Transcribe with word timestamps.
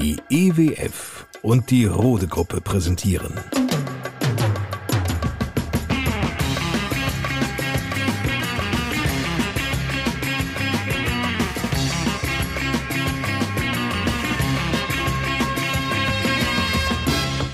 Die 0.00 0.16
EWF 0.30 1.26
und 1.42 1.72
die 1.72 1.84
Rode 1.84 2.28
Gruppe 2.28 2.60
präsentieren. 2.60 3.34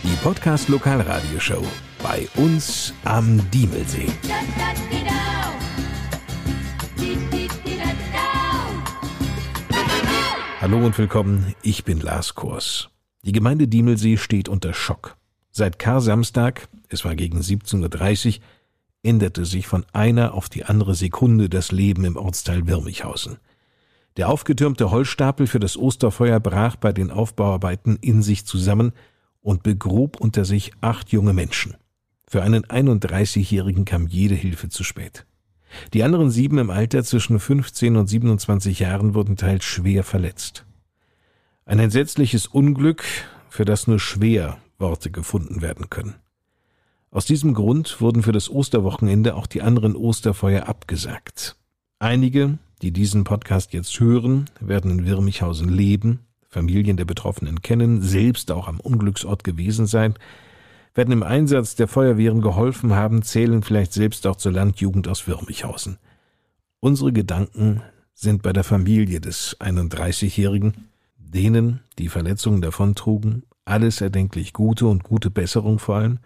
Die 0.02 0.16
Podcast 0.22 0.68
Lokalradioshow 0.68 1.64
bei 2.02 2.28
uns 2.36 2.92
am 3.04 3.40
Diemelsee. 3.52 4.12
Hallo 10.64 10.78
und 10.78 10.96
willkommen, 10.96 11.54
ich 11.60 11.84
bin 11.84 12.00
Lars 12.00 12.34
Kors. 12.34 12.88
Die 13.22 13.32
Gemeinde 13.32 13.68
Diemelsee 13.68 14.16
steht 14.16 14.48
unter 14.48 14.72
Schock. 14.72 15.18
Seit 15.50 15.78
Kar-Samstag, 15.78 16.70
es 16.88 17.04
war 17.04 17.14
gegen 17.16 17.40
17.30 17.40 18.38
Uhr, 18.38 18.44
änderte 19.02 19.44
sich 19.44 19.66
von 19.66 19.84
einer 19.92 20.32
auf 20.32 20.48
die 20.48 20.64
andere 20.64 20.94
Sekunde 20.94 21.50
das 21.50 21.70
Leben 21.70 22.06
im 22.06 22.16
Ortsteil 22.16 22.66
Wirmichhausen. 22.66 23.36
Der 24.16 24.30
aufgetürmte 24.30 24.90
Holzstapel 24.90 25.46
für 25.46 25.60
das 25.60 25.76
Osterfeuer 25.76 26.40
brach 26.40 26.76
bei 26.76 26.94
den 26.94 27.10
Aufbauarbeiten 27.10 27.98
in 28.00 28.22
sich 28.22 28.46
zusammen 28.46 28.92
und 29.42 29.64
begrub 29.64 30.18
unter 30.18 30.46
sich 30.46 30.72
acht 30.80 31.12
junge 31.12 31.34
Menschen. 31.34 31.76
Für 32.26 32.42
einen 32.42 32.64
31-Jährigen 32.64 33.84
kam 33.84 34.06
jede 34.06 34.34
Hilfe 34.34 34.70
zu 34.70 34.82
spät. 34.82 35.26
Die 35.92 36.02
anderen 36.02 36.30
sieben 36.30 36.58
im 36.58 36.70
Alter 36.70 37.04
zwischen 37.04 37.38
15 37.38 37.96
und 37.96 38.06
27 38.06 38.80
Jahren 38.80 39.14
wurden 39.14 39.36
teils 39.36 39.64
schwer 39.64 40.04
verletzt. 40.04 40.64
Ein 41.66 41.78
entsetzliches 41.78 42.46
Unglück, 42.46 43.04
für 43.48 43.64
das 43.64 43.86
nur 43.86 44.00
schwer 44.00 44.58
Worte 44.78 45.10
gefunden 45.10 45.62
werden 45.62 45.88
können. 45.88 46.14
Aus 47.10 47.24
diesem 47.24 47.54
Grund 47.54 48.00
wurden 48.00 48.24
für 48.24 48.32
das 48.32 48.50
Osterwochenende 48.50 49.36
auch 49.36 49.46
die 49.46 49.62
anderen 49.62 49.94
Osterfeuer 49.94 50.68
abgesagt. 50.68 51.56
Einige, 52.00 52.58
die 52.82 52.90
diesen 52.90 53.22
Podcast 53.22 53.72
jetzt 53.72 54.00
hören, 54.00 54.50
werden 54.60 54.90
in 54.90 55.06
Wirmichhausen 55.06 55.68
leben, 55.68 56.26
Familien 56.48 56.96
der 56.96 57.04
Betroffenen 57.04 57.62
kennen, 57.62 58.02
selbst 58.02 58.50
auch 58.50 58.66
am 58.66 58.80
Unglücksort 58.80 59.44
gewesen 59.44 59.86
sein, 59.86 60.14
werden 60.94 61.12
im 61.12 61.22
Einsatz 61.22 61.74
der 61.74 61.88
Feuerwehren 61.88 62.40
geholfen 62.40 62.94
haben, 62.94 63.22
zählen 63.22 63.62
vielleicht 63.62 63.92
selbst 63.92 64.26
auch 64.26 64.36
zur 64.36 64.52
Landjugend 64.52 65.08
aus 65.08 65.26
Würmichhausen. 65.26 65.98
Unsere 66.80 67.12
Gedanken 67.12 67.82
sind 68.14 68.42
bei 68.42 68.52
der 68.52 68.64
Familie 68.64 69.20
des 69.20 69.56
31-Jährigen, 69.60 70.88
denen 71.16 71.80
die 71.98 72.08
Verletzungen 72.08 72.62
davontrugen, 72.62 73.44
alles 73.64 74.00
erdenklich 74.00 74.52
Gute 74.52 74.86
und 74.86 75.02
gute 75.02 75.30
Besserung 75.30 75.78
vor 75.78 75.96
allem. 75.96 76.18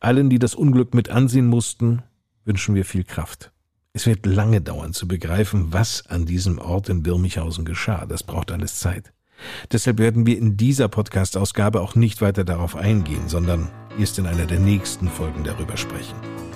Allen, 0.00 0.30
die 0.30 0.38
das 0.38 0.54
Unglück 0.54 0.94
mit 0.94 1.10
ansehen 1.10 1.46
mussten, 1.46 2.02
wünschen 2.44 2.74
wir 2.74 2.84
viel 2.84 3.04
Kraft. 3.04 3.52
Es 3.92 4.06
wird 4.06 4.26
lange 4.26 4.60
dauern 4.60 4.92
zu 4.92 5.08
begreifen, 5.08 5.72
was 5.72 6.06
an 6.06 6.24
diesem 6.24 6.58
Ort 6.58 6.88
in 6.88 7.02
Birmichhausen 7.02 7.64
geschah. 7.64 8.06
Das 8.06 8.22
braucht 8.22 8.52
alles 8.52 8.78
Zeit. 8.78 9.12
Deshalb 9.72 9.98
werden 9.98 10.26
wir 10.26 10.38
in 10.38 10.56
dieser 10.56 10.88
Podcast-Ausgabe 10.88 11.80
auch 11.80 11.94
nicht 11.94 12.20
weiter 12.20 12.44
darauf 12.44 12.76
eingehen, 12.76 13.28
sondern 13.28 13.68
erst 13.98 14.18
in 14.18 14.26
einer 14.26 14.46
der 14.46 14.60
nächsten 14.60 15.08
Folgen 15.08 15.44
darüber 15.44 15.76
sprechen. 15.76 16.14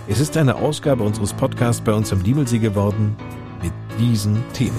Es 0.08 0.20
ist 0.20 0.36
eine 0.36 0.54
Ausgabe 0.56 1.02
unseres 1.02 1.32
Podcasts 1.32 1.82
bei 1.82 1.92
uns 1.92 2.12
am 2.12 2.22
Diemelsee 2.22 2.58
geworden 2.58 3.16
mit 3.62 3.72
diesen 3.98 4.42
Themen. 4.52 4.78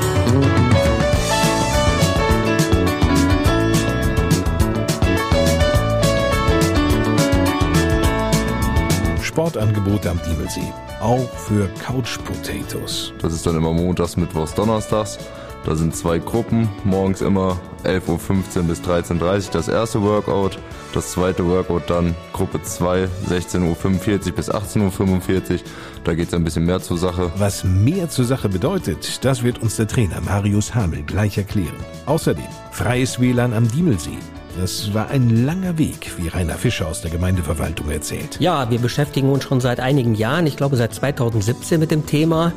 Sportangebote 9.21 10.11
am 10.11 10.19
Diemelsee, 10.21 10.71
auch 11.01 11.27
für 11.31 11.67
Couch 11.83 12.19
Potatoes. 12.23 13.13
Das 13.19 13.33
ist 13.33 13.45
dann 13.47 13.55
immer 13.55 13.73
montags, 13.73 14.15
mittwochs, 14.15 14.53
donnerstags. 14.53 15.17
Da 15.65 15.75
sind 15.75 15.95
zwei 15.95 16.19
Gruppen, 16.19 16.67
morgens 16.83 17.21
immer 17.21 17.57
11.15 17.85 18.57
Uhr 18.57 18.63
bis 18.63 18.81
13.30 18.81 19.21
Uhr 19.21 19.51
das 19.53 19.67
erste 19.69 20.01
Workout, 20.01 20.59
das 20.93 21.11
zweite 21.11 21.47
Workout 21.47 21.89
dann 21.89 22.15
Gruppe 22.33 22.61
2, 22.61 23.07
16.45 23.29 24.27
Uhr 24.27 24.31
bis 24.33 24.51
18.45 24.51 25.51
Uhr. 25.53 25.59
Da 26.03 26.13
geht 26.15 26.27
es 26.27 26.33
ein 26.33 26.43
bisschen 26.43 26.65
mehr 26.65 26.81
zur 26.81 26.97
Sache. 26.97 27.31
Was 27.37 27.63
mehr 27.63 28.09
zur 28.09 28.25
Sache 28.25 28.49
bedeutet, 28.49 29.23
das 29.23 29.43
wird 29.43 29.61
uns 29.61 29.77
der 29.77 29.87
Trainer 29.87 30.19
Marius 30.19 30.75
Hamel 30.75 31.03
gleich 31.03 31.37
erklären. 31.37 31.75
Außerdem 32.07 32.43
freies 32.71 33.21
WLAN 33.21 33.53
am 33.53 33.69
Diemelsee. 33.71 34.17
Das 34.59 34.93
war 34.93 35.09
ein 35.09 35.45
langer 35.45 35.79
Weg, 35.79 36.11
wie 36.17 36.27
Rainer 36.27 36.55
Fischer 36.55 36.87
aus 36.87 37.01
der 37.01 37.09
Gemeindeverwaltung 37.09 37.89
erzählt. 37.89 38.37
Ja, 38.39 38.69
wir 38.69 38.77
beschäftigen 38.77 39.31
uns 39.31 39.45
schon 39.45 39.61
seit 39.61 39.79
einigen 39.79 40.13
Jahren, 40.13 40.45
ich 40.45 40.57
glaube 40.57 40.75
seit 40.75 40.93
2017 40.93 41.79
mit 41.79 41.89
dem 41.89 42.05
Thema. 42.05 42.53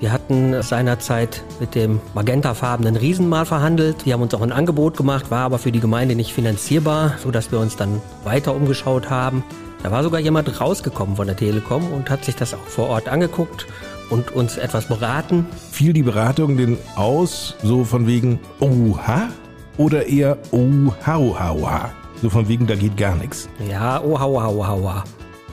Wir 0.00 0.12
hatten 0.12 0.62
seinerzeit 0.62 1.44
mit 1.60 1.74
dem 1.74 2.00
magentafarbenen 2.14 2.96
Riesen 2.96 3.28
mal 3.28 3.44
verhandelt. 3.44 4.06
Wir 4.06 4.14
haben 4.14 4.22
uns 4.22 4.32
auch 4.32 4.40
ein 4.40 4.50
Angebot 4.50 4.96
gemacht, 4.96 5.30
war 5.30 5.40
aber 5.40 5.58
für 5.58 5.72
die 5.72 5.80
Gemeinde 5.80 6.14
nicht 6.14 6.32
finanzierbar, 6.32 7.16
so 7.22 7.30
dass 7.30 7.52
wir 7.52 7.60
uns 7.60 7.76
dann 7.76 8.00
weiter 8.24 8.54
umgeschaut 8.54 9.10
haben. 9.10 9.44
Da 9.82 9.90
war 9.90 10.02
sogar 10.02 10.18
jemand 10.18 10.58
rausgekommen 10.58 11.16
von 11.16 11.26
der 11.26 11.36
Telekom 11.36 11.92
und 11.92 12.08
hat 12.08 12.24
sich 12.24 12.34
das 12.34 12.54
auch 12.54 12.66
vor 12.66 12.88
Ort 12.88 13.10
angeguckt 13.10 13.66
und 14.08 14.32
uns 14.32 14.56
etwas 14.56 14.86
beraten. 14.86 15.46
Fiel 15.70 15.92
die 15.92 16.02
Beratung 16.02 16.56
denn 16.56 16.78
aus, 16.96 17.56
so 17.62 17.84
von 17.84 18.06
wegen, 18.06 18.40
oha? 18.58 19.28
Oder 19.76 20.06
eher, 20.06 20.38
oh, 20.50 20.92
hau, 21.06 21.38
hau, 21.38 21.70
ha? 21.70 21.90
So 22.22 22.30
von 22.30 22.48
wegen, 22.48 22.66
da 22.66 22.74
geht 22.74 22.96
gar 22.96 23.16
nichts. 23.16 23.50
Ja, 23.70 24.02
oh, 24.02 24.18
hau, 24.18 24.42
hau, 24.42 24.66
hau. 24.66 25.02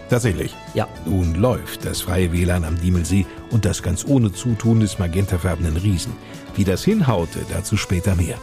Tatsächlich. 0.09 0.56
Ja. 0.73 0.88
Nun 1.06 1.35
läuft 1.35 1.85
das 1.85 2.01
freie 2.01 2.31
WLAN 2.31 2.63
am 2.63 2.79
Diemelsee 2.79 3.25
und 3.51 3.66
das 3.66 3.84
ganz 3.84 4.06
ohne 4.06 4.31
Zutun 4.31 4.79
des 4.79 5.00
magentafarbenen 5.00 5.78
Riesen. 5.78 6.13
Wie 6.56 6.63
das 6.63 6.84
hinhaute, 6.84 7.40
dazu 7.50 7.78
später 7.78 8.16
mehr. 8.16 8.38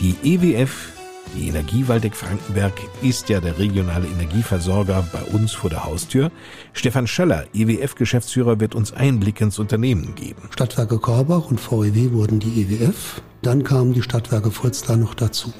Die 0.00 0.16
EWF, 0.22 0.92
die 1.36 1.48
Energie 1.48 1.86
Waldeck-Frankenberg, 1.86 2.72
ist 3.02 3.28
ja 3.28 3.40
der 3.40 3.58
regionale 3.58 4.06
Energieversorger 4.06 5.06
bei 5.12 5.22
uns 5.34 5.52
vor 5.52 5.70
der 5.70 5.84
Haustür. 5.84 6.30
Stefan 6.72 7.06
Schöller, 7.06 7.44
EWF-Geschäftsführer, 7.52 8.58
wird 8.58 8.74
uns 8.74 8.92
Einblick 8.92 9.40
ins 9.40 9.58
Unternehmen 9.58 10.14
geben. 10.14 10.48
Stadtwerke 10.50 10.98
Korbach 10.98 11.50
und 11.50 11.60
VEW 11.60 12.12
wurden 12.12 12.40
die 12.40 12.62
EWF. 12.62 13.20
Dann 13.42 13.64
kamen 13.64 13.92
die 13.92 14.02
Stadtwerke 14.02 14.50
Furzlar 14.50 14.96
noch 14.96 15.14
dazu. 15.14 15.52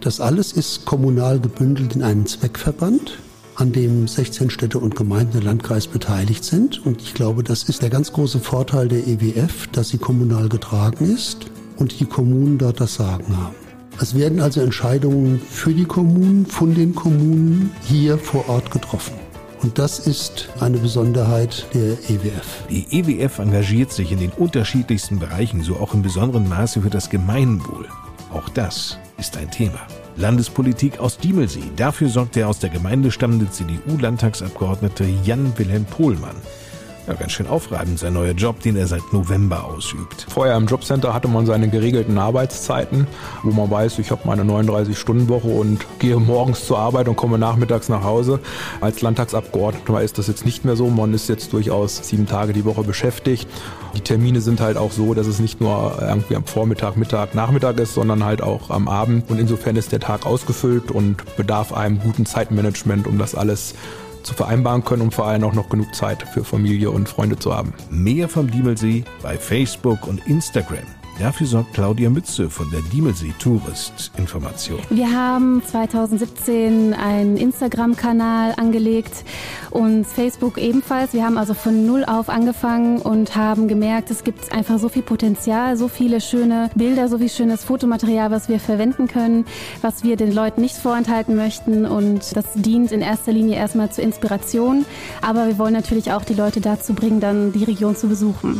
Das 0.00 0.20
alles 0.20 0.52
ist 0.52 0.84
kommunal 0.84 1.38
gebündelt 1.38 1.94
in 1.94 2.02
einen 2.02 2.26
Zweckverband 2.26 3.18
an 3.60 3.72
dem 3.72 4.08
16 4.08 4.50
Städte 4.50 4.78
und 4.78 4.96
Gemeinden 4.96 5.32
der 5.32 5.42
Landkreis 5.42 5.86
beteiligt 5.86 6.44
sind. 6.44 6.84
Und 6.84 7.02
ich 7.02 7.14
glaube, 7.14 7.44
das 7.44 7.64
ist 7.64 7.82
der 7.82 7.90
ganz 7.90 8.12
große 8.12 8.40
Vorteil 8.40 8.88
der 8.88 9.06
EWF, 9.06 9.66
dass 9.68 9.90
sie 9.90 9.98
kommunal 9.98 10.48
getragen 10.48 11.12
ist 11.12 11.46
und 11.76 12.00
die 12.00 12.06
Kommunen 12.06 12.58
dort 12.58 12.80
das 12.80 12.94
Sagen 12.94 13.36
haben. 13.36 13.54
Es 14.00 14.14
werden 14.14 14.40
also 14.40 14.62
Entscheidungen 14.62 15.40
für 15.50 15.74
die 15.74 15.84
Kommunen, 15.84 16.46
von 16.46 16.74
den 16.74 16.94
Kommunen 16.94 17.70
hier 17.82 18.16
vor 18.16 18.48
Ort 18.48 18.70
getroffen. 18.70 19.14
Und 19.62 19.78
das 19.78 19.98
ist 19.98 20.48
eine 20.60 20.78
Besonderheit 20.78 21.66
der 21.74 21.92
EWF. 22.08 22.64
Die 22.70 22.86
EWF 22.98 23.40
engagiert 23.40 23.92
sich 23.92 24.10
in 24.10 24.18
den 24.18 24.30
unterschiedlichsten 24.30 25.18
Bereichen, 25.18 25.62
so 25.62 25.76
auch 25.76 25.92
im 25.92 26.00
besonderen 26.00 26.48
Maße 26.48 26.80
für 26.80 26.88
das 26.88 27.10
Gemeinwohl. 27.10 27.86
Auch 28.32 28.48
das 28.48 28.96
ist 29.18 29.36
ein 29.36 29.50
Thema. 29.50 29.80
Landespolitik 30.20 31.00
aus 31.00 31.16
Diemelsee. 31.16 31.62
Dafür 31.76 32.10
sorgt 32.10 32.36
der 32.36 32.48
aus 32.48 32.58
der 32.58 32.68
Gemeinde 32.68 33.10
stammende 33.10 33.50
CDU-Landtagsabgeordnete 33.50 35.06
Jan-Wilhelm 35.24 35.86
Pohlmann. 35.86 36.36
Ja, 37.06 37.14
ganz 37.14 37.32
schön 37.32 37.46
aufreibend 37.46 37.98
sein 37.98 38.12
neuer 38.12 38.32
Job, 38.32 38.60
den 38.60 38.76
er 38.76 38.86
seit 38.86 39.12
November 39.12 39.64
ausübt. 39.64 40.26
Vorher 40.28 40.56
im 40.56 40.66
Jobcenter 40.66 41.14
hatte 41.14 41.28
man 41.28 41.46
seine 41.46 41.68
geregelten 41.68 42.18
Arbeitszeiten, 42.18 43.06
wo 43.42 43.50
man 43.50 43.70
weiß, 43.70 43.98
ich 43.98 44.10
habe 44.10 44.22
meine 44.26 44.42
39-Stunden-Woche 44.42 45.48
und 45.48 45.86
gehe 45.98 46.16
morgens 46.18 46.66
zur 46.66 46.78
Arbeit 46.78 47.08
und 47.08 47.16
komme 47.16 47.38
nachmittags 47.38 47.88
nach 47.88 48.04
Hause. 48.04 48.38
Als 48.80 49.00
Landtagsabgeordneter 49.00 50.02
ist 50.02 50.18
das 50.18 50.26
jetzt 50.28 50.44
nicht 50.44 50.64
mehr 50.64 50.76
so. 50.76 50.88
Man 50.88 51.14
ist 51.14 51.28
jetzt 51.28 51.52
durchaus 51.52 51.96
sieben 52.06 52.26
Tage 52.26 52.52
die 52.52 52.64
Woche 52.64 52.84
beschäftigt. 52.84 53.48
Die 53.96 54.02
Termine 54.02 54.40
sind 54.40 54.60
halt 54.60 54.76
auch 54.76 54.92
so, 54.92 55.14
dass 55.14 55.26
es 55.26 55.40
nicht 55.40 55.60
nur 55.60 55.98
irgendwie 56.00 56.36
am 56.36 56.44
Vormittag, 56.44 56.96
Mittag, 56.96 57.34
Nachmittag 57.34 57.80
ist, 57.80 57.94
sondern 57.94 58.24
halt 58.24 58.42
auch 58.42 58.70
am 58.70 58.88
Abend. 58.88 59.28
Und 59.30 59.38
insofern 59.38 59.74
ist 59.76 59.90
der 59.90 60.00
Tag 60.00 60.26
ausgefüllt 60.26 60.90
und 60.90 61.36
bedarf 61.36 61.72
einem 61.72 61.98
guten 61.98 62.26
Zeitmanagement, 62.26 63.06
um 63.06 63.18
das 63.18 63.34
alles 63.34 63.74
zu 64.22 64.34
vereinbaren 64.34 64.84
können 64.84 65.02
und 65.02 65.14
vor 65.14 65.26
allem 65.26 65.44
auch 65.44 65.54
noch 65.54 65.68
genug 65.68 65.94
Zeit 65.94 66.22
für 66.22 66.44
Familie 66.44 66.90
und 66.90 67.08
Freunde 67.08 67.38
zu 67.38 67.54
haben. 67.54 67.72
Mehr 67.90 68.28
vom 68.28 68.50
Diemelsee 68.50 69.04
bei 69.22 69.36
Facebook 69.36 70.06
und 70.06 70.26
Instagram. 70.26 70.99
Dafür 71.20 71.46
sorgt 71.46 71.74
Claudia 71.74 72.08
Mütze 72.08 72.48
von 72.48 72.70
der 72.70 72.80
Diemelsee 72.80 73.34
Tourist 73.38 74.10
Information. 74.16 74.80
Wir 74.88 75.12
haben 75.12 75.62
2017 75.62 76.94
einen 76.94 77.36
Instagram-Kanal 77.36 78.54
angelegt 78.56 79.26
und 79.68 80.06
Facebook 80.06 80.56
ebenfalls. 80.56 81.12
Wir 81.12 81.26
haben 81.26 81.36
also 81.36 81.52
von 81.52 81.84
Null 81.84 82.06
auf 82.06 82.30
angefangen 82.30 83.02
und 83.02 83.36
haben 83.36 83.68
gemerkt, 83.68 84.10
es 84.10 84.24
gibt 84.24 84.50
einfach 84.50 84.78
so 84.78 84.88
viel 84.88 85.02
Potenzial, 85.02 85.76
so 85.76 85.88
viele 85.88 86.22
schöne 86.22 86.70
Bilder, 86.74 87.06
so 87.08 87.18
viel 87.18 87.28
schönes 87.28 87.64
Fotomaterial, 87.64 88.30
was 88.30 88.48
wir 88.48 88.58
verwenden 88.58 89.06
können, 89.06 89.44
was 89.82 90.02
wir 90.02 90.16
den 90.16 90.32
Leuten 90.32 90.62
nicht 90.62 90.76
vorenthalten 90.76 91.36
möchten. 91.36 91.84
Und 91.84 92.34
das 92.34 92.46
dient 92.54 92.92
in 92.92 93.02
erster 93.02 93.32
Linie 93.32 93.56
erstmal 93.56 93.92
zur 93.92 94.04
Inspiration. 94.04 94.86
Aber 95.20 95.48
wir 95.48 95.58
wollen 95.58 95.74
natürlich 95.74 96.12
auch 96.12 96.24
die 96.24 96.32
Leute 96.32 96.62
dazu 96.62 96.94
bringen, 96.94 97.20
dann 97.20 97.52
die 97.52 97.64
Region 97.64 97.94
zu 97.94 98.08
besuchen. 98.08 98.58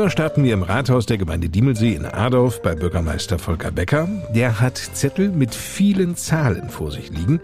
Immer 0.00 0.08
starten 0.08 0.44
wir 0.44 0.54
im 0.54 0.62
Rathaus 0.62 1.04
der 1.04 1.18
Gemeinde 1.18 1.50
Diemelsee 1.50 1.92
in 1.92 2.06
Adorf 2.06 2.62
bei 2.62 2.74
Bürgermeister 2.74 3.38
Volker 3.38 3.70
Becker. 3.70 4.08
Der 4.34 4.58
hat 4.58 4.78
Zettel 4.78 5.28
mit 5.28 5.54
vielen 5.54 6.16
Zahlen 6.16 6.70
vor 6.70 6.90
sich 6.90 7.10
liegen. 7.10 7.38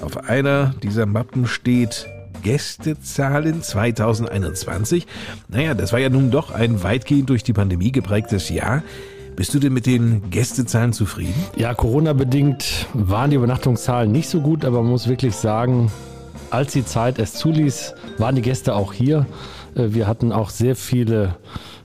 Auf 0.00 0.16
einer 0.26 0.74
dieser 0.82 1.04
Mappen 1.04 1.46
steht 1.46 2.06
Gästezahlen 2.42 3.62
2021. 3.62 5.06
Naja, 5.48 5.74
das 5.74 5.92
war 5.92 5.98
ja 5.98 6.08
nun 6.08 6.30
doch 6.30 6.50
ein 6.50 6.82
weitgehend 6.82 7.28
durch 7.28 7.42
die 7.42 7.52
Pandemie 7.52 7.92
geprägtes 7.92 8.48
Jahr. 8.48 8.82
Bist 9.36 9.52
du 9.52 9.58
denn 9.58 9.74
mit 9.74 9.84
den 9.84 10.30
Gästezahlen 10.30 10.94
zufrieden? 10.94 11.44
Ja, 11.56 11.74
Corona-bedingt 11.74 12.86
waren 12.94 13.28
die 13.28 13.36
Übernachtungszahlen 13.36 14.10
nicht 14.10 14.30
so 14.30 14.40
gut, 14.40 14.64
aber 14.64 14.80
man 14.80 14.92
muss 14.92 15.08
wirklich 15.08 15.36
sagen, 15.36 15.92
als 16.48 16.72
die 16.72 16.86
Zeit 16.86 17.18
es 17.18 17.34
zuließ, 17.34 17.94
waren 18.16 18.34
die 18.34 18.40
Gäste 18.40 18.74
auch 18.74 18.94
hier. 18.94 19.26
Äh, 19.78 19.94
wir 19.94 20.06
hatten 20.06 20.32
auch 20.32 20.50
sehr 20.50 20.76
viele 20.76 21.36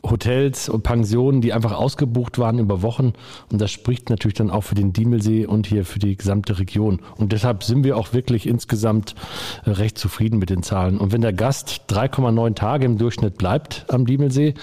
Hotels 0.04 0.68
und 0.68 0.84
Pensionen, 0.84 1.40
die 1.42 1.54
einfach 1.54 1.72
ausgebucht 1.72 2.38
waren 2.38 2.60
über 2.60 2.82
Wochen. 2.82 3.14
Und 3.52 3.62
das 3.62 3.72
spricht 3.72 4.10
natürlich 4.10 4.36
dann 4.36 4.50
auch 4.50 4.62
für 4.62 4.76
den 4.76 4.92
Diemelsee 4.92 5.46
und 5.46 5.68
hier 5.68 5.86
für 5.86 6.00
die 6.00 6.18
gesamte 6.18 6.60
Region. 6.60 7.00
Und 7.16 7.32
deshalb 7.32 7.64
sind 7.64 7.84
wir 7.84 7.96
auch 7.98 8.14
wirklich 8.14 8.48
insgesamt 8.48 9.16
äh, 9.66 9.72
recht 9.72 9.98
zufrieden 9.98 10.40
mit 10.40 10.50
den 10.50 10.64
Zahlen. 10.64 10.98
Und 10.98 11.12
wenn 11.14 11.22
der 11.22 11.34
Gast 11.34 11.84
3,9 11.90 12.56
Tage 12.56 12.86
im 12.86 12.98
Durchschnitt 12.98 13.38
bleibt 13.38 13.86
am 13.90 14.06
Diemelsee, 14.06 14.56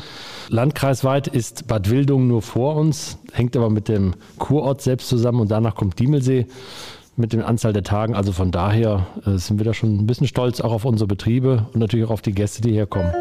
landkreisweit 0.49 1.27
ist 1.27 1.67
Bad 1.67 1.89
Wildungen 1.89 2.29
nur 2.29 2.43
vor 2.43 2.77
uns, 2.77 3.19
hängt 3.33 3.57
aber 3.57 3.71
mit 3.71 3.89
dem 3.89 4.15
Kurort 4.39 4.83
selbst 4.83 5.09
zusammen 5.09 5.41
und 5.41 5.51
danach 5.51 5.75
kommt 5.75 5.99
Diemelsee 5.99 6.47
mit 7.21 7.33
der 7.33 7.47
Anzahl 7.47 7.73
der 7.73 7.83
Tagen. 7.83 8.15
Also 8.15 8.33
von 8.33 8.51
daher 8.51 9.07
äh, 9.27 9.37
sind 9.37 9.59
wir 9.59 9.65
da 9.65 9.75
schon 9.75 9.97
ein 9.97 10.07
bisschen 10.07 10.27
stolz 10.27 10.61
auch 10.61 10.73
auf 10.73 10.85
unsere 10.85 11.07
Betriebe 11.07 11.67
und 11.73 11.81
natürlich 11.81 12.07
auch 12.07 12.11
auf 12.11 12.23
die 12.23 12.33
Gäste, 12.33 12.63
die 12.63 12.73
herkommen. 12.73 13.13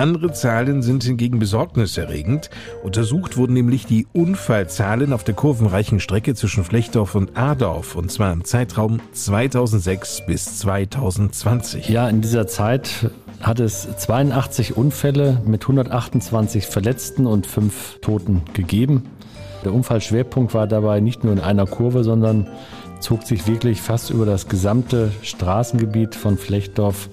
Andere 0.00 0.32
Zahlen 0.32 0.80
sind 0.80 1.04
hingegen 1.04 1.38
besorgniserregend. 1.38 2.48
Untersucht 2.82 3.36
wurden 3.36 3.52
nämlich 3.52 3.84
die 3.84 4.06
Unfallzahlen 4.14 5.12
auf 5.12 5.24
der 5.24 5.34
kurvenreichen 5.34 6.00
Strecke 6.00 6.34
zwischen 6.34 6.64
Flechdorf 6.64 7.14
und 7.14 7.36
Adorf, 7.36 7.96
und 7.96 8.10
zwar 8.10 8.32
im 8.32 8.44
Zeitraum 8.44 9.00
2006 9.12 10.24
bis 10.26 10.58
2020. 10.60 11.90
Ja, 11.90 12.08
in 12.08 12.22
dieser 12.22 12.46
Zeit 12.46 13.10
hat 13.40 13.60
es 13.60 13.88
82 13.96 14.76
Unfälle 14.76 15.40
mit 15.46 15.62
128 15.62 16.66
Verletzten 16.66 17.26
und 17.26 17.46
fünf 17.46 17.98
Toten 18.00 18.42
gegeben. 18.52 19.06
Der 19.64 19.72
Unfallschwerpunkt 19.74 20.54
war 20.54 20.66
dabei 20.66 21.00
nicht 21.00 21.24
nur 21.24 21.32
in 21.32 21.40
einer 21.40 21.66
Kurve, 21.66 22.04
sondern 22.04 22.46
zog 23.00 23.24
sich 23.24 23.46
wirklich 23.46 23.80
fast 23.80 24.10
über 24.10 24.26
das 24.26 24.48
gesamte 24.48 25.10
Straßengebiet 25.22 26.14
von 26.14 26.36
Flechdorf 26.36 27.08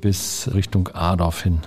bis 0.00 0.50
Richtung 0.52 0.88
Adorf 0.88 1.42
hin. 1.42 1.60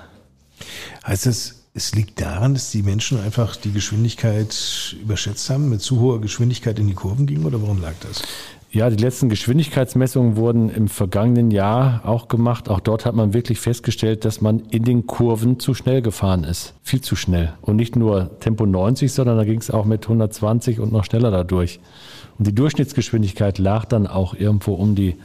Heißt 1.06 1.26
das, 1.26 1.56
es 1.74 1.94
liegt 1.94 2.20
daran, 2.20 2.56
dass 2.56 2.72
die 2.72 2.84
Menschen 2.84 3.20
einfach 3.20 3.56
die 3.56 3.72
Geschwindigkeit 3.72 4.96
überschätzt 5.02 5.50
haben, 5.50 5.70
mit 5.70 5.82
zu 5.82 6.00
hoher 6.00 6.20
Geschwindigkeit 6.20 6.80
in 6.80 6.88
die 6.88 6.94
Kurven 6.94 7.28
gingen 7.28 7.46
oder 7.46 7.62
warum 7.62 7.82
lag 7.82 7.94
das? 8.02 8.24
Ja, 8.70 8.90
die 8.90 9.02
letzten 9.02 9.30
Geschwindigkeitsmessungen 9.30 10.36
wurden 10.36 10.70
im 10.70 10.90
vergangenen 10.90 11.52
Jahr 11.52 12.02
auch 12.04 12.28
gemacht. 12.28 12.70
Auch 12.70 12.82
dort 12.82 13.06
hat 13.06 13.16
man 13.16 13.34
wirklich 13.34 13.60
festgestellt, 13.60 14.26
dass 14.26 14.42
man 14.42 14.60
in 14.72 14.84
den 14.84 15.08
Kurven 15.08 15.60
zu 15.60 15.74
schnell 15.74 16.02
gefahren 16.02 16.44
ist. 16.44 16.74
Viel 16.84 17.02
zu 17.02 17.16
schnell. 17.16 17.54
Und 17.62 17.78
nicht 17.78 17.96
nur 17.96 18.38
Tempo 18.40 18.66
90, 18.66 19.12
sondern 19.12 19.38
da 19.38 19.46
ging 19.46 19.60
es 19.60 19.72
auch 19.72 19.86
mit 19.86 20.04
120 20.04 20.82
und 20.82 20.92
noch 20.92 21.06
schneller 21.06 21.32
dadurch. 21.32 21.80
Und 22.38 22.46
die 22.46 22.54
Durchschnittsgeschwindigkeit 22.54 23.58
lag 23.58 23.86
dann 23.86 24.06
auch 24.06 24.34
irgendwo 24.34 24.74
um 24.74 24.96
die 24.96 25.16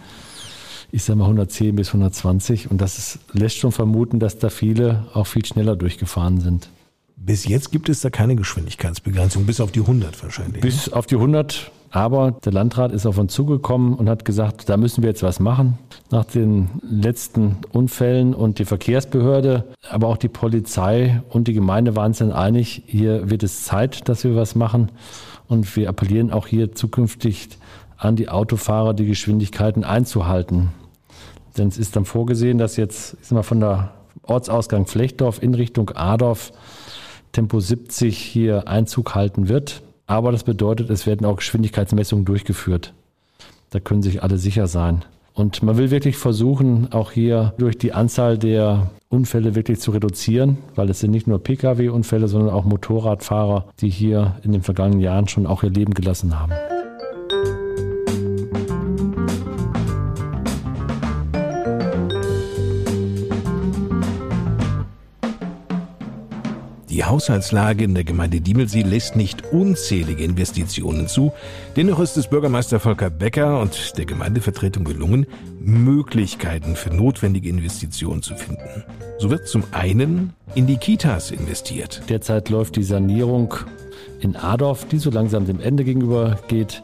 ich 0.94 1.05
sage 1.05 1.19
mal 1.19 1.25
110 1.25 1.75
bis 1.75 1.89
120. 1.89 2.71
Und 2.71 2.81
das 2.81 2.99
ist, 2.99 3.19
lässt 3.33 3.56
schon 3.56 3.73
vermuten, 3.73 4.21
dass 4.21 4.39
da 4.39 4.50
viele 4.50 5.06
auch 5.15 5.27
viel 5.27 5.44
schneller 5.44 5.75
durchgefahren 5.75 6.39
sind. 6.41 6.69
Bis 7.17 7.47
jetzt 7.47 7.73
gibt 7.73 7.89
es 7.89 8.03
da 8.03 8.11
keine 8.11 8.37
Geschwindigkeitsbegrenzung, 8.37 9.47
bis 9.47 9.61
auf 9.61 9.73
die 9.73 9.81
100 9.81 10.23
wahrscheinlich. 10.23 10.61
Bis 10.61 10.91
auf 10.91 11.06
die 11.06 11.15
100. 11.15 11.71
Aber 11.94 12.31
der 12.31 12.53
Landrat 12.53 12.91
ist 12.91 13.05
auf 13.05 13.19
uns 13.19 13.35
zugekommen 13.35 13.94
und 13.94 14.09
hat 14.09 14.25
gesagt, 14.25 14.71
da 14.71 14.79
müssen 14.79 15.03
wir 15.03 15.11
jetzt 15.11 15.23
was 15.23 15.41
machen. 15.41 15.79
Nach 16.11 16.25
den 16.25 16.71
letzten 16.81 17.59
Unfällen 17.71 18.35
und 18.35 18.59
die 18.59 18.65
Verkehrsbehörde, 18.65 19.65
aber 19.91 20.09
auch 20.09 20.17
die 20.17 20.31
Polizei 20.31 21.23
und 21.29 21.49
die 21.49 21.53
Gemeinde 21.53 21.94
waren 21.94 22.15
sich 22.15 22.33
einig, 22.33 22.83
hier 22.87 23.29
wird 23.29 23.43
es 23.43 23.65
Zeit, 23.65 24.09
dass 24.09 24.25
wir 24.25 24.35
was 24.35 24.55
machen. 24.55 24.91
Und 25.49 25.77
wir 25.77 25.91
appellieren 25.91 26.31
auch 26.31 26.47
hier 26.47 26.75
zukünftig 26.75 27.59
an 27.99 28.17
die 28.17 28.31
Autofahrer, 28.31 28.94
die 28.94 29.06
Geschwindigkeiten 29.06 29.85
einzuhalten. 29.85 30.71
Denn 31.59 31.69
es 31.69 31.77
ist 31.77 31.94
dann 31.94 32.06
vorgesehen, 32.06 32.56
dass 32.56 32.79
jetzt 32.79 33.19
ich 33.21 33.29
sag 33.29 33.37
mal, 33.37 33.43
von 33.43 33.61
der 33.61 33.93
Ortsausgang 34.23 34.87
Flechdorf 34.87 35.43
in 35.43 35.53
Richtung 35.53 35.91
Adorf 35.91 36.53
Tempo 37.33 37.61
70 37.61 38.17
hier 38.17 38.67
Einzug 38.67 39.15
halten 39.15 39.50
wird. 39.50 39.83
Aber 40.06 40.32
das 40.32 40.44
bedeutet, 40.44 40.90
es 40.90 41.06
werden 41.06 41.26
auch 41.26 41.37
Geschwindigkeitsmessungen 41.37 42.25
durchgeführt. 42.25 42.93
Da 43.70 43.81
können 43.81 44.02
sich 44.02 44.22
alle 44.22 44.38
sicher 44.38 44.66
sein. 44.66 45.04
Und 45.34 45.62
man 45.62 45.78
will 45.78 45.90
wirklich 45.90 46.16
versuchen, 46.16 46.93
auch 46.93 47.10
hier 47.12 47.54
durch 47.56 47.78
die 47.78 47.94
Anzahl 47.94 48.37
der 48.37 48.90
Unfälle 49.08 49.54
wirklich 49.54 49.81
zu 49.81 49.90
reduzieren, 49.90 50.58
weil 50.75 50.90
es 50.90 51.00
sind 51.00 51.10
nicht 51.10 51.26
nur 51.26 51.43
Pkw-Unfälle, 51.43 52.28
sondern 52.28 52.54
auch 52.54 52.64
Motorradfahrer, 52.64 53.66
die 53.81 53.88
hier 53.88 54.37
in 54.43 54.52
den 54.52 54.62
vergangenen 54.62 55.00
Jahren 55.00 55.28
schon 55.28 55.46
auch 55.46 55.62
ihr 55.62 55.70
Leben 55.70 55.94
gelassen 55.94 56.38
haben. 56.38 56.52
Die 66.93 67.05
Haushaltslage 67.05 67.84
in 67.84 67.94
der 67.94 68.05
Gemeinde 68.05 68.43
Diemelsee 68.43 68.82
lässt 68.82 69.17
nicht 69.17 69.51
unzählige 69.51 70.22
Investitionen 70.22 71.08
zu. 71.08 71.32
Dennoch 71.75 72.01
ist 72.01 72.19
es 72.19 72.29
Bürgermeister 72.29 72.81
Volker 72.81 73.08
Becker 73.08 73.61
und 73.61 73.96
der 73.96 74.05
Gemeindevertretung 74.05 74.84
gelungen, 74.84 75.27
Möglichkeiten 75.58 76.77
für 76.77 76.91
notwendige 76.91 77.49
Investitionen 77.49 78.20
zu 78.20 78.34
finden. 78.34 78.84
So 79.19 79.31
wird 79.31 79.49
zum 79.49 79.65
einen 79.72 80.34
in 80.55 80.67
die 80.67 80.77
Kitas 80.77 81.31
investiert. 81.31 82.03
Derzeit 82.11 82.51
läuft 82.51 82.77
die 82.77 82.84
Sanierung 82.84 83.55
in 84.20 84.37
Adorf, 84.37 84.87
die 84.87 84.99
so 84.99 85.08
langsam 85.08 85.46
dem 85.46 85.61
Ende 85.61 85.84
gegenüber 85.84 86.41
geht. 86.49 86.82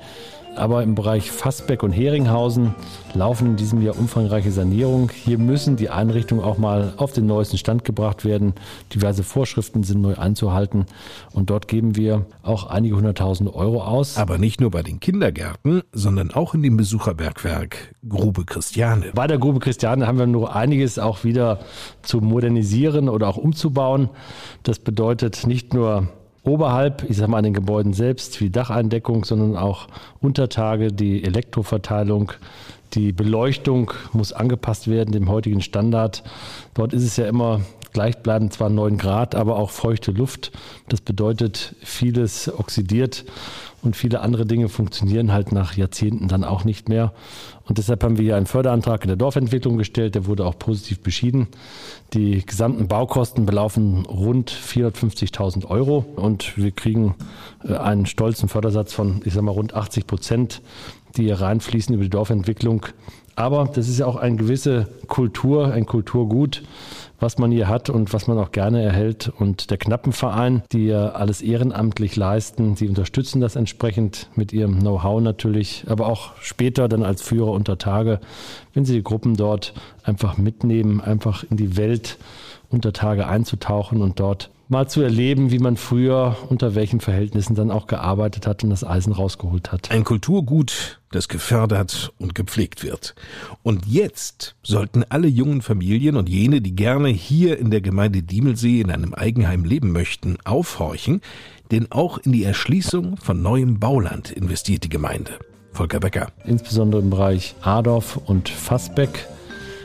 Aber 0.59 0.83
im 0.83 0.97
Bereich 0.97 1.31
Fassbeck 1.31 1.85
und 1.85 1.93
Heringhausen 1.93 2.75
laufen 3.15 3.47
in 3.51 3.57
diesem 3.57 3.81
Jahr 3.81 3.97
umfangreiche 3.97 4.51
Sanierungen. 4.51 5.09
Hier 5.09 5.39
müssen 5.39 5.77
die 5.77 5.89
Einrichtungen 5.89 6.43
auch 6.43 6.59
mal 6.59 6.95
auf 6.97 7.13
den 7.13 7.27
neuesten 7.27 7.59
Stand 7.59 7.85
gebracht 7.85 8.25
werden. 8.25 8.55
Diverse 8.93 9.23
Vorschriften 9.23 9.85
sind 9.85 10.01
neu 10.01 10.17
einzuhalten. 10.17 10.87
Und 11.33 11.51
dort 11.51 11.69
geben 11.69 11.95
wir 11.95 12.27
auch 12.43 12.67
einige 12.67 12.97
hunderttausend 12.97 13.55
Euro 13.55 13.85
aus. 13.85 14.19
Aber 14.19 14.37
nicht 14.37 14.61
nur 14.61 14.73
bei 14.73 14.83
den 14.83 14.99
Kindergärten, 14.99 15.83
sondern 15.93 16.33
auch 16.33 16.55
in 16.55 16.63
dem 16.65 16.77
Besucherbergwerk 16.77 17.95
Grube 18.09 18.45
Christiane. 18.45 19.13
Bei 19.15 19.29
der 19.29 19.39
Grube 19.39 19.61
Christiane 19.61 20.09
haben 20.09 20.19
wir 20.19 20.27
nur 20.27 20.57
einiges 20.57 20.99
auch 20.99 21.23
wieder 21.23 21.61
zu 22.03 22.21
modernisieren 22.21 23.09
oder 23.09 23.29
auch 23.29 23.37
umzubauen. 23.37 24.11
Das 24.65 24.81
bedeutet 24.81 25.47
nicht 25.47 25.73
nur 25.73 26.09
oberhalb, 26.49 27.09
ich 27.09 27.17
sage 27.17 27.31
mal 27.31 27.39
an 27.39 27.45
den 27.45 27.55
Gebäuden 27.55 27.93
selbst, 27.93 28.41
wie 28.41 28.51
Dacheindeckung, 28.51 29.25
sondern 29.25 29.57
auch 29.57 29.89
Untertage, 30.21 30.93
die 30.93 31.23
Elektroverteilung, 31.25 32.33
die 32.95 33.13
Beleuchtung 33.13 33.93
muss 34.13 34.33
angepasst 34.33 34.89
werden 34.89 35.13
dem 35.13 35.29
heutigen 35.29 35.61
Standard. 35.61 36.23
Dort 36.75 36.93
ist 36.93 37.05
es 37.05 37.17
ja 37.17 37.27
immer 37.27 37.61
gleichbleibend, 37.93 38.53
zwar 38.53 38.71
9 38.71 38.99
Grad, 38.99 39.35
aber 39.35 39.57
auch 39.57 39.71
feuchte 39.71 40.11
Luft. 40.13 40.53
Das 40.89 41.01
bedeutet, 41.01 41.75
vieles 41.83 42.53
oxidiert 42.53 43.25
und 43.83 43.97
viele 43.97 44.21
andere 44.21 44.47
Dinge 44.47 44.69
funktionieren 44.69 45.33
halt 45.33 45.53
nach 45.53 45.77
Jahrzehnten 45.77 46.29
dann 46.29 46.45
auch 46.45 46.65
nicht 46.65 46.89
mehr. 46.89 47.13
Und 47.69 47.77
deshalb 47.77 48.03
haben 48.03 48.17
wir 48.17 48.25
hier 48.25 48.37
einen 48.37 48.47
Förderantrag 48.47 49.05
in 49.05 49.09
der 49.09 49.17
Dorfentwicklung 49.17 49.77
gestellt, 49.77 50.15
der 50.15 50.27
wurde 50.27 50.47
auch 50.47 50.59
positiv 50.59 51.01
beschieden. 51.01 51.49
Die 52.15 52.45
gesamten 52.45 52.89
Baukosten 52.89 53.45
belaufen 53.45 54.07
rund 54.07 54.51
450.000 54.51 55.67
Euro 55.67 56.07
und 56.17 56.57
wir 56.57 56.71
kriegen 56.71 57.15
äh, 57.63 57.75
einen 57.75 58.07
stolzen 58.07 58.49
Fördersatz 58.49 58.95
von, 58.95 59.21
ich 59.25 59.35
sag 59.35 59.43
mal, 59.43 59.53
rund 59.53 59.75
80 59.75 60.07
Prozent, 60.07 60.63
die 61.17 61.25
hier 61.25 61.41
reinfließen 61.41 61.95
über 61.95 62.05
die 62.05 62.11
Dorfentwicklung. 62.11 62.87
Aber 63.37 63.67
das 63.73 63.89
ist 63.89 63.99
ja 63.99 64.07
auch 64.07 64.17
eine 64.17 64.37
gewisse 64.37 64.89
Kultur, 65.07 65.73
ein 65.73 65.85
Kulturgut, 65.85 66.63
was 67.21 67.39
man 67.39 67.51
hier 67.51 67.69
hat 67.69 67.91
und 67.91 68.13
was 68.13 68.27
man 68.27 68.39
auch 68.39 68.53
gerne 68.53 68.83
erhält. 68.83 69.33
Und 69.39 69.71
der 69.71 69.79
Knappenverein, 69.79 70.63
die 70.73 70.87
ja 70.87 71.11
alles 71.11 71.43
ehrenamtlich 71.43 72.17
leisten, 72.17 72.77
sie 72.77 72.89
unterstützen 72.89 73.41
das 73.41 73.57
entsprechend 73.57 74.29
mit 74.37 74.53
ihrem 74.53 74.79
Know-how 74.81 75.21
natürlich, 75.21 75.85
aber 75.89 76.07
auch 76.07 76.33
später 76.41 76.89
dann 76.89 77.03
als 77.03 77.23
Führer 77.23 77.53
unter 77.53 77.79
Tage, 77.79 78.21
wenn 78.75 78.85
sie 78.85 78.95
die 78.95 79.03
Gruppen 79.03 79.37
dort 79.37 79.75
einfach 80.05 80.39
mitnehmen, 80.39 81.01
einfach 81.01 81.45
in 81.51 81.57
die 81.57 81.77
Welt 81.77 82.19
unter 82.71 82.93
Tage 82.93 83.27
einzutauchen 83.27 84.03
und 84.03 84.21
dort 84.21 84.51
mal 84.69 84.89
zu 84.89 85.01
erleben, 85.01 85.51
wie 85.51 85.59
man 85.59 85.77
früher 85.77 86.37
unter 86.49 86.75
welchen 86.75 87.01
Verhältnissen 87.01 87.55
dann 87.55 87.71
auch 87.71 87.87
gearbeitet 87.87 88.47
hat 88.47 88.65
und 88.65 88.71
das 88.71 88.85
Eisen 88.85 89.13
rausgeholt 89.13 89.73
hat. 89.73 89.91
Ein 89.91 90.05
Kulturgut, 90.05 91.01
das 91.11 91.29
gefördert 91.29 92.13
und 92.19 92.35
gepflegt 92.35 92.85
wird. 92.85 93.15
Und 93.63 93.87
jetzt 93.87 94.57
sollten 94.63 95.05
alle 95.09 95.29
jungen 95.29 95.63
Familien 95.63 96.17
und 96.17 96.29
jene, 96.29 96.61
die 96.61 96.77
gerne 96.77 97.09
hier 97.09 97.59
in 97.59 97.71
der 97.71 97.81
Gemeinde 97.81 98.23
Diemelsee 98.23 98.81
in 98.81 98.91
einem 98.91 99.15
Eigenheim 99.15 99.65
leben 99.65 99.93
möchten, 99.93 100.37
aufhorchen, 100.45 101.23
denn 101.71 101.91
auch 101.91 102.19
in 102.19 102.33
die 102.33 102.45
Erschließung 102.45 103.17
von 103.17 103.43
neuem 103.43 103.79
Bauland 103.79 104.31
investiert 104.31 104.85
die 104.85 104.89
Gemeinde. 104.89 105.33
Volker 105.73 106.01
Becker. 106.01 106.29
Insbesondere 106.45 107.01
im 107.03 107.11
Bereich 107.11 107.55
Adorf 107.63 108.19
und 108.27 108.49
Fassbeck 108.49 109.27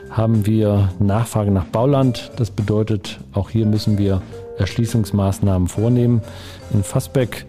haben 0.09 0.45
wir 0.45 0.93
Nachfrage 0.99 1.51
nach 1.51 1.65
Bauland. 1.65 2.31
Das 2.37 2.51
bedeutet, 2.51 3.19
auch 3.33 3.49
hier 3.49 3.65
müssen 3.65 3.97
wir 3.97 4.21
Erschließungsmaßnahmen 4.57 5.67
vornehmen. 5.67 6.21
In 6.73 6.83
Fassbeck 6.83 7.45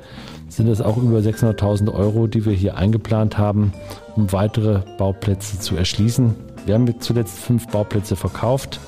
sind 0.49 0.69
es 0.69 0.81
auch 0.81 0.97
über 0.97 1.19
600.000 1.19 1.93
Euro, 1.93 2.27
die 2.27 2.45
wir 2.45 2.53
hier 2.53 2.77
eingeplant 2.77 3.39
haben, 3.39 3.73
um 4.17 4.33
weitere 4.33 4.81
Bauplätze 4.99 5.59
zu 5.59 5.77
erschließen. 5.77 6.35
Wir 6.67 6.75
haben 6.75 7.01
zuletzt 7.01 7.39
fünf 7.39 7.67
Bauplätze 7.69 8.17
verkauft. 8.17 8.81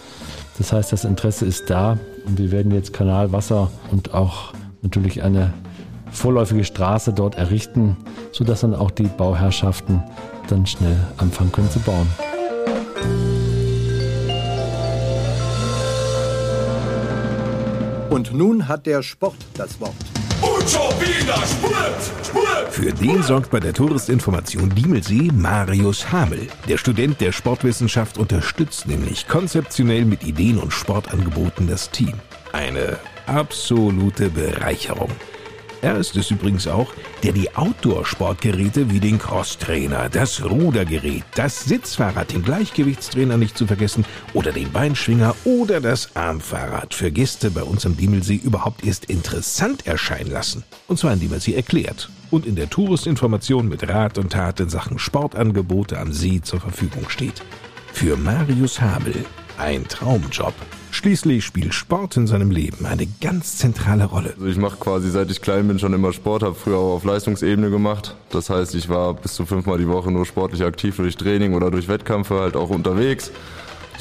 Das 0.58 0.72
heißt, 0.72 0.92
das 0.92 1.04
Interesse 1.04 1.44
ist 1.44 1.68
da 1.68 1.98
und 2.26 2.38
wir 2.38 2.50
werden 2.50 2.72
jetzt 2.72 2.92
Kanal, 2.92 3.32
Wasser 3.32 3.70
und 3.90 4.14
auch 4.14 4.54
natürlich 4.82 5.22
eine 5.22 5.52
vorläufige 6.10 6.64
Straße 6.64 7.12
dort 7.12 7.36
errichten, 7.36 7.96
sodass 8.32 8.60
dann 8.60 8.74
auch 8.74 8.90
die 8.90 9.04
Bauherrschaften 9.04 10.02
dann 10.48 10.66
schnell 10.66 10.96
anfangen 11.18 11.52
können 11.52 11.70
zu 11.70 11.80
bauen. 11.80 12.08
Und 18.16 18.32
nun 18.32 18.66
hat 18.66 18.86
der 18.86 19.02
Sport 19.02 19.36
das 19.58 19.78
Wort. 19.78 19.92
Für 22.70 22.90
den 22.90 23.22
sorgt 23.22 23.50
bei 23.50 23.60
der 23.60 23.74
Touristinformation 23.74 24.70
Diemelsee 24.70 25.30
Marius 25.34 26.10
Hamel. 26.10 26.48
Der 26.66 26.78
Student 26.78 27.20
der 27.20 27.32
Sportwissenschaft 27.32 28.16
unterstützt 28.16 28.88
nämlich 28.88 29.28
konzeptionell 29.28 30.06
mit 30.06 30.24
Ideen 30.24 30.56
und 30.56 30.72
Sportangeboten 30.72 31.68
das 31.68 31.90
Team. 31.90 32.14
Eine 32.54 32.98
absolute 33.26 34.30
Bereicherung. 34.30 35.10
Er 35.82 35.96
ist 35.96 36.16
es 36.16 36.30
übrigens 36.30 36.66
auch, 36.66 36.92
der 37.22 37.32
die 37.32 37.54
Outdoor-Sportgeräte 37.54 38.90
wie 38.90 39.00
den 39.00 39.18
Crosstrainer, 39.18 40.08
das 40.08 40.44
Rudergerät, 40.44 41.24
das 41.34 41.64
Sitzfahrrad, 41.64 42.32
den 42.32 42.42
Gleichgewichtstrainer 42.42 43.36
nicht 43.36 43.56
zu 43.58 43.66
vergessen 43.66 44.04
oder 44.32 44.52
den 44.52 44.72
Beinschwinger 44.72 45.34
oder 45.44 45.80
das 45.80 46.16
Armfahrrad 46.16 46.94
für 46.94 47.10
Gäste 47.10 47.50
bei 47.50 47.62
uns 47.62 47.84
am 47.84 47.96
Diemelsee 47.96 48.40
überhaupt 48.42 48.84
erst 48.84 49.06
interessant 49.06 49.86
erscheinen 49.86 50.30
lassen. 50.30 50.64
Und 50.88 50.98
zwar 50.98 51.12
indem 51.12 51.32
er 51.32 51.40
sie 51.40 51.54
erklärt 51.54 52.08
und 52.30 52.46
in 52.46 52.56
der 52.56 52.70
Touristinformation 52.70 53.68
mit 53.68 53.88
Rat 53.88 54.18
und 54.18 54.32
Tat 54.32 54.60
in 54.60 54.68
Sachen 54.68 54.98
Sportangebote 54.98 55.98
am 55.98 56.12
See 56.12 56.40
zur 56.42 56.60
Verfügung 56.60 57.08
steht. 57.08 57.42
Für 57.92 58.16
Marius 58.16 58.80
Habel 58.80 59.24
ein 59.58 59.86
Traumjob. 59.88 60.54
Schließlich 60.96 61.44
spielt 61.44 61.74
Sport 61.74 62.16
in 62.16 62.26
seinem 62.26 62.50
Leben 62.50 62.86
eine 62.86 63.06
ganz 63.20 63.58
zentrale 63.58 64.06
Rolle. 64.06 64.32
Also 64.32 64.46
ich 64.46 64.56
mache 64.56 64.78
quasi 64.78 65.10
seit 65.10 65.30
ich 65.30 65.42
klein 65.42 65.68
bin 65.68 65.78
schon 65.78 65.92
immer 65.92 66.10
Sport, 66.14 66.42
habe 66.42 66.54
früher 66.54 66.78
auch 66.78 66.94
auf 66.94 67.04
Leistungsebene 67.04 67.68
gemacht. 67.68 68.16
Das 68.30 68.48
heißt, 68.48 68.74
ich 68.74 68.88
war 68.88 69.12
bis 69.12 69.34
zu 69.34 69.44
fünfmal 69.44 69.76
die 69.76 69.88
Woche 69.88 70.10
nur 70.10 70.24
sportlich 70.24 70.64
aktiv 70.64 70.96
durch 70.96 71.14
Training 71.14 71.52
oder 71.52 71.70
durch 71.70 71.88
Wettkämpfe 71.88 72.40
halt 72.40 72.56
auch 72.56 72.70
unterwegs. 72.70 73.30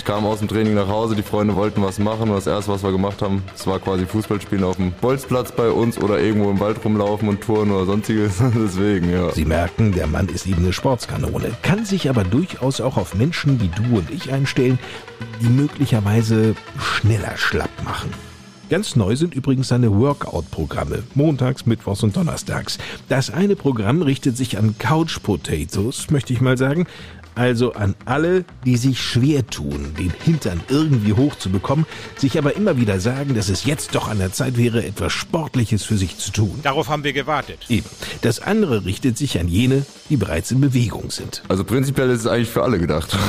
Kam 0.06 0.28
aus 0.28 0.38
dem 0.38 0.48
Training 0.48 0.76
nach 0.76 0.88
Hause, 0.88 1.16
die 1.16 1.24
Freunde 1.24 1.56
wollten 1.56 1.82
was 1.82 1.98
machen 1.98 2.30
und 2.30 2.36
das 2.36 2.46
erste, 2.46 2.72
was 2.72 2.84
wir 2.84 2.92
gemacht 2.92 3.24
haben, 3.24 3.42
das 3.52 3.66
war 3.66 3.80
quasi 3.80 4.06
Fußballspielen 4.06 4.64
auf 4.64 4.76
dem 4.76 4.92
Bolzplatz 4.92 5.52
bei 5.52 5.68
uns 5.72 5.98
oder 5.98 6.20
irgendwo 6.20 6.52
im 6.52 6.60
Wald 6.60 6.86
rumlaufen 6.86 7.28
und 7.28 7.42
touren 7.42 7.72
oder 7.72 7.88
sonstiges. 7.88 8.36
Deswegen, 8.56 9.10
ja. 9.10 9.32
Sie 9.32 9.46
merken, 9.46 9.94
der 9.94 10.06
Mann 10.06 10.30
ist 10.30 10.46
eben 10.46 10.60
eine 10.60 10.74
Sportskanone, 10.74 11.52
kann 11.64 11.86
sich 11.86 12.08
aber 12.08 12.24
durchaus 12.24 12.82
auch 12.82 12.98
auf 12.98 13.16
Menschen 13.16 13.60
wie 13.60 13.70
du 13.70 13.98
und 13.98 14.12
ich 14.12 14.32
einstellen, 14.32 14.78
die 15.42 15.50
möglicherweise 15.50 16.56
schneller 16.80 17.36
schlapp 17.36 17.72
machen. 17.84 18.12
Ganz 18.70 18.96
neu 18.96 19.16
sind 19.16 19.34
übrigens 19.34 19.70
seine 19.70 19.92
Workout-Programme, 19.92 21.04
montags, 21.16 21.66
mittwochs 21.66 22.04
und 22.04 22.16
donnerstags. 22.16 22.78
Das 23.10 23.32
eine 23.32 23.56
Programm 23.56 24.04
richtet 24.04 24.38
sich 24.38 24.58
an 24.60 24.76
Couch 24.78 25.20
Potatoes, 25.24 26.12
möchte 26.12 26.34
ich 26.34 26.42
mal 26.42 26.58
sagen, 26.58 26.86
also 27.36 27.74
an 27.74 27.96
alle, 28.06 28.46
die 28.66 28.78
sich 28.78 29.02
schwer 29.02 29.46
tun, 29.46 29.94
den 30.00 30.12
Hintern 30.24 30.62
irgendwie 30.70 31.14
hochzubekommen, 31.14 31.86
sich 32.18 32.38
aber 32.38 32.56
immer 32.56 32.78
wieder 32.78 33.00
sagen, 33.00 33.36
dass 33.36 33.50
es 33.50 33.66
jetzt 33.66 33.96
doch 33.96 34.08
an 34.08 34.20
der 34.20 34.32
Zeit 34.32 34.58
wäre, 34.58 34.84
etwas 34.84 35.14
Sportliches 35.14 35.84
für 35.84 35.98
sich 35.98 36.18
zu 36.18 36.32
tun. 36.32 36.60
Darauf 36.64 36.90
haben 36.90 37.04
wir 37.04 37.14
gewartet. 37.14 37.60
Eben. 37.70 37.86
Das 38.22 38.40
andere 38.40 38.86
richtet 38.86 39.18
sich 39.18 39.40
an 39.40 39.48
jene, 39.48 39.86
die 40.10 40.18
bereits 40.18 40.52
in 40.52 40.62
Bewegung 40.62 41.12
sind. 41.12 41.44
Also 41.48 41.64
prinzipiell 41.64 42.10
ist 42.10 42.22
es 42.22 42.28
eigentlich 42.28 42.50
für 42.50 42.64
alle 42.64 42.80
gedacht. 42.80 43.16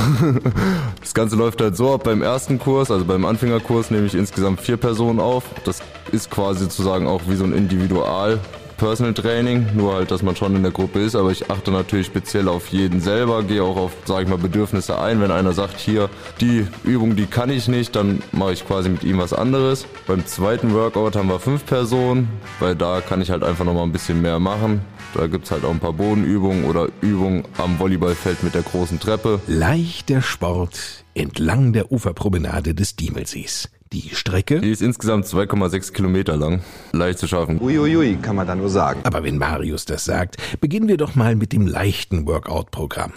Das 1.01 1.13
Ganze 1.13 1.35
läuft 1.35 1.61
halt 1.61 1.77
so 1.77 1.93
ab 1.93 2.03
beim 2.03 2.21
ersten 2.21 2.59
Kurs, 2.59 2.91
also 2.91 3.05
beim 3.05 3.25
Anfängerkurs 3.25 3.91
nehme 3.91 4.07
ich 4.07 4.15
insgesamt 4.15 4.61
vier 4.61 4.77
Personen 4.77 5.19
auf. 5.19 5.43
Das 5.63 5.79
ist 6.11 6.29
quasi 6.29 6.61
sozusagen 6.61 7.07
auch 7.07 7.21
wie 7.27 7.35
so 7.35 7.43
ein 7.43 7.53
Individual 7.53 8.39
Personal 8.77 9.13
Training, 9.13 9.65
nur 9.75 9.95
halt, 9.95 10.11
dass 10.11 10.21
man 10.21 10.35
schon 10.35 10.55
in 10.55 10.61
der 10.61 10.71
Gruppe 10.71 10.99
ist, 10.99 11.15
aber 11.15 11.31
ich 11.31 11.49
achte 11.49 11.71
natürlich 11.71 12.05
speziell 12.05 12.47
auf 12.47 12.67
jeden 12.67 13.01
selber, 13.01 13.43
gehe 13.43 13.63
auch 13.63 13.75
auf, 13.75 13.91
sage 14.05 14.23
ich 14.23 14.29
mal, 14.29 14.37
Bedürfnisse 14.37 14.99
ein. 14.99 15.19
Wenn 15.19 15.31
einer 15.31 15.53
sagt, 15.53 15.79
hier, 15.79 16.09
die 16.39 16.67
Übung, 16.83 17.15
die 17.15 17.25
kann 17.25 17.49
ich 17.49 17.67
nicht, 17.67 17.95
dann 17.95 18.21
mache 18.31 18.53
ich 18.53 18.65
quasi 18.65 18.89
mit 18.89 19.03
ihm 19.03 19.17
was 19.17 19.33
anderes. 19.33 19.85
Beim 20.05 20.25
zweiten 20.25 20.73
Workout 20.73 21.15
haben 21.15 21.29
wir 21.29 21.39
fünf 21.39 21.65
Personen, 21.65 22.29
weil 22.59 22.75
da 22.75 23.01
kann 23.01 23.21
ich 23.21 23.31
halt 23.31 23.43
einfach 23.43 23.65
nochmal 23.65 23.83
ein 23.83 23.91
bisschen 23.91 24.21
mehr 24.21 24.39
machen. 24.39 24.81
Da 25.13 25.27
gibt 25.27 25.45
es 25.45 25.51
halt 25.51 25.63
auch 25.65 25.71
ein 25.71 25.79
paar 25.79 25.93
Bodenübungen 25.93 26.65
oder 26.65 26.87
Übungen 27.01 27.43
am 27.57 27.79
Volleyballfeld 27.79 28.43
mit 28.43 28.53
der 28.53 28.61
großen 28.61 28.99
Treppe. 28.99 29.39
Leichter 29.47 30.21
Sport 30.21 31.05
entlang 31.15 31.73
der 31.73 31.91
Uferpromenade 31.91 32.75
des 32.75 32.95
Diemelsees. 32.95 33.69
Die 33.93 34.09
Strecke? 34.13 34.59
Die 34.59 34.71
ist 34.71 34.81
insgesamt 34.81 35.25
2,6 35.25 35.93
Kilometer 35.93 36.35
lang. 36.35 36.61
Leicht 36.91 37.19
zu 37.19 37.27
schaffen. 37.27 37.61
Uiuiui, 37.61 38.17
kann 38.21 38.35
man 38.35 38.45
da 38.45 38.53
nur 38.53 38.69
sagen. 38.69 38.99
Aber 39.03 39.23
wenn 39.23 39.37
Marius 39.37 39.85
das 39.85 40.03
sagt, 40.03 40.35
beginnen 40.59 40.89
wir 40.89 40.97
doch 40.97 41.15
mal 41.15 41.35
mit 41.37 41.53
dem 41.53 41.67
leichten 41.67 42.27
Workout-Programm. 42.27 43.13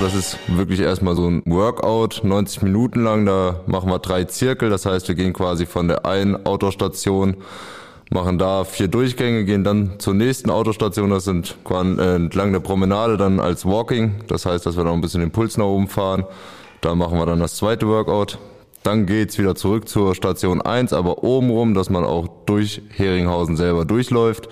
Das 0.00 0.14
ist 0.14 0.38
wirklich 0.48 0.80
erstmal 0.80 1.14
so 1.14 1.28
ein 1.28 1.42
Workout, 1.46 2.22
90 2.24 2.62
Minuten 2.62 3.04
lang. 3.04 3.24
Da 3.24 3.60
machen 3.66 3.88
wir 3.88 4.00
drei 4.00 4.24
Zirkel. 4.24 4.68
Das 4.68 4.84
heißt, 4.84 5.06
wir 5.06 5.14
gehen 5.14 5.32
quasi 5.32 5.64
von 5.64 5.86
der 5.86 6.04
einen 6.04 6.44
Autostation, 6.44 7.36
machen 8.14 8.38
da 8.38 8.64
vier 8.64 8.88
Durchgänge, 8.88 9.44
gehen 9.44 9.64
dann 9.64 9.98
zur 9.98 10.14
nächsten 10.14 10.48
Autostation. 10.48 11.10
Das 11.10 11.24
sind 11.24 11.56
äh, 11.68 12.14
entlang 12.14 12.52
der 12.52 12.60
Promenade 12.60 13.16
dann 13.16 13.40
als 13.40 13.66
Walking. 13.66 14.14
Das 14.28 14.46
heißt, 14.46 14.64
dass 14.64 14.76
wir 14.76 14.84
noch 14.84 14.94
ein 14.94 15.00
bisschen 15.00 15.20
den 15.20 15.32
Puls 15.32 15.58
nach 15.58 15.66
oben 15.66 15.88
fahren. 15.88 16.24
Da 16.80 16.94
machen 16.94 17.18
wir 17.18 17.26
dann 17.26 17.40
das 17.40 17.56
zweite 17.56 17.88
Workout. 17.88 18.38
Dann 18.84 19.06
geht's 19.06 19.36
wieder 19.38 19.54
zurück 19.54 19.88
zur 19.88 20.14
Station 20.14 20.62
1, 20.62 20.92
aber 20.92 21.24
obenrum, 21.24 21.74
dass 21.74 21.90
man 21.90 22.04
auch 22.04 22.28
durch 22.46 22.82
Heringhausen 22.90 23.56
selber 23.56 23.84
durchläuft 23.84 24.48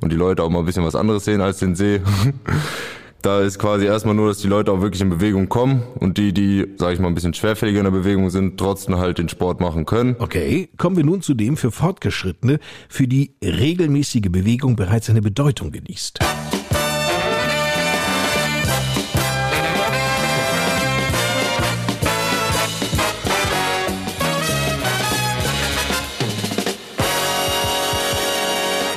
und 0.00 0.10
die 0.10 0.16
Leute 0.16 0.42
auch 0.42 0.50
mal 0.50 0.60
ein 0.60 0.64
bisschen 0.64 0.84
was 0.84 0.96
anderes 0.96 1.24
sehen 1.24 1.40
als 1.40 1.58
den 1.58 1.74
See. 1.74 2.00
Da 3.22 3.40
ist 3.40 3.58
quasi 3.58 3.86
erstmal 3.86 4.14
nur, 4.14 4.28
dass 4.28 4.38
die 4.38 4.46
Leute 4.46 4.70
auch 4.70 4.80
wirklich 4.80 5.00
in 5.00 5.10
Bewegung 5.10 5.48
kommen 5.48 5.82
und 5.98 6.16
die, 6.16 6.32
die, 6.32 6.66
sage 6.76 6.94
ich 6.94 7.00
mal, 7.00 7.08
ein 7.08 7.14
bisschen 7.14 7.34
schwerfälliger 7.34 7.80
in 7.80 7.84
der 7.84 7.90
Bewegung 7.90 8.30
sind, 8.30 8.58
trotzdem 8.58 8.96
halt 8.98 9.18
den 9.18 9.28
Sport 9.28 9.60
machen 9.60 9.84
können. 9.84 10.16
Okay, 10.18 10.68
kommen 10.76 10.96
wir 10.96 11.04
nun 11.04 11.22
zu 11.22 11.34
dem 11.34 11.56
für 11.56 11.72
Fortgeschrittene, 11.72 12.60
für 12.88 13.08
die 13.08 13.34
regelmäßige 13.42 14.30
Bewegung 14.30 14.76
bereits 14.76 15.10
eine 15.10 15.22
Bedeutung 15.22 15.72
genießt. 15.72 16.20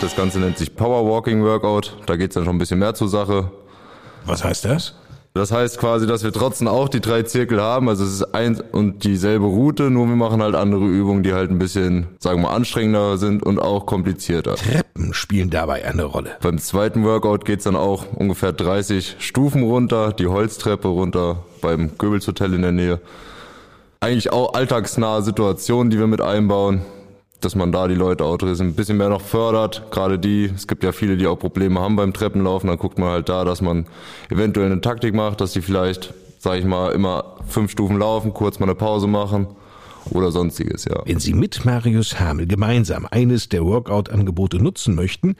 Das 0.01 0.15
Ganze 0.15 0.39
nennt 0.39 0.57
sich 0.57 0.75
Power 0.75 1.09
Walking 1.09 1.43
Workout. 1.43 1.97
Da 2.05 2.15
geht 2.15 2.31
es 2.31 2.35
dann 2.35 2.45
schon 2.45 2.55
ein 2.55 2.59
bisschen 2.59 2.79
mehr 2.79 2.93
zur 2.93 3.09
Sache. 3.09 3.51
Was 4.29 4.43
heißt 4.43 4.65
das? 4.65 4.93
Das 5.33 5.51
heißt 5.51 5.79
quasi, 5.79 6.07
dass 6.07 6.23
wir 6.23 6.31
trotzdem 6.31 6.67
auch 6.67 6.89
die 6.89 7.01
drei 7.01 7.23
Zirkel 7.23 7.61
haben. 7.61 7.87
Also 7.87 8.03
es 8.03 8.13
ist 8.13 8.35
eins 8.35 8.61
und 8.71 9.03
dieselbe 9.03 9.45
Route, 9.45 9.89
nur 9.89 10.07
wir 10.07 10.15
machen 10.15 10.41
halt 10.41 10.55
andere 10.55 10.85
Übungen, 10.85 11.23
die 11.23 11.33
halt 11.33 11.51
ein 11.51 11.59
bisschen, 11.59 12.07
sagen 12.19 12.41
wir 12.41 12.49
mal, 12.49 12.55
anstrengender 12.55 13.17
sind 13.17 13.43
und 13.43 13.59
auch 13.59 13.85
komplizierter. 13.85 14.55
Treppen 14.55 15.13
spielen 15.13 15.49
dabei 15.49 15.85
eine 15.85 16.03
Rolle. 16.03 16.31
Beim 16.41 16.57
zweiten 16.57 17.03
Workout 17.03 17.45
geht's 17.45 17.63
dann 17.63 17.75
auch 17.75 18.05
ungefähr 18.15 18.53
30 18.53 19.17
Stufen 19.19 19.63
runter, 19.63 20.13
die 20.13 20.27
Holztreppe 20.27 20.87
runter 20.87 21.43
beim 21.61 21.97
Goebbels 21.97 22.27
Hotel 22.27 22.53
in 22.53 22.61
der 22.63 22.71
Nähe. 22.71 23.01
Eigentlich 24.01 24.31
auch 24.31 24.53
alltagsnahe 24.53 25.21
Situationen, 25.21 25.89
die 25.89 25.99
wir 25.99 26.07
mit 26.07 26.21
einbauen 26.21 26.81
dass 27.41 27.55
man 27.55 27.71
da 27.71 27.87
die 27.87 27.95
Leute 27.95 28.25
auch 28.25 28.37
ein 28.41 28.73
bisschen 28.73 28.97
mehr 28.97 29.09
noch 29.09 29.21
fördert. 29.21 29.83
Gerade 29.91 30.19
die, 30.19 30.51
es 30.53 30.67
gibt 30.67 30.83
ja 30.83 30.91
viele, 30.91 31.17
die 31.17 31.27
auch 31.27 31.37
Probleme 31.37 31.79
haben 31.79 31.95
beim 31.95 32.13
Treppenlaufen. 32.13 32.67
Dann 32.67 32.77
guckt 32.77 32.99
man 32.99 33.09
halt 33.09 33.29
da, 33.29 33.45
dass 33.45 33.61
man 33.61 33.85
eventuell 34.29 34.71
eine 34.71 34.81
Taktik 34.81 35.13
macht, 35.13 35.41
dass 35.41 35.53
die 35.53 35.61
vielleicht, 35.61 36.13
sag 36.37 36.59
ich 36.59 36.65
mal, 36.65 36.91
immer 36.91 37.37
fünf 37.47 37.71
Stufen 37.71 37.97
laufen, 37.97 38.33
kurz 38.33 38.59
mal 38.59 38.65
eine 38.65 38.75
Pause 38.75 39.07
machen 39.07 39.47
oder 40.11 40.31
sonstiges, 40.31 40.85
ja. 40.85 41.01
Wenn 41.05 41.19
Sie 41.19 41.33
mit 41.33 41.65
Marius 41.65 42.19
Hamel 42.19 42.47
gemeinsam 42.47 43.05
eines 43.09 43.49
der 43.49 43.65
Workout-Angebote 43.65 44.57
nutzen 44.57 44.95
möchten, 44.95 45.35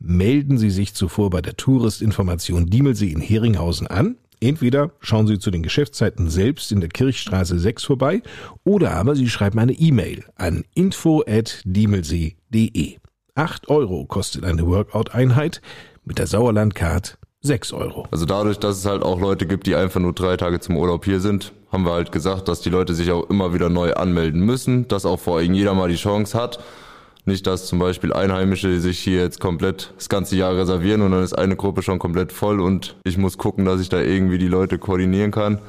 melden 0.00 0.58
Sie 0.58 0.70
sich 0.70 0.94
zuvor 0.94 1.30
bei 1.30 1.40
der 1.40 1.56
Touristinformation 1.56 2.66
Diemelsee 2.66 3.10
in 3.10 3.20
Heringhausen 3.20 3.86
an 3.86 4.16
Entweder 4.40 4.90
schauen 5.00 5.26
Sie 5.26 5.38
zu 5.38 5.50
den 5.50 5.62
Geschäftszeiten 5.62 6.28
selbst 6.28 6.72
in 6.72 6.80
der 6.80 6.90
Kirchstraße 6.90 7.58
6 7.58 7.84
vorbei 7.84 8.22
oder 8.64 8.92
aber 8.92 9.16
Sie 9.16 9.28
schreiben 9.28 9.58
eine 9.58 9.72
E-Mail 9.72 10.24
an 10.36 10.64
info@diemelsee.de. 10.74 12.96
8 13.36 13.68
Euro 13.68 14.06
kostet 14.06 14.44
eine 14.44 14.66
Workout-Einheit, 14.66 15.60
mit 16.04 16.18
der 16.18 16.26
Sauerland-Card 16.26 17.18
6 17.40 17.72
Euro. 17.72 18.06
Also 18.10 18.24
dadurch, 18.24 18.58
dass 18.58 18.78
es 18.78 18.86
halt 18.86 19.02
auch 19.02 19.20
Leute 19.20 19.46
gibt, 19.46 19.66
die 19.66 19.74
einfach 19.74 20.00
nur 20.00 20.12
drei 20.12 20.36
Tage 20.36 20.60
zum 20.60 20.76
Urlaub 20.76 21.04
hier 21.04 21.20
sind, 21.20 21.52
haben 21.70 21.84
wir 21.84 21.92
halt 21.92 22.12
gesagt, 22.12 22.48
dass 22.48 22.60
die 22.60 22.70
Leute 22.70 22.94
sich 22.94 23.10
auch 23.10 23.28
immer 23.28 23.52
wieder 23.52 23.68
neu 23.68 23.94
anmelden 23.94 24.40
müssen, 24.40 24.88
dass 24.88 25.04
auch 25.04 25.18
vor 25.18 25.38
allem 25.38 25.52
jeder 25.52 25.74
mal 25.74 25.88
die 25.88 25.96
Chance 25.96 26.38
hat, 26.38 26.62
nicht, 27.26 27.46
dass 27.46 27.66
zum 27.66 27.78
Beispiel 27.78 28.12
Einheimische 28.12 28.80
sich 28.80 28.98
hier 28.98 29.20
jetzt 29.20 29.40
komplett 29.40 29.92
das 29.96 30.08
ganze 30.08 30.36
Jahr 30.36 30.56
reservieren 30.56 31.02
und 31.02 31.12
dann 31.12 31.22
ist 31.22 31.32
eine 31.32 31.56
Gruppe 31.56 31.82
schon 31.82 31.98
komplett 31.98 32.32
voll 32.32 32.60
und 32.60 32.96
ich 33.04 33.16
muss 33.16 33.38
gucken, 33.38 33.64
dass 33.64 33.80
ich 33.80 33.88
da 33.88 34.00
irgendwie 34.00 34.38
die 34.38 34.48
Leute 34.48 34.78
koordinieren 34.78 35.30
kann. 35.30 35.60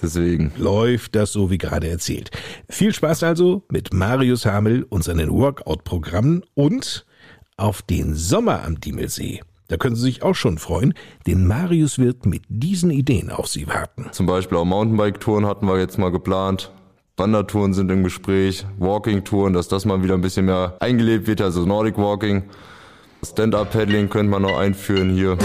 Deswegen. 0.00 0.52
Läuft 0.56 1.16
das 1.16 1.32
so 1.32 1.50
wie 1.50 1.58
gerade 1.58 1.88
erzählt. 1.88 2.30
Viel 2.68 2.94
Spaß 2.94 3.24
also 3.24 3.64
mit 3.68 3.92
Marius 3.92 4.46
Hamel 4.46 4.86
und 4.88 5.02
seinen 5.02 5.30
Workout-Programmen 5.30 6.44
und 6.54 7.04
auf 7.56 7.82
den 7.82 8.14
Sommer 8.14 8.62
am 8.64 8.80
Diemelsee. 8.80 9.40
Da 9.66 9.76
können 9.76 9.96
Sie 9.96 10.02
sich 10.02 10.22
auch 10.22 10.34
schon 10.34 10.56
freuen, 10.58 10.94
denn 11.26 11.46
Marius 11.46 11.98
wird 11.98 12.24
mit 12.24 12.42
diesen 12.48 12.90
Ideen 12.90 13.30
auf 13.30 13.48
Sie 13.48 13.66
warten. 13.66 14.06
Zum 14.12 14.26
Beispiel 14.26 14.56
auch 14.56 14.64
Mountainbike-Touren 14.64 15.44
hatten 15.44 15.66
wir 15.66 15.78
jetzt 15.78 15.98
mal 15.98 16.10
geplant. 16.10 16.72
Wandertouren 17.18 17.74
sind 17.74 17.90
im 17.90 18.04
Gespräch, 18.04 18.64
Walking-Touren, 18.78 19.52
dass 19.52 19.66
das 19.66 19.84
mal 19.84 20.02
wieder 20.02 20.14
ein 20.14 20.20
bisschen 20.20 20.46
mehr 20.46 20.76
eingelebt 20.78 21.26
wird, 21.26 21.40
also 21.40 21.66
Nordic 21.66 21.98
Walking. 21.98 22.44
Stand-Up-Paddling 23.26 24.08
könnte 24.08 24.30
man 24.30 24.42
noch 24.42 24.56
einführen 24.56 25.10
hier. 25.10 25.36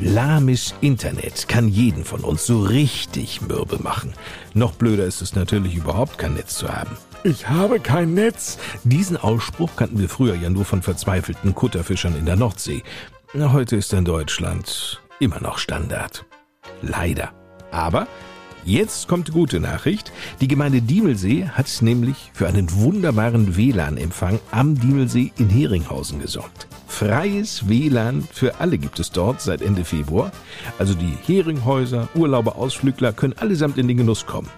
Lahmes 0.00 0.74
Internet 0.80 1.48
kann 1.48 1.66
jeden 1.66 2.04
von 2.04 2.20
uns 2.20 2.46
so 2.46 2.60
richtig 2.60 3.40
mürbe 3.40 3.82
machen. 3.82 4.12
Noch 4.52 4.74
blöder 4.74 5.06
ist 5.06 5.22
es 5.22 5.34
natürlich 5.34 5.74
überhaupt 5.74 6.18
kein 6.18 6.34
Netz 6.34 6.56
zu 6.56 6.68
haben. 6.68 6.96
Ich 7.26 7.48
habe 7.48 7.80
kein 7.80 8.12
Netz. 8.12 8.58
Diesen 8.84 9.16
Ausspruch 9.16 9.70
kannten 9.76 9.98
wir 9.98 10.10
früher 10.10 10.34
ja 10.34 10.50
nur 10.50 10.66
von 10.66 10.82
verzweifelten 10.82 11.54
Kutterfischern 11.54 12.14
in 12.18 12.26
der 12.26 12.36
Nordsee. 12.36 12.82
Heute 13.34 13.76
ist 13.76 13.94
in 13.94 14.04
Deutschland 14.04 15.02
immer 15.20 15.40
noch 15.40 15.56
Standard. 15.56 16.26
Leider. 16.82 17.32
Aber 17.70 18.06
Jetzt 18.66 19.08
kommt 19.08 19.30
gute 19.30 19.60
Nachricht. 19.60 20.10
Die 20.40 20.48
Gemeinde 20.48 20.80
Diemelsee 20.80 21.46
hat 21.46 21.66
nämlich 21.82 22.30
für 22.32 22.46
einen 22.46 22.72
wunderbaren 22.72 23.56
WLAN-Empfang 23.56 24.38
am 24.52 24.78
Diemelsee 24.80 25.32
in 25.36 25.50
Heringhausen 25.50 26.18
gesorgt. 26.18 26.66
Freies 26.88 27.68
WLAN 27.68 28.26
für 28.32 28.60
alle 28.60 28.78
gibt 28.78 28.98
es 29.00 29.10
dort 29.10 29.42
seit 29.42 29.60
Ende 29.60 29.84
Februar. 29.84 30.32
Also 30.78 30.94
die 30.94 31.14
Heringhäuser, 31.26 32.08
Urlauber, 32.14 32.56
Ausflügler 32.56 33.12
können 33.12 33.34
allesamt 33.34 33.76
in 33.76 33.86
den 33.86 33.98
Genuss 33.98 34.24
kommen. 34.24 34.48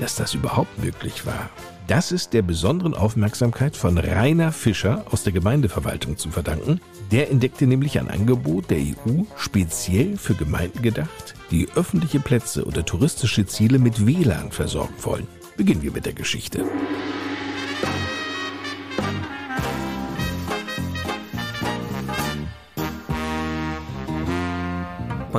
Dass 0.00 0.16
das 0.16 0.34
überhaupt 0.34 0.82
möglich 0.82 1.24
war, 1.24 1.50
das 1.90 2.12
ist 2.12 2.34
der 2.34 2.42
besonderen 2.42 2.94
Aufmerksamkeit 2.94 3.76
von 3.76 3.98
Rainer 3.98 4.52
Fischer 4.52 5.04
aus 5.10 5.24
der 5.24 5.32
Gemeindeverwaltung 5.32 6.16
zu 6.16 6.30
verdanken. 6.30 6.80
Der 7.10 7.32
entdeckte 7.32 7.66
nämlich 7.66 7.98
ein 7.98 8.08
Angebot 8.08 8.70
der 8.70 8.78
EU 8.78 9.24
speziell 9.36 10.16
für 10.16 10.36
Gemeinden 10.36 10.82
gedacht, 10.82 11.34
die 11.50 11.66
öffentliche 11.74 12.20
Plätze 12.20 12.64
oder 12.64 12.84
touristische 12.84 13.44
Ziele 13.44 13.80
mit 13.80 14.06
WLAN 14.06 14.52
versorgen 14.52 14.94
wollen. 15.02 15.26
Beginnen 15.56 15.82
wir 15.82 15.90
mit 15.90 16.06
der 16.06 16.12
Geschichte. 16.12 16.64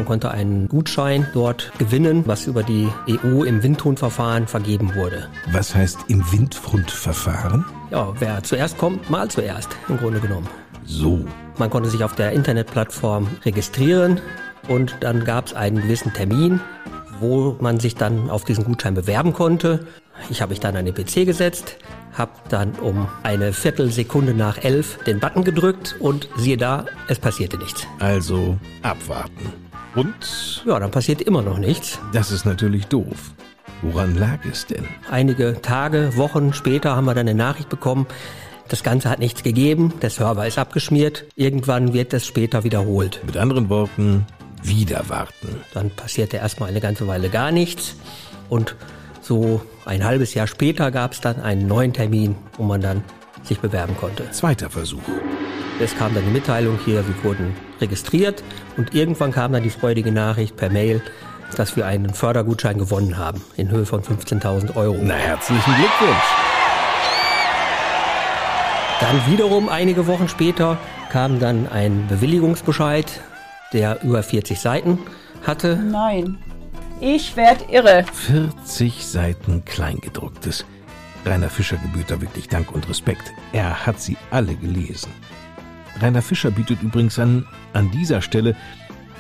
Man 0.02 0.08
konnte 0.08 0.32
einen 0.32 0.68
Gutschein 0.68 1.28
dort 1.32 1.72
gewinnen, 1.78 2.24
was 2.26 2.48
über 2.48 2.64
die 2.64 2.90
EU 3.08 3.44
im 3.44 3.62
Windhundverfahren 3.62 4.48
vergeben 4.48 4.96
wurde. 4.96 5.28
Was 5.52 5.76
heißt 5.76 6.06
im 6.08 6.24
Windhundverfahren? 6.32 7.64
Ja, 7.92 8.12
wer 8.18 8.42
zuerst 8.42 8.80
kommt, 8.80 9.12
mal 9.12 9.30
zuerst, 9.30 9.70
im 9.90 9.98
Grunde 9.98 10.20
genommen. 10.20 10.48
So. 10.86 11.24
Man 11.60 11.70
konnte 11.70 11.92
sich 11.92 12.04
auf 12.04 12.16
der 12.16 12.32
Internetplattform 12.32 13.28
registrieren 13.46 14.20
und 14.68 14.96
dann 15.02 15.24
gab 15.24 15.46
es 15.46 15.54
einen 15.54 15.80
gewissen 15.84 16.12
Termin, 16.14 16.60
wo 17.20 17.56
man 17.60 17.80
sich 17.80 17.94
dann 17.94 18.32
auf 18.32 18.44
diesen 18.44 18.64
Gutschein 18.64 18.96
bewerben 18.96 19.34
konnte. 19.34 19.86
Ich 20.32 20.42
habe 20.42 20.50
mich 20.50 20.60
dann 20.60 20.76
an 20.76 20.86
den 20.86 20.96
PC 20.96 21.28
gesetzt, 21.28 21.78
habe 22.18 22.32
dann 22.50 22.72
um 22.82 23.08
eine 23.22 23.54
Viertelsekunde 23.54 24.34
nach 24.34 24.58
elf 24.64 24.98
den 25.04 25.20
Button 25.20 25.44
gedrückt 25.44 25.96
und 26.00 26.28
siehe 26.38 26.58
da, 26.58 26.88
es 27.08 27.20
passierte 27.20 27.60
nichts. 27.60 27.86
Also 28.00 28.58
abwarten. 28.82 29.61
Und? 29.96 30.64
Ja, 30.66 30.80
dann 30.80 30.92
passiert 30.92 31.22
immer 31.22 31.42
noch 31.42 31.58
nichts. 31.58 32.00
Das 32.14 32.32
ist 32.32 32.46
natürlich 32.46 32.88
doof. 32.88 33.34
Woran 33.82 34.16
lag 34.16 34.40
es 34.50 34.68
denn? 34.68 34.86
Einige 35.10 35.62
Tage, 35.62 36.16
Wochen 36.16 36.54
später 36.54 36.96
haben 36.96 37.06
wir 37.06 37.16
dann 37.16 37.28
eine 37.28 37.38
Nachricht 37.38 37.70
bekommen, 37.70 38.06
das 38.68 38.84
Ganze 38.84 39.10
hat 39.10 39.20
nichts 39.20 39.44
gegeben, 39.44 39.94
der 40.02 40.10
Server 40.10 40.48
ist 40.48 40.58
abgeschmiert, 40.58 41.26
irgendwann 41.36 41.94
wird 41.94 42.14
es 42.14 42.26
später 42.26 42.64
wiederholt. 42.64 43.20
Mit 43.26 43.36
anderen 43.36 43.70
Worten, 43.70 44.26
wieder 44.64 45.10
warten. 45.10 45.62
Dann 45.74 45.90
passierte 45.90 46.38
erstmal 46.38 46.70
eine 46.70 46.80
ganze 46.80 47.08
Weile 47.08 47.30
gar 47.30 47.52
nichts 47.52 47.96
und 48.50 48.76
so 49.22 49.62
ein 49.86 50.06
halbes 50.06 50.34
Jahr 50.36 50.48
später 50.48 50.92
gab 50.92 51.14
es 51.14 51.22
dann 51.22 51.42
einen 51.42 51.68
neuen 51.68 51.92
Termin, 51.92 52.36
wo 52.58 52.64
man 52.64 52.82
dann 52.82 53.04
sich 53.44 53.60
bewerben 53.60 53.96
konnte. 53.98 54.30
Zweiter 54.32 54.70
Versuch. 54.70 55.02
Es 55.80 55.96
kam 55.96 56.14
dann 56.14 56.26
die 56.26 56.32
Mitteilung 56.32 56.78
hier, 56.86 57.06
wir 57.08 57.24
wurden 57.24 57.56
registriert 57.80 58.44
und 58.78 58.94
irgendwann 58.94 59.32
kam 59.32 59.54
dann 59.54 59.64
die 59.64 59.70
freudige 59.70 60.12
Nachricht 60.12 60.56
per 60.56 60.70
Mail, 60.70 61.02
dass 61.58 61.76
wir 61.76 61.86
einen 61.86 62.14
Fördergutschein 62.14 62.78
gewonnen 62.78 63.18
haben 63.18 63.42
in 63.58 63.72
Höhe 63.72 63.86
von 63.86 64.02
15.000 64.02 64.76
Euro. 64.76 64.98
Na, 65.02 65.16
herzlichen 65.16 65.74
Glückwunsch. 65.76 66.24
Dann 69.00 69.20
wiederum 69.32 69.68
einige 69.68 70.06
Wochen 70.06 70.30
später 70.30 70.78
kam 71.12 71.40
dann 71.40 71.68
ein 71.68 72.06
Bewilligungsbescheid, 72.08 73.20
der 73.74 74.04
über 74.04 74.22
40 74.22 74.60
Seiten 74.60 75.00
hatte. 75.46 75.76
Nein, 75.76 76.38
ich 77.00 77.36
werde 77.36 77.66
irre. 77.72 78.06
40 78.14 79.08
Seiten 79.08 79.66
Kleingedrucktes. 79.66 80.66
Rainer 81.26 81.50
Fischer 81.50 81.78
gebührt 81.78 82.10
da 82.10 82.20
wirklich 82.20 82.48
Dank 82.48 82.72
und 82.72 82.90
Respekt. 82.90 83.34
Er 83.54 83.86
hat 83.86 84.00
sie 84.00 84.18
alle 84.32 84.56
gelesen. 84.56 85.12
Rainer 86.02 86.22
Fischer 86.22 86.52
bietet 86.52 86.82
übrigens 86.82 87.20
an, 87.20 87.46
an 87.74 87.92
dieser 87.92 88.22
Stelle 88.22 88.56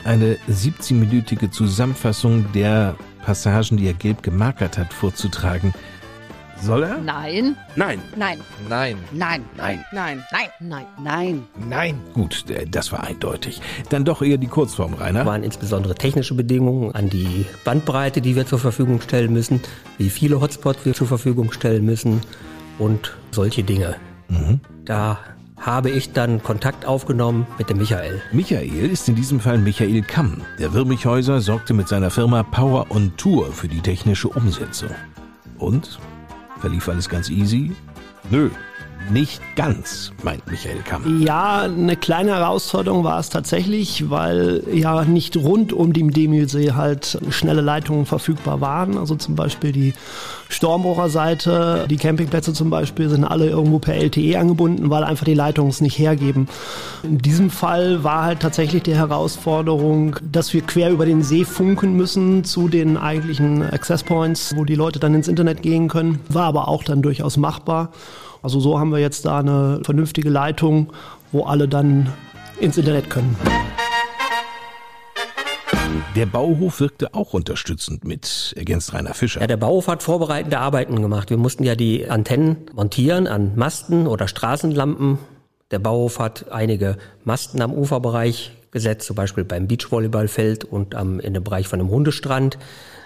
eine 0.03 0.37
17-minütige 0.49 1.51
Zusammenfassung 1.51 2.51
der 2.53 2.95
Passagen, 3.23 3.77
die 3.77 3.85
er 3.85 3.93
gelb 3.93 4.23
gemarkert 4.23 4.77
hat, 4.77 4.93
vorzutragen. 4.93 5.73
Soll 6.61 6.83
er? 6.83 6.97
Nein. 6.99 7.55
Nein. 7.75 7.99
Nein. 8.15 8.39
Nein. 8.69 8.97
Nein. 9.11 9.43
Nein. 9.57 9.83
Nein. 9.91 10.23
Nein. 10.31 10.49
Nein. 10.59 10.85
Nein. 11.01 11.43
Nein. 11.67 11.95
Gut, 12.13 12.49
äh, 12.49 12.65
das 12.67 12.91
war 12.91 13.03
eindeutig. 13.03 13.61
Dann 13.89 14.05
doch 14.05 14.21
eher 14.21 14.37
die 14.37 14.47
Kurzform, 14.47 14.93
Rainer. 14.93 15.25
waren 15.25 15.43
insbesondere 15.43 15.95
technische 15.95 16.35
Bedingungen 16.35 16.93
an 16.93 17.09
die 17.09 17.45
Bandbreite, 17.63 18.21
die 18.21 18.35
wir 18.35 18.45
zur 18.45 18.59
Verfügung 18.59 19.01
stellen 19.01 19.33
müssen, 19.33 19.61
wie 19.97 20.09
viele 20.09 20.39
Hotspots 20.39 20.85
wir 20.85 20.93
zur 20.93 21.07
Verfügung 21.07 21.51
stellen 21.51 21.85
müssen 21.85 22.21
und 22.77 23.15
solche 23.31 23.63
Dinge. 23.63 23.95
Mhm. 24.29 24.59
Da 24.85 25.17
habe 25.57 25.91
ich 25.91 26.11
dann 26.11 26.41
Kontakt 26.41 26.85
aufgenommen 26.85 27.45
mit 27.57 27.69
dem 27.69 27.77
Michael. 27.77 28.21
Michael 28.31 28.89
ist 28.89 29.07
in 29.07 29.15
diesem 29.15 29.39
Fall 29.39 29.59
Michael 29.59 30.01
Kamm. 30.01 30.41
Der 30.59 30.73
Wirmichhäuser 30.73 31.39
sorgte 31.39 31.73
mit 31.73 31.87
seiner 31.87 32.09
Firma 32.09 32.43
Power 32.43 32.87
on 32.89 33.13
Tour 33.17 33.51
für 33.51 33.67
die 33.67 33.81
technische 33.81 34.27
Umsetzung. 34.27 34.89
Und? 35.57 35.99
Verlief 36.61 36.87
alles 36.87 37.09
ganz 37.09 37.29
easy? 37.29 37.71
Nö, 38.29 38.49
nicht 39.09 39.41
ganz, 39.55 40.11
meint 40.23 40.49
Michael 40.49 40.81
Kamm. 40.83 41.21
Ja, 41.21 41.61
eine 41.61 41.95
kleine 41.95 42.31
Herausforderung 42.31 43.03
war 43.03 43.19
es 43.19 43.29
tatsächlich, 43.29 44.09
weil 44.09 44.63
ja 44.71 45.03
nicht 45.05 45.35
rund 45.37 45.73
um 45.73 45.93
den 45.93 46.11
Demüsee 46.11 46.71
halt 46.73 47.19
schnelle 47.29 47.61
Leitungen 47.61 48.05
verfügbar 48.05 48.61
waren. 48.61 48.97
Also 48.97 49.15
zum 49.15 49.35
Beispiel 49.35 49.71
die 49.71 49.93
Stormbrucher 50.49 51.01
die 51.87 51.97
Campingplätze 51.97 52.53
zum 52.53 52.69
Beispiel 52.69 53.09
sind 53.09 53.23
alle 53.23 53.49
irgendwo 53.49 53.79
per 53.79 53.95
LTE 53.95 54.37
angebunden, 54.37 54.89
weil 54.89 55.03
einfach 55.03 55.25
die 55.25 55.33
Leitungen 55.33 55.69
es 55.69 55.81
nicht 55.81 55.97
hergeben. 55.97 56.47
In 57.03 57.17
diesem 57.17 57.49
Fall 57.49 58.03
war 58.03 58.23
halt 58.23 58.41
tatsächlich 58.41 58.83
die 58.83 58.95
Herausforderung, 58.95 60.17
dass 60.31 60.53
wir 60.53 60.61
quer 60.61 60.91
über 60.91 61.05
den 61.05 61.23
See 61.23 61.45
funken 61.45 61.95
müssen 61.95 62.43
zu 62.43 62.67
den 62.67 62.97
eigentlichen 62.97 63.63
Access 63.63 64.03
Points, 64.03 64.53
wo 64.55 64.65
die 64.65 64.75
Leute 64.75 64.99
dann 64.99 65.15
ins 65.15 65.27
Internet 65.27 65.61
gehen 65.61 65.87
können. 65.87 66.19
War 66.29 66.45
aber 66.45 66.67
auch 66.67 66.83
dann 66.83 67.01
durchaus 67.01 67.37
machbar. 67.37 67.91
Also 68.41 68.59
so 68.59 68.79
haben 68.79 68.91
wir 68.91 68.99
jetzt 68.99 69.25
da 69.25 69.39
eine 69.39 69.81
vernünftige 69.83 70.29
Leitung, 70.29 70.91
wo 71.31 71.43
alle 71.43 71.67
dann 71.67 72.11
ins 72.59 72.77
Internet 72.77 73.09
können. 73.09 73.35
Der 76.15 76.25
Bauhof 76.25 76.79
wirkte 76.79 77.13
auch 77.13 77.33
unterstützend 77.33 78.03
mit, 78.03 78.53
ergänzt 78.57 78.93
Rainer 78.93 79.13
Fischer. 79.13 79.41
Ja, 79.41 79.47
der 79.47 79.57
Bauhof 79.57 79.87
hat 79.87 80.03
vorbereitende 80.03 80.57
Arbeiten 80.59 81.01
gemacht. 81.01 81.29
Wir 81.29 81.37
mussten 81.37 81.63
ja 81.63 81.75
die 81.75 82.09
Antennen 82.09 82.57
montieren 82.73 83.27
an 83.27 83.53
Masten 83.55 84.07
oder 84.07 84.27
Straßenlampen. 84.27 85.19
Der 85.69 85.79
Bauhof 85.79 86.19
hat 86.19 86.51
einige 86.51 86.97
Masten 87.23 87.61
am 87.61 87.73
Uferbereich 87.73 88.51
gesetzt, 88.71 89.07
zum 89.07 89.15
Beispiel 89.15 89.43
beim 89.43 89.67
Beachvolleyballfeld 89.67 90.65
und 90.65 90.95
am, 90.95 91.19
in 91.19 91.33
dem 91.33 91.43
Bereich 91.43 91.67
von 91.67 91.79
einem 91.79 91.89
Hundestrand 91.89 92.57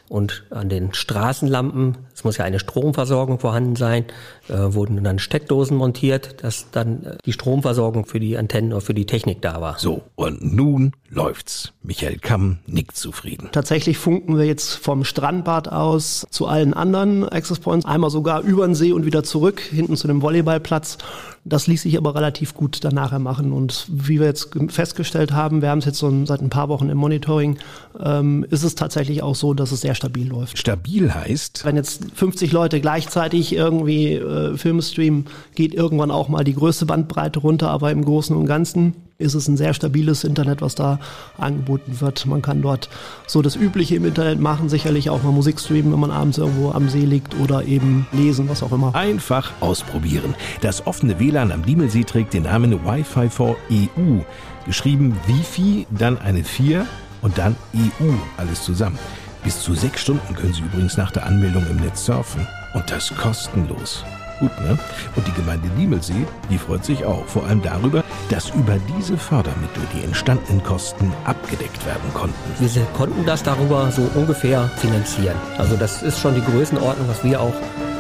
und 0.10 0.44
an 0.50 0.70
den 0.70 0.94
Straßenlampen, 0.94 1.98
es 2.14 2.24
muss 2.24 2.38
ja 2.38 2.46
eine 2.46 2.60
Stromversorgung 2.60 3.40
vorhanden 3.40 3.76
sein, 3.76 4.06
äh, 4.48 4.54
wurden 4.54 5.04
dann 5.04 5.20
Steckdosen 5.20 5.78
montiert, 5.78 6.44
dass 6.44 6.72
dann 6.72 7.04
äh, 7.04 7.18
die 7.26 7.34
Stromversorgung 7.34 8.06
für 8.06 8.20
die 8.20 8.38
Antennen 8.38 8.74
oder 8.74 8.82
für 8.82 8.94
die 8.94 9.06
Technik 9.06 9.42
da 9.42 9.62
war. 9.62 9.78
So, 9.80 10.04
und 10.16 10.42
nun 10.42 10.94
läuft's. 11.10 11.74
Michael 11.86 12.18
Kamm 12.20 12.58
nickt 12.68 12.98
zufrieden. 12.98 13.50
Tatsächlich 13.52 13.98
funken 13.98 14.38
wir 14.38 14.46
jetzt 14.46 14.76
vom 14.76 15.04
Strandbad 15.04 15.72
aus 15.72 16.26
zu 16.30 16.48
allen 16.48 16.74
anderen 16.74 17.28
Access 17.28 17.60
Points, 17.60 17.86
einmal 17.86 18.10
sogar 18.10 18.42
über 18.42 18.66
den 18.66 18.76
See 18.76 18.92
und 18.92 19.06
wieder 19.06 19.24
zurück, 19.24 19.60
hinten 19.60 19.96
zu 19.96 20.08
dem 20.08 20.22
Volleyballplatz. 20.22 20.98
Das 21.44 21.68
ließ 21.68 21.84
sich 21.84 21.98
aber 21.98 22.16
relativ 22.16 22.56
gut 22.56 22.84
dann 22.84 22.96
nachher 22.96 23.20
machen. 23.20 23.52
Und 23.52 23.86
wie 23.88 24.20
wir 24.20 24.26
jetzt 24.26 24.50
festgestellt 24.70 25.32
haben, 25.32 25.62
wir 25.62 25.70
haben 25.70 25.80
es 25.80 25.86
jetzt 25.86 26.00
so 26.00 26.26
seit 26.26 26.42
ein 26.42 26.50
paar 26.50 26.70
Wochen 26.70 26.90
im 26.90 26.98
Monitoring, 26.98 27.60
ähm, 28.04 28.46
ist 28.50 28.64
es 28.64 28.74
tatsächlich 28.74 29.22
auch 29.22 29.36
so, 29.36 29.54
dass 29.54 29.72
es 29.72 29.82
sehr 29.82 29.94
stabil 29.94 30.28
läuft. 30.28 30.58
Stabil 30.58 31.14
heißt? 31.14 31.64
Wenn 31.64 31.76
jetzt 31.76 32.06
50 32.16 32.52
Leute 32.52 32.82
gleichzeitig 32.82 33.54
irgendwie 33.54 34.14
äh, 34.14 34.58
Filme 34.58 34.82
streamen, 34.82 35.26
geht 35.54 35.76
irgendwann 35.76 36.10
auch 36.10 36.30
mal 36.30 36.44
die 36.44 36.56
größte 36.56 36.88
Bandbreite 36.88 37.40
runter, 37.40 37.70
aber 37.70 37.92
im 37.92 38.04
Großen 38.04 38.36
und 38.36 38.48
Ganzen 38.48 38.96
ist 39.18 39.34
es 39.34 39.48
ein 39.48 39.56
sehr 39.56 39.74
stabiles 39.74 40.24
Internet, 40.24 40.62
was 40.62 40.76
da 40.76 41.00
angeboten 41.38 42.02
wird. 42.02 42.26
Man 42.26 42.42
kann 42.42 42.62
dort 42.62 42.90
so 43.28 43.42
das 43.42 43.56
Übliche 43.56 43.96
im 43.96 44.06
Internet 44.06 44.40
machen, 44.40 44.68
sicherlich 44.68 45.10
auch 45.10 45.24
mal 45.24 45.32
Musik 45.32 45.60
streamen, 45.60 45.94
wenn 45.94 46.00
man 46.00 46.12
abends 46.12 46.38
irgendwo 46.38 46.72
am 46.72 46.90
See 46.90 47.06
liegt 47.06 47.40
oder 47.40 47.64
eben 47.64 48.08
lesen, 48.12 48.50
was 48.50 48.62
auch 48.62 48.72
immer. 48.72 48.94
Einfach 48.94 49.52
ausprobieren. 49.62 50.36
Das 50.62 50.86
offene 50.86 51.20
WLAN 51.20 51.52
am 51.52 51.66
Diemelsee 51.66 52.04
trägt 52.04 52.34
den 52.34 52.44
Namen 52.44 52.86
Wi-Fi 52.86 53.30
for 53.30 53.56
EU. 53.72 54.20
Geschrieben 54.66 55.16
Wifi, 55.28 55.88
dann 55.92 56.18
eine 56.18 56.44
4 56.44 56.86
und 57.22 57.38
dann 57.38 57.56
EU, 57.76 58.12
alles 58.38 58.64
zusammen. 58.64 59.00
Bis 59.44 59.62
zu 59.62 59.76
sechs 59.76 60.02
Stunden 60.02 60.34
können 60.34 60.54
Sie 60.54 60.62
übrigens 60.62 60.98
nach 60.98 61.12
der 61.12 61.26
Anmeldung 61.26 61.66
im 61.70 61.78
Netz 61.78 62.06
surfen. 62.06 62.46
Und 62.74 62.90
das 62.92 63.16
kostenlos. 63.16 64.04
Gut, 64.40 64.52
ne? 64.62 64.78
Und 65.16 65.28
die 65.28 65.32
Gemeinde 65.34 65.70
Diemelsee, 65.78 66.26
die 66.50 66.58
freut 66.58 66.84
sich 66.84 67.06
auch. 67.06 67.26
Vor 67.26 67.46
allem 67.46 67.62
darüber, 67.62 68.04
dass 68.30 68.50
über 68.50 68.78
diese 68.98 69.18
Fördermittel 69.18 69.84
die 69.94 70.04
entstandenen 70.04 70.64
Kosten 70.64 71.14
abgedeckt 71.24 71.86
werden 71.86 72.14
konnten. 72.14 72.36
Wir 72.60 72.86
konnten 72.98 73.26
das 73.26 73.44
darüber 73.44 73.92
so 73.92 74.10
ungefähr 74.16 74.70
finanzieren. 74.78 75.38
Also 75.58 75.76
das 75.78 76.04
ist 76.04 76.20
schon 76.20 76.36
die 76.36 76.44
Größenordnung, 76.44 77.08
was 77.08 77.24
wir 77.24 77.40
auch 77.40 77.54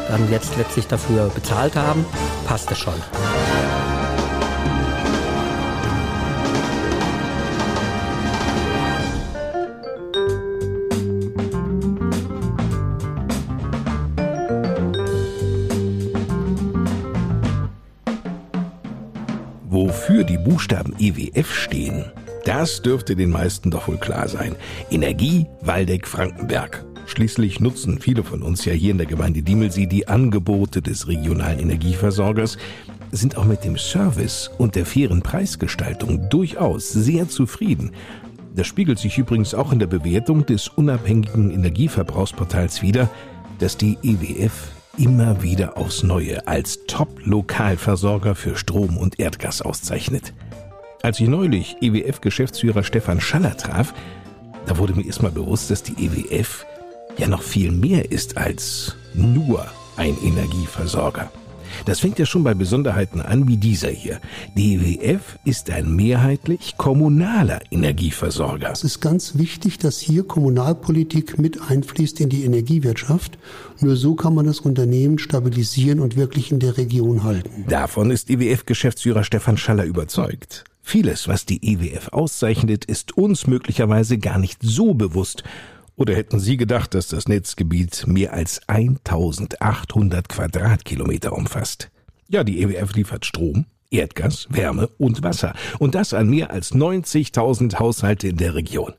dann 0.10 0.30
jetzt 0.30 0.58
letztlich 0.58 0.88
dafür 0.88 1.30
bezahlt 1.30 1.76
haben. 1.76 2.06
Passte 2.46 2.76
schon. 2.76 2.96
Wofür 20.08 20.24
die 20.24 20.38
Buchstaben 20.38 20.94
EWF 21.00 21.52
stehen, 21.52 22.06
das 22.44 22.84
dürfte 22.84 23.16
den 23.16 23.32
meisten 23.32 23.72
doch 23.72 23.88
wohl 23.88 23.98
klar 23.98 24.28
sein. 24.28 24.56
Energie 24.92 25.48
Waldeck 25.62 26.08
Frankenberg. 26.08 26.86
Schließlich 27.08 27.60
nutzen 27.60 28.00
viele 28.00 28.24
von 28.24 28.44
uns 28.44 28.66
ja 28.66 28.74
hier 28.74 28.92
in 28.92 29.00
der 29.00 29.08
Gemeinde 29.08 29.42
Diemelsee 29.42 29.88
die 29.88 30.08
Angebote 30.08 30.84
des 30.84 31.08
regionalen 31.08 31.58
Energieversorgers, 31.58 32.60
sind 33.12 33.36
auch 33.36 33.46
mit 33.46 33.64
dem 33.64 33.80
Service 33.80 34.52
und 34.60 34.76
der 34.76 34.86
fairen 34.86 35.24
Preisgestaltung 35.24 36.30
durchaus 36.30 36.92
sehr 36.92 37.28
zufrieden. 37.28 37.90
Das 38.56 38.68
spiegelt 38.68 39.00
sich 39.00 39.18
übrigens 39.18 39.56
auch 39.56 39.72
in 39.72 39.80
der 39.80 39.88
Bewertung 39.88 40.46
des 40.46 40.68
unabhängigen 40.68 41.50
Energieverbrauchsportals 41.50 42.84
wider, 42.84 43.10
dass 43.58 43.76
die 43.76 43.98
EWF 44.04 44.75
immer 44.98 45.42
wieder 45.44 45.78
aufs 45.78 46.04
Neue 46.04 46.48
als 46.48 46.86
Top-Lokalversorger 46.88 48.36
für 48.36 48.56
Strom 48.56 48.98
und 48.98 49.20
Erdgas 49.20 49.62
auszeichnet. 49.62 50.34
Als 51.02 51.20
ich 51.20 51.28
neulich 51.28 51.78
EWF-Geschäftsführer 51.82 52.84
Stefan 52.84 53.22
Schaller 53.22 53.58
traf, 53.58 53.94
da 54.66 54.78
wurde 54.78 54.94
mir 54.94 55.06
erstmal 55.06 55.32
bewusst, 55.32 55.70
dass 55.70 55.84
die 55.84 55.94
EWF 56.06 56.66
ja 57.18 57.28
noch 57.28 57.44
viel 57.44 57.72
mehr 57.72 58.12
ist 58.12 58.38
als 58.38 58.96
nur 59.14 59.66
ein 59.98 60.18
Energieversorger. 60.24 61.30
Das 61.86 62.00
fängt 62.00 62.20
ja 62.20 62.26
schon 62.26 62.44
bei 62.44 62.54
Besonderheiten 62.54 63.22
an 63.22 63.48
wie 63.48 63.58
dieser 63.58 63.90
hier. 63.90 64.20
Die 64.56 64.76
EWF 64.76 65.38
ist 65.44 65.70
ein 65.70 65.96
mehrheitlich 65.96 66.76
kommunaler 66.78 67.60
Energieversorger. 67.72 68.72
Es 68.72 68.84
ist 68.84 69.02
ganz 69.02 69.38
wichtig, 69.38 69.78
dass 69.78 70.00
hier 70.00 70.24
Kommunalpolitik 70.24 71.38
mit 71.38 71.60
einfließt 71.70 72.22
in 72.22 72.30
die 72.30 72.46
Energiewirtschaft. 72.46 73.38
Nur 73.82 73.96
so 73.96 74.16
kann 74.16 74.36
man 74.36 74.46
das 74.46 74.60
Unternehmen 74.60 75.20
stabilisieren 75.20 76.00
und 76.00 76.16
wirklich 76.16 76.52
in 76.52 76.60
der 76.60 76.78
Region 76.78 77.24
halten. 77.24 77.66
Davon 77.68 78.12
ist 78.12 78.30
EWF-Geschäftsführer 78.30 79.24
Stefan 79.24 79.58
Schaller 79.58 79.84
überzeugt. 79.84 80.64
Vieles, 80.88 81.28
was 81.28 81.48
die 81.48 81.66
EWF 81.66 82.10
auszeichnet, 82.10 82.86
ist 82.86 83.18
uns 83.18 83.48
möglicherweise 83.48 84.20
gar 84.20 84.38
nicht 84.38 84.60
so 84.62 84.94
bewusst. 84.94 85.44
Oder 85.96 86.16
hätten 86.16 86.40
Sie 86.40 86.58
gedacht, 86.58 86.94
dass 86.94 87.08
das 87.08 87.28
Netzgebiet 87.28 88.06
mehr 88.08 88.34
als 88.34 88.62
1800 88.68 90.28
Quadratkilometer 90.28 91.34
umfasst? 91.34 91.90
Ja, 92.28 92.44
die 92.44 92.62
EWF 92.62 92.94
liefert 92.96 93.26
Strom, 93.26 93.66
Erdgas, 93.92 94.48
Wärme 94.50 94.88
und 94.98 95.24
Wasser. 95.24 95.54
Und 95.80 95.96
das 95.96 96.14
an 96.14 96.30
mehr 96.30 96.52
als 96.52 96.74
90.000 96.74 97.80
Haushalte 97.80 98.28
in 98.28 98.38
der 98.38 98.56
Region. 98.56 98.94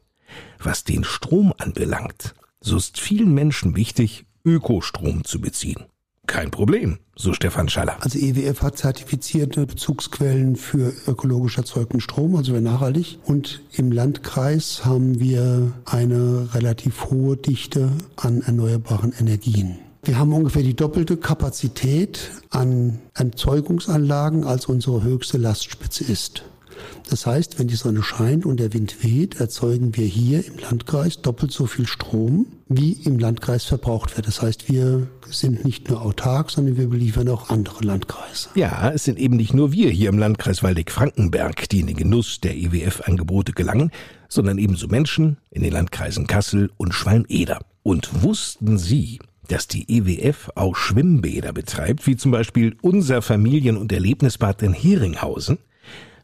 Was 0.59 0.85
den 0.85 1.04
Strom 1.04 1.52
anbelangt, 1.59 2.35
so 2.61 2.76
ist 2.76 2.98
vielen 2.98 3.35
Menschen 3.35 3.76
wichtig, 3.76 4.24
Ökostrom 4.44 5.24
zu 5.24 5.40
beziehen. 5.40 5.85
Kein 6.26 6.50
Problem, 6.50 6.98
so 7.14 7.32
Stefan 7.32 7.68
Schaller. 7.68 7.96
Also 8.00 8.18
EWF 8.18 8.62
hat 8.62 8.78
zertifizierte 8.78 9.66
Bezugsquellen 9.66 10.56
für 10.56 10.92
ökologisch 11.06 11.56
erzeugten 11.56 12.00
Strom, 12.00 12.36
also 12.36 12.52
für 12.52 12.60
nachhaltig. 12.60 13.18
Und 13.24 13.62
im 13.72 13.92
Landkreis 13.92 14.84
haben 14.84 15.20
wir 15.20 15.72
eine 15.84 16.48
relativ 16.54 17.10
hohe 17.10 17.36
Dichte 17.36 17.90
an 18.16 18.42
erneuerbaren 18.42 19.12
Energien. 19.18 19.78
Wir 20.02 20.18
haben 20.18 20.32
ungefähr 20.32 20.62
die 20.62 20.76
doppelte 20.76 21.16
Kapazität 21.16 22.30
an 22.50 23.00
Erzeugungsanlagen, 23.14 24.44
als 24.44 24.66
unsere 24.66 25.02
höchste 25.02 25.38
Lastspitze 25.38 26.04
ist. 26.04 26.44
Das 27.08 27.26
heißt, 27.26 27.58
wenn 27.58 27.68
die 27.68 27.76
Sonne 27.76 28.02
scheint 28.02 28.46
und 28.46 28.58
der 28.58 28.72
Wind 28.72 29.02
weht, 29.02 29.40
erzeugen 29.40 29.96
wir 29.96 30.06
hier 30.06 30.44
im 30.46 30.58
Landkreis 30.58 31.22
doppelt 31.22 31.52
so 31.52 31.66
viel 31.66 31.86
Strom, 31.86 32.46
wie 32.68 32.92
im 32.92 33.18
Landkreis 33.18 33.64
verbraucht 33.64 34.16
wird. 34.16 34.26
Das 34.26 34.42
heißt, 34.42 34.68
wir 34.68 35.06
sind 35.28 35.64
nicht 35.64 35.88
nur 35.88 36.02
autark, 36.02 36.50
sondern 36.50 36.76
wir 36.76 36.88
beliefern 36.88 37.28
auch 37.28 37.50
andere 37.50 37.84
Landkreise. 37.84 38.48
Ja, 38.54 38.90
es 38.90 39.04
sind 39.04 39.18
eben 39.18 39.36
nicht 39.36 39.54
nur 39.54 39.72
wir 39.72 39.90
hier 39.90 40.08
im 40.08 40.18
Landkreis 40.18 40.62
Waldeck-Frankenberg, 40.62 41.68
die 41.68 41.80
in 41.80 41.86
den 41.86 41.96
Genuss 41.96 42.40
der 42.40 42.56
EWF-Angebote 42.56 43.52
gelangen, 43.52 43.90
sondern 44.28 44.58
ebenso 44.58 44.88
Menschen 44.88 45.36
in 45.50 45.62
den 45.62 45.72
Landkreisen 45.72 46.26
Kassel 46.26 46.70
und 46.76 46.92
Schwalm-Eder. 46.92 47.60
Und 47.82 48.22
wussten 48.24 48.78
Sie, 48.78 49.20
dass 49.48 49.68
die 49.68 49.86
EWF 49.88 50.50
auch 50.56 50.74
Schwimmbäder 50.74 51.52
betreibt, 51.52 52.06
wie 52.06 52.16
zum 52.16 52.32
Beispiel 52.32 52.76
unser 52.82 53.22
Familien- 53.22 53.76
und 53.76 53.92
Erlebnisbad 53.92 54.62
in 54.62 54.72
Heringhausen? 54.72 55.58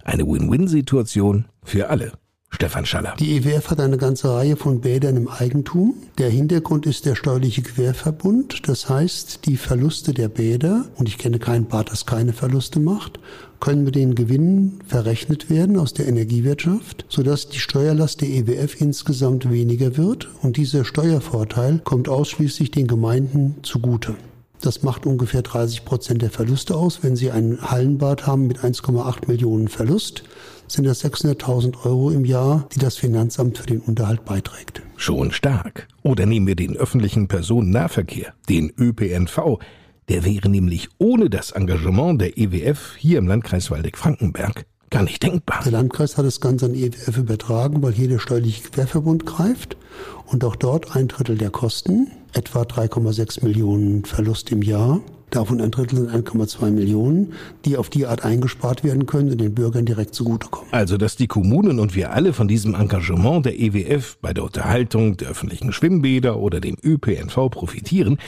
Eine 0.05 0.27
Win-Win-Situation 0.27 1.47
für 1.63 1.89
alle. 1.89 2.13
Stefan 2.55 2.85
Schaller. 2.85 3.15
Die 3.19 3.37
EWF 3.37 3.71
hat 3.71 3.81
eine 3.81 3.97
ganze 3.97 4.33
Reihe 4.33 4.57
von 4.57 4.83
Bädern 4.83 5.17
im 5.17 5.29
Eigentum. 5.29 5.95
Der 6.19 6.29
Hintergrund 6.29 6.85
ist 6.87 7.07
der 7.07 7.15
steuerliche 7.15 7.63
Querverbund. 7.63 8.69
Das 8.69 8.89
heißt, 8.91 9.47
die 9.47 9.57
Verluste 9.57 10.13
der 10.13 10.29
Bäder, 10.29 10.85
und 10.97 11.09
ich 11.09 11.17
kenne 11.17 11.39
kein 11.39 11.65
Bad, 11.65 11.91
das 11.91 12.05
keine 12.05 12.35
Verluste 12.35 12.79
macht, 12.79 13.21
können 13.59 13.85
mit 13.85 13.95
den 13.95 14.15
Gewinnen 14.15 14.81
verrechnet 14.87 15.49
werden 15.49 15.79
aus 15.79 15.95
der 15.95 16.07
Energiewirtschaft, 16.07 17.07
sodass 17.09 17.49
die 17.49 17.59
Steuerlast 17.59 18.21
der 18.21 18.29
EWF 18.29 18.81
insgesamt 18.81 19.51
weniger 19.51 19.97
wird 19.97 20.29
und 20.43 20.57
dieser 20.57 20.85
Steuervorteil 20.85 21.81
kommt 21.83 22.09
ausschließlich 22.09 22.71
den 22.71 22.87
Gemeinden 22.87 23.57
zugute. 23.63 24.17
Das 24.63 24.85
macht 24.85 25.07
ungefähr 25.07 25.43
30 25.43 25.85
Prozent 25.85 26.23
der 26.23 26.31
Verluste 26.31 26.77
aus. 26.77 27.03
Wenn 27.03 27.17
Sie 27.17 27.33
ein 27.33 27.59
Hallenbad 27.61 28.29
haben 28.29 28.47
mit 28.47 28.61
1,8 28.61 29.27
Millionen 29.27 29.67
Verlust, 29.67 30.23
sind 30.69 30.85
das 30.85 31.05
600.000 31.05 31.85
Euro 31.85 32.11
im 32.13 32.25
Jahr, 32.25 32.69
die 32.73 32.79
das 32.79 32.97
Finanzamt 32.97 33.59
für 33.59 33.67
den 33.67 33.81
Unterhalt 33.81 34.25
beiträgt. 34.25 34.81
Schon 34.97 35.33
stark. 35.33 35.89
Oder 36.05 36.27
nehmen 36.27 36.47
wir 36.47 36.55
den 36.55 36.77
öffentlichen 36.77 37.27
Personennahverkehr, 37.27 38.35
den 38.49 38.73
ÖPNV. 38.79 39.59
Der 40.09 40.25
wäre 40.25 40.49
nämlich 40.49 40.91
ohne 40.99 41.29
das 41.29 41.51
Engagement 41.51 42.21
der 42.21 42.39
EWF 42.39 42.95
hier 42.97 43.19
im 43.19 43.27
Landkreis 43.27 43.69
Waldeck-Frankenberg 43.69 44.65
gar 44.93 45.03
nicht 45.03 45.23
denkbar. 45.23 45.61
Der 45.65 45.73
Landkreis 45.73 46.17
hat 46.17 46.25
das 46.25 46.41
Ganze 46.41 46.67
an 46.67 46.75
EWF 46.75 47.17
übertragen, 47.17 47.83
weil 47.83 47.93
hier 47.93 48.09
der 48.09 48.21
steuerliche 48.21 48.69
Querverbund 48.69 49.27
greift 49.27 49.77
und 50.27 50.45
auch 50.45 50.55
dort 50.55 50.95
ein 50.95 51.09
Drittel 51.09 51.37
der 51.37 51.51
Kosten, 51.51 52.13
etwa 52.33 52.63
3,6 52.63 53.43
Millionen 53.43 54.05
Verlust 54.05 54.53
im 54.53 54.63
Jahr, 54.63 55.01
Davon 55.31 55.63
ein 55.63 55.71
Drittel 55.71 55.97
sind 55.97 56.11
1,2 56.11 56.71
Millionen, 56.73 57.33
die 57.65 57.79
auf 57.79 57.89
die 57.89 58.05
Art 58.05 58.23
eingespart 58.23 58.85
werden 58.85 59.07
können 59.07 59.31
und 59.31 59.41
den 59.41 59.55
Bürgern 59.55 59.87
direkt 59.87 60.15
zugutekommen. 60.15 60.71
Also, 60.75 60.99
dass 60.99 61.17
die 61.17 61.27
Kommunen 61.27 61.79
und 61.79 61.95
wir 61.95 62.13
alle 62.13 62.35
von 62.35 62.49
diesem 62.49 62.75
Engagement 62.75 63.47
der 63.47 63.59
EWF 63.59 64.19
bei 64.21 64.35
der 64.35 64.45
Unterhaltung 64.45 65.17
der 65.17 65.31
öffentlichen 65.31 65.73
Schwimmbäder 65.73 66.39
oder 66.39 66.61
dem 66.61 66.77
ÖPNV 66.85 67.49
profitieren, 67.51 68.19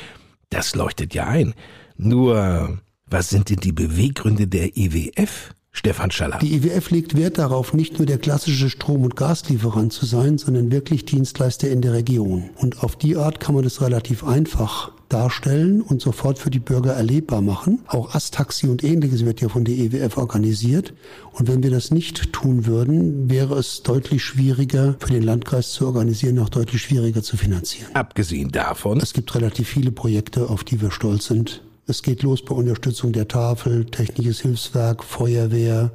das 0.48 0.74
leuchtet 0.74 1.12
ja 1.12 1.26
ein. 1.26 1.52
Nur, 1.98 2.78
was 3.04 3.28
sind 3.28 3.50
denn 3.50 3.58
die 3.58 3.72
Beweggründe 3.72 4.46
der 4.46 4.74
EWF? 4.74 5.54
Stefan 5.76 6.12
Schaller. 6.12 6.38
Die 6.38 6.54
IWF 6.54 6.90
legt 6.90 7.16
Wert 7.16 7.36
darauf, 7.36 7.74
nicht 7.74 7.98
nur 7.98 8.06
der 8.06 8.18
klassische 8.18 8.70
Strom- 8.70 9.02
und 9.02 9.16
Gaslieferant 9.16 9.92
zu 9.92 10.06
sein, 10.06 10.38
sondern 10.38 10.70
wirklich 10.70 11.04
Dienstleister 11.04 11.68
in 11.68 11.82
der 11.82 11.92
Region. 11.92 12.50
Und 12.56 12.82
auf 12.82 12.96
die 12.96 13.16
Art 13.16 13.40
kann 13.40 13.56
man 13.56 13.64
das 13.64 13.82
relativ 13.82 14.24
einfach 14.24 14.92
darstellen 15.08 15.82
und 15.82 16.00
sofort 16.00 16.38
für 16.38 16.50
die 16.50 16.60
Bürger 16.60 16.92
erlebbar 16.92 17.42
machen. 17.42 17.80
Auch 17.88 18.14
Astaxi 18.14 18.68
und 18.68 18.84
ähnliches 18.84 19.24
wird 19.24 19.40
ja 19.40 19.48
von 19.48 19.64
der 19.64 19.74
EWF 19.74 20.16
organisiert. 20.16 20.94
Und 21.32 21.48
wenn 21.48 21.62
wir 21.62 21.70
das 21.70 21.90
nicht 21.90 22.32
tun 22.32 22.66
würden, 22.66 23.28
wäre 23.28 23.58
es 23.58 23.82
deutlich 23.82 24.24
schwieriger 24.24 24.94
für 25.00 25.12
den 25.12 25.22
Landkreis 25.22 25.72
zu 25.72 25.86
organisieren, 25.86 26.38
auch 26.38 26.48
deutlich 26.48 26.82
schwieriger 26.82 27.22
zu 27.22 27.36
finanzieren. 27.36 27.94
Abgesehen 27.94 28.52
davon. 28.52 29.00
Es 29.00 29.12
gibt 29.12 29.34
relativ 29.34 29.68
viele 29.68 29.90
Projekte, 29.90 30.48
auf 30.48 30.64
die 30.64 30.80
wir 30.80 30.90
stolz 30.90 31.26
sind. 31.26 31.62
Es 31.86 32.02
geht 32.02 32.22
los 32.22 32.42
bei 32.42 32.54
Unterstützung 32.54 33.12
der 33.12 33.28
Tafel, 33.28 33.84
technisches 33.84 34.40
Hilfswerk, 34.40 35.04
Feuerwehr. 35.04 35.92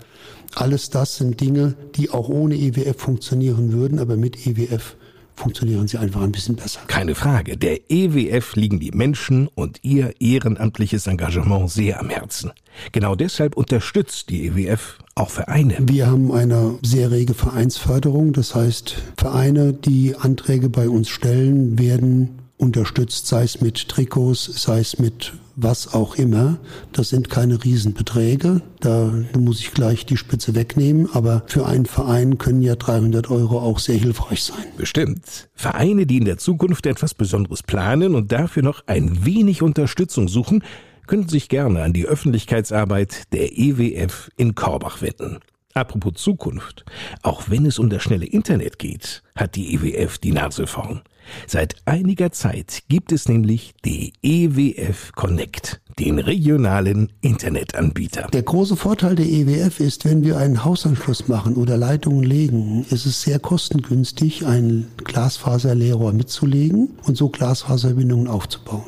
Alles 0.53 0.91
das 0.91 1.15
sind 1.15 1.41
Dinge, 1.41 1.75
die 1.95 2.11
auch 2.11 2.29
ohne 2.29 2.55
EWF 2.55 2.97
funktionieren 2.97 3.71
würden, 3.71 3.97
aber 3.97 4.15
mit 4.15 4.45
EWF 4.45 4.95
funktionieren 5.35 5.87
sie 5.87 5.97
einfach 5.97 6.21
ein 6.21 6.31
bisschen 6.31 6.55
besser. 6.55 6.81
Keine 6.85 7.15
Frage. 7.15 7.57
Der 7.57 7.89
EWF 7.89 8.55
liegen 8.55 8.79
die 8.79 8.91
Menschen 8.91 9.47
und 9.47 9.79
ihr 9.81 10.13
ehrenamtliches 10.19 11.07
Engagement 11.07 11.71
sehr 11.71 11.99
am 11.99 12.09
Herzen. 12.09 12.51
Genau 12.91 13.15
deshalb 13.15 13.57
unterstützt 13.57 14.29
die 14.29 14.45
EWF 14.45 14.99
auch 15.15 15.31
Vereine. 15.31 15.77
Wir 15.79 16.05
haben 16.05 16.31
eine 16.31 16.77
sehr 16.83 17.09
rege 17.09 17.33
Vereinsförderung. 17.33 18.33
Das 18.33 18.53
heißt, 18.53 18.95
Vereine, 19.17 19.73
die 19.73 20.15
Anträge 20.15 20.69
bei 20.69 20.87
uns 20.87 21.09
stellen, 21.09 21.79
werden 21.79 22.39
unterstützt, 22.57 23.25
sei 23.25 23.43
es 23.43 23.61
mit 23.61 23.87
Trikots, 23.87 24.45
sei 24.61 24.79
es 24.81 24.99
mit 24.99 25.33
was 25.61 25.93
auch 25.93 26.15
immer. 26.15 26.57
Das 26.91 27.09
sind 27.09 27.29
keine 27.29 27.63
Riesenbeträge. 27.63 28.61
Da 28.79 29.11
muss 29.37 29.59
ich 29.59 29.73
gleich 29.73 30.05
die 30.05 30.17
Spitze 30.17 30.55
wegnehmen. 30.55 31.09
Aber 31.13 31.43
für 31.47 31.65
einen 31.65 31.85
Verein 31.85 32.37
können 32.37 32.61
ja 32.61 32.75
300 32.75 33.29
Euro 33.29 33.59
auch 33.59 33.79
sehr 33.79 33.97
hilfreich 33.97 34.43
sein. 34.43 34.65
Bestimmt. 34.77 35.49
Vereine, 35.55 36.05
die 36.05 36.17
in 36.17 36.25
der 36.25 36.37
Zukunft 36.37 36.85
etwas 36.85 37.13
Besonderes 37.13 37.63
planen 37.63 38.15
und 38.15 38.31
dafür 38.31 38.63
noch 38.63 38.83
ein 38.87 39.25
wenig 39.25 39.61
Unterstützung 39.61 40.27
suchen, 40.27 40.63
können 41.07 41.27
sich 41.27 41.49
gerne 41.49 41.81
an 41.81 41.93
die 41.93 42.05
Öffentlichkeitsarbeit 42.05 43.23
der 43.33 43.57
EWF 43.57 44.29
in 44.37 44.55
Korbach 44.55 45.01
wenden. 45.01 45.39
Apropos 45.73 46.13
Zukunft. 46.15 46.83
Auch 47.23 47.49
wenn 47.49 47.65
es 47.65 47.79
um 47.79 47.89
das 47.89 48.03
schnelle 48.03 48.25
Internet 48.25 48.79
geht, 48.79 49.23
hat 49.35 49.55
die 49.55 49.73
EWF 49.73 50.17
die 50.17 50.31
Nase 50.31 50.67
vorn. 50.67 51.01
Seit 51.47 51.75
einiger 51.85 52.31
Zeit 52.31 52.83
gibt 52.87 53.11
es 53.11 53.27
nämlich 53.27 53.73
die 53.85 54.13
EWF 54.21 55.11
Connect, 55.13 55.81
den 55.99 56.19
regionalen 56.19 57.11
Internetanbieter. 57.21 58.27
Der 58.31 58.43
große 58.43 58.75
Vorteil 58.75 59.15
der 59.15 59.25
EWF 59.25 59.79
ist, 59.79 60.05
wenn 60.05 60.23
wir 60.23 60.37
einen 60.37 60.63
Hausanschluss 60.63 61.27
machen 61.27 61.55
oder 61.55 61.77
Leitungen 61.77 62.23
legen, 62.23 62.85
ist 62.89 63.05
es 63.05 63.21
sehr 63.21 63.39
kostengünstig, 63.39 64.45
einen 64.45 64.87
Glasfaserleerrohr 64.97 66.13
mitzulegen 66.13 66.97
und 67.03 67.17
so 67.17 67.29
Glasfaserverbindungen 67.29 68.27
aufzubauen. 68.27 68.85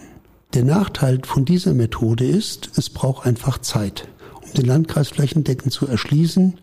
Der 0.54 0.63
Nachteil 0.65 1.21
von 1.23 1.45
dieser 1.45 1.73
Methode 1.73 2.25
ist, 2.25 2.71
es 2.75 2.89
braucht 2.89 3.25
einfach 3.25 3.60
Zeit. 3.60 4.10
Um 4.41 4.54
den 4.54 4.65
Landkreis 4.65 5.10
flächendeckend 5.10 5.71
zu 5.71 5.88
erschließen, 5.88 6.60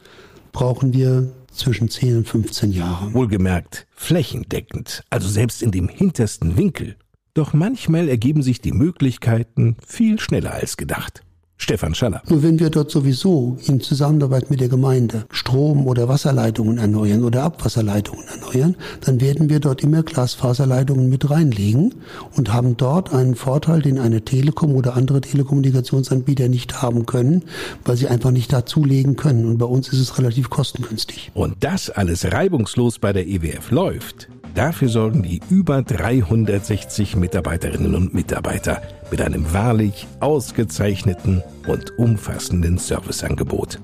brauchen 0.53 0.93
wir 0.93 1.33
zwischen 1.59 1.89
10 1.89 2.19
und 2.19 2.29
15 2.29 2.73
Jahre. 2.73 3.13
Wohlgemerkt, 3.13 3.87
flächendeckend, 3.95 5.05
also 5.11 5.29
selbst 5.29 5.63
in 5.63 5.71
dem 5.71 5.89
hintersten 5.89 6.57
Winkel. 6.57 6.97
Doch 7.35 7.53
manchmal 7.53 8.09
ergeben 8.09 8.43
sich 8.43 8.61
die 8.61 8.73
Möglichkeiten 8.73 9.77
viel 9.87 10.19
schneller 10.19 10.55
als 10.55 10.77
gedacht. 10.77 11.23
Stefan 11.61 11.95
Schaller. 11.95 12.23
Nur 12.29 12.43
wenn 12.43 12.59
wir 12.61 12.71
dort 12.71 12.91
sowieso 12.91 13.59
in 13.67 13.81
Zusammenarbeit 13.81 14.49
mit 14.49 14.61
der 14.61 14.69
Gemeinde 14.69 15.27
Strom- 15.31 15.87
oder 15.87 16.09
Wasserleitungen 16.09 16.79
erneuern 16.79 17.25
oder 17.25 17.43
Abwasserleitungen 17.43 18.25
erneuern, 18.29 18.77
dann 19.05 19.21
werden 19.21 19.51
wir 19.51 19.59
dort 19.61 19.83
immer 19.83 20.03
Glasfaserleitungen 20.05 21.09
mit 21.09 21.29
reinlegen 21.29 21.97
und 22.37 22.53
haben 22.53 22.77
dort 22.77 23.13
einen 23.13 23.35
Vorteil, 23.35 23.83
den 23.83 23.99
eine 23.99 24.23
Telekom 24.25 24.75
oder 24.77 24.97
andere 24.97 25.21
Telekommunikationsanbieter 25.21 26.49
nicht 26.49 26.81
haben 26.81 27.07
können, 27.07 27.43
weil 27.85 27.97
sie 27.97 28.07
einfach 28.07 28.31
nicht 28.31 28.53
dazulegen 28.53 29.17
können. 29.17 29.45
Und 29.45 29.59
bei 29.59 29.67
uns 29.67 29.89
ist 29.89 29.99
es 29.99 30.17
relativ 30.17 30.51
kostengünstig. 30.51 31.33
Und 31.35 31.57
das 31.61 31.91
alles 31.91 32.33
reibungslos 32.33 32.99
bei 33.01 33.13
der 33.13 33.27
EWF 33.27 33.73
läuft. 33.73 34.29
Dafür 34.55 34.89
sorgen 34.89 35.23
die 35.23 35.41
über 35.51 35.83
360 35.83 37.17
Mitarbeiterinnen 37.17 37.95
und 37.95 38.15
Mitarbeiter 38.15 38.83
mit 39.11 39.23
einem 39.23 39.53
wahrlich 39.53 40.07
ausgezeichneten 40.21 41.43
und 41.67 41.99
umfassenden 41.99 42.79
Serviceangebot. 42.79 43.79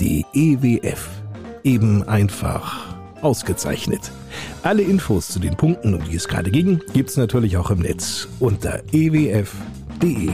Die 0.00 0.24
EWF. 0.34 1.08
Eben 1.64 2.02
einfach 2.08 2.96
ausgezeichnet. 3.22 4.10
Alle 4.62 4.82
Infos 4.82 5.28
zu 5.28 5.38
den 5.38 5.56
Punkten, 5.56 5.94
um 5.94 6.02
die 6.04 6.16
es 6.16 6.26
gerade 6.26 6.50
ging, 6.50 6.80
gibt's 6.92 7.16
natürlich 7.16 7.56
auch 7.56 7.70
im 7.70 7.78
Netz 7.78 8.28
unter 8.40 8.82
ewf.de. 8.92 10.30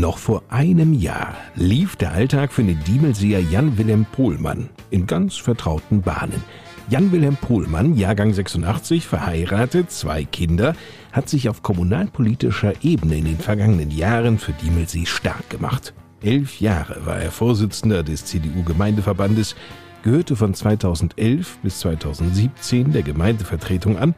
Noch 0.00 0.16
vor 0.16 0.44
einem 0.48 0.94
Jahr 0.94 1.36
lief 1.56 1.94
der 1.94 2.12
Alltag 2.12 2.54
für 2.54 2.64
den 2.64 2.82
Diemelseer 2.84 3.40
Jan-Wilhelm 3.40 4.06
Pohlmann 4.10 4.70
in 4.88 5.06
ganz 5.06 5.36
vertrauten 5.36 6.00
Bahnen. 6.00 6.42
Jan-Wilhelm 6.88 7.36
Pohlmann, 7.36 7.94
Jahrgang 7.94 8.32
86, 8.32 9.06
verheiratet, 9.06 9.90
zwei 9.90 10.24
Kinder, 10.24 10.74
hat 11.12 11.28
sich 11.28 11.50
auf 11.50 11.62
kommunalpolitischer 11.62 12.82
Ebene 12.82 13.18
in 13.18 13.26
den 13.26 13.36
vergangenen 13.36 13.90
Jahren 13.90 14.38
für 14.38 14.52
Diemelsee 14.52 15.04
stark 15.04 15.50
gemacht. 15.50 15.92
Elf 16.22 16.62
Jahre 16.62 17.04
war 17.04 17.18
er 17.18 17.30
Vorsitzender 17.30 18.02
des 18.02 18.24
CDU-Gemeindeverbandes, 18.24 19.54
gehörte 20.02 20.34
von 20.34 20.54
2011 20.54 21.58
bis 21.62 21.80
2017 21.80 22.92
der 22.92 23.02
Gemeindevertretung 23.02 23.98
an 23.98 24.14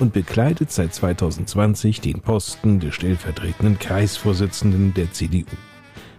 und 0.00 0.12
bekleidet 0.12 0.72
seit 0.72 0.94
2020 0.94 2.00
den 2.00 2.20
Posten 2.20 2.80
des 2.80 2.94
stellvertretenden 2.94 3.78
Kreisvorsitzenden 3.78 4.94
der 4.94 5.12
CDU. 5.12 5.44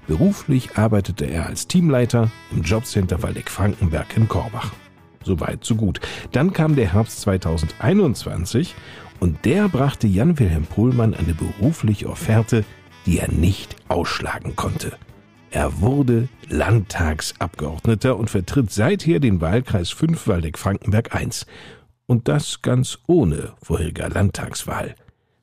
Beruflich 0.07 0.77
arbeitete 0.77 1.25
er 1.25 1.47
als 1.47 1.67
Teamleiter 1.67 2.31
im 2.51 2.63
Jobcenter 2.63 3.21
Waldeck-Frankenberg 3.21 4.17
in 4.17 4.27
Korbach. 4.27 4.71
So 5.23 5.39
weit, 5.39 5.63
so 5.63 5.75
gut. 5.75 5.99
Dann 6.31 6.51
kam 6.53 6.75
der 6.75 6.93
Herbst 6.93 7.21
2021 7.21 8.75
und 9.19 9.45
der 9.45 9.69
brachte 9.69 10.07
Jan-Wilhelm 10.07 10.65
Pohlmann 10.65 11.13
eine 11.13 11.33
berufliche 11.33 12.09
Offerte, 12.09 12.65
die 13.05 13.19
er 13.19 13.31
nicht 13.31 13.75
ausschlagen 13.87 14.55
konnte. 14.55 14.93
Er 15.51 15.81
wurde 15.81 16.29
Landtagsabgeordneter 16.47 18.17
und 18.17 18.29
vertritt 18.29 18.71
seither 18.71 19.19
den 19.19 19.41
Wahlkreis 19.41 19.89
5 19.91 20.27
Waldeck-Frankenberg 20.27 21.13
I. 21.13 21.29
Und 22.05 22.27
das 22.27 22.61
ganz 22.61 22.99
ohne 23.07 23.53
vorheriger 23.61 24.09
Landtagswahl. 24.09 24.95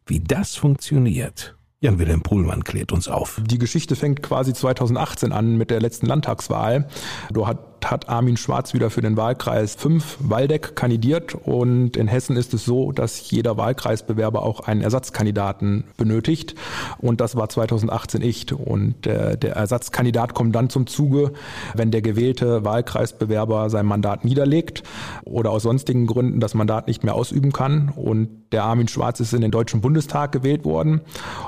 Wie 0.07 0.21
das 0.21 0.57
funktioniert, 0.57 1.57
Jan-Wilhelm 1.81 2.23
Pohlmann 2.23 2.65
klärt 2.65 2.91
uns 2.93 3.07
auf. 3.07 3.41
Die 3.45 3.59
Geschichte 3.59 3.95
fängt 3.95 4.23
quasi 4.23 4.53
2018 4.53 5.33
an 5.33 5.57
mit 5.57 5.71
der 5.71 5.81
letzten 5.81 6.07
Landtagswahl. 6.07 6.89
Da 7.31 7.47
hat 7.47 7.68
hat 7.87 8.09
Armin 8.09 8.37
Schwarz 8.37 8.75
wieder 8.75 8.91
für 8.91 9.01
den 9.01 9.17
Wahlkreis 9.17 9.75
5 9.75 10.19
Waldeck 10.21 10.77
kandidiert. 10.77 11.35
Und 11.35 11.97
in 11.97 12.09
Hessen 12.09 12.37
ist 12.37 12.55
es 12.55 12.65
so, 12.65 12.93
dass 12.93 13.31
jeder 13.31 13.57
Wahlkreisbewerber 13.57 14.43
auch 14.43 14.61
einen 14.61 14.81
Ersatzkandidaten 14.81 15.85
benötigt. 15.97 16.55
Und 16.99 17.21
das 17.21 17.37
war 17.37 17.49
2018 17.49 18.23
ich 18.23 18.39
und 18.53 19.05
der, 19.05 19.37
der 19.37 19.57
Ersatzkandidat 19.57 20.35
kommt 20.35 20.55
dann 20.55 20.71
zum 20.71 20.87
Zuge, 20.87 21.33
wenn 21.75 21.91
der 21.91 22.03
gewählte 22.03 22.65
Wahlkreisbewerber 22.65 23.71
sein 23.71 23.87
Mandat 23.87 24.25
niederlegt 24.25 24.83
oder 25.25 25.51
aus 25.51 25.65
sonstigen 25.65 26.07
Gründen 26.07 26.41
das 26.41 26.55
Mandat 26.55 26.87
nicht 26.87 27.05
mehr 27.05 27.15
ausüben 27.15 27.53
kann. 27.53 27.91
Und 27.95 28.29
der 28.53 28.65
Armin 28.65 28.89
Schwarz 28.89 29.21
ist 29.21 29.35
in 29.35 29.41
den 29.41 29.51
Deutschen 29.51 29.81
Bundestag 29.81 30.33
gewählt 30.33 30.65
worden. 30.65 31.01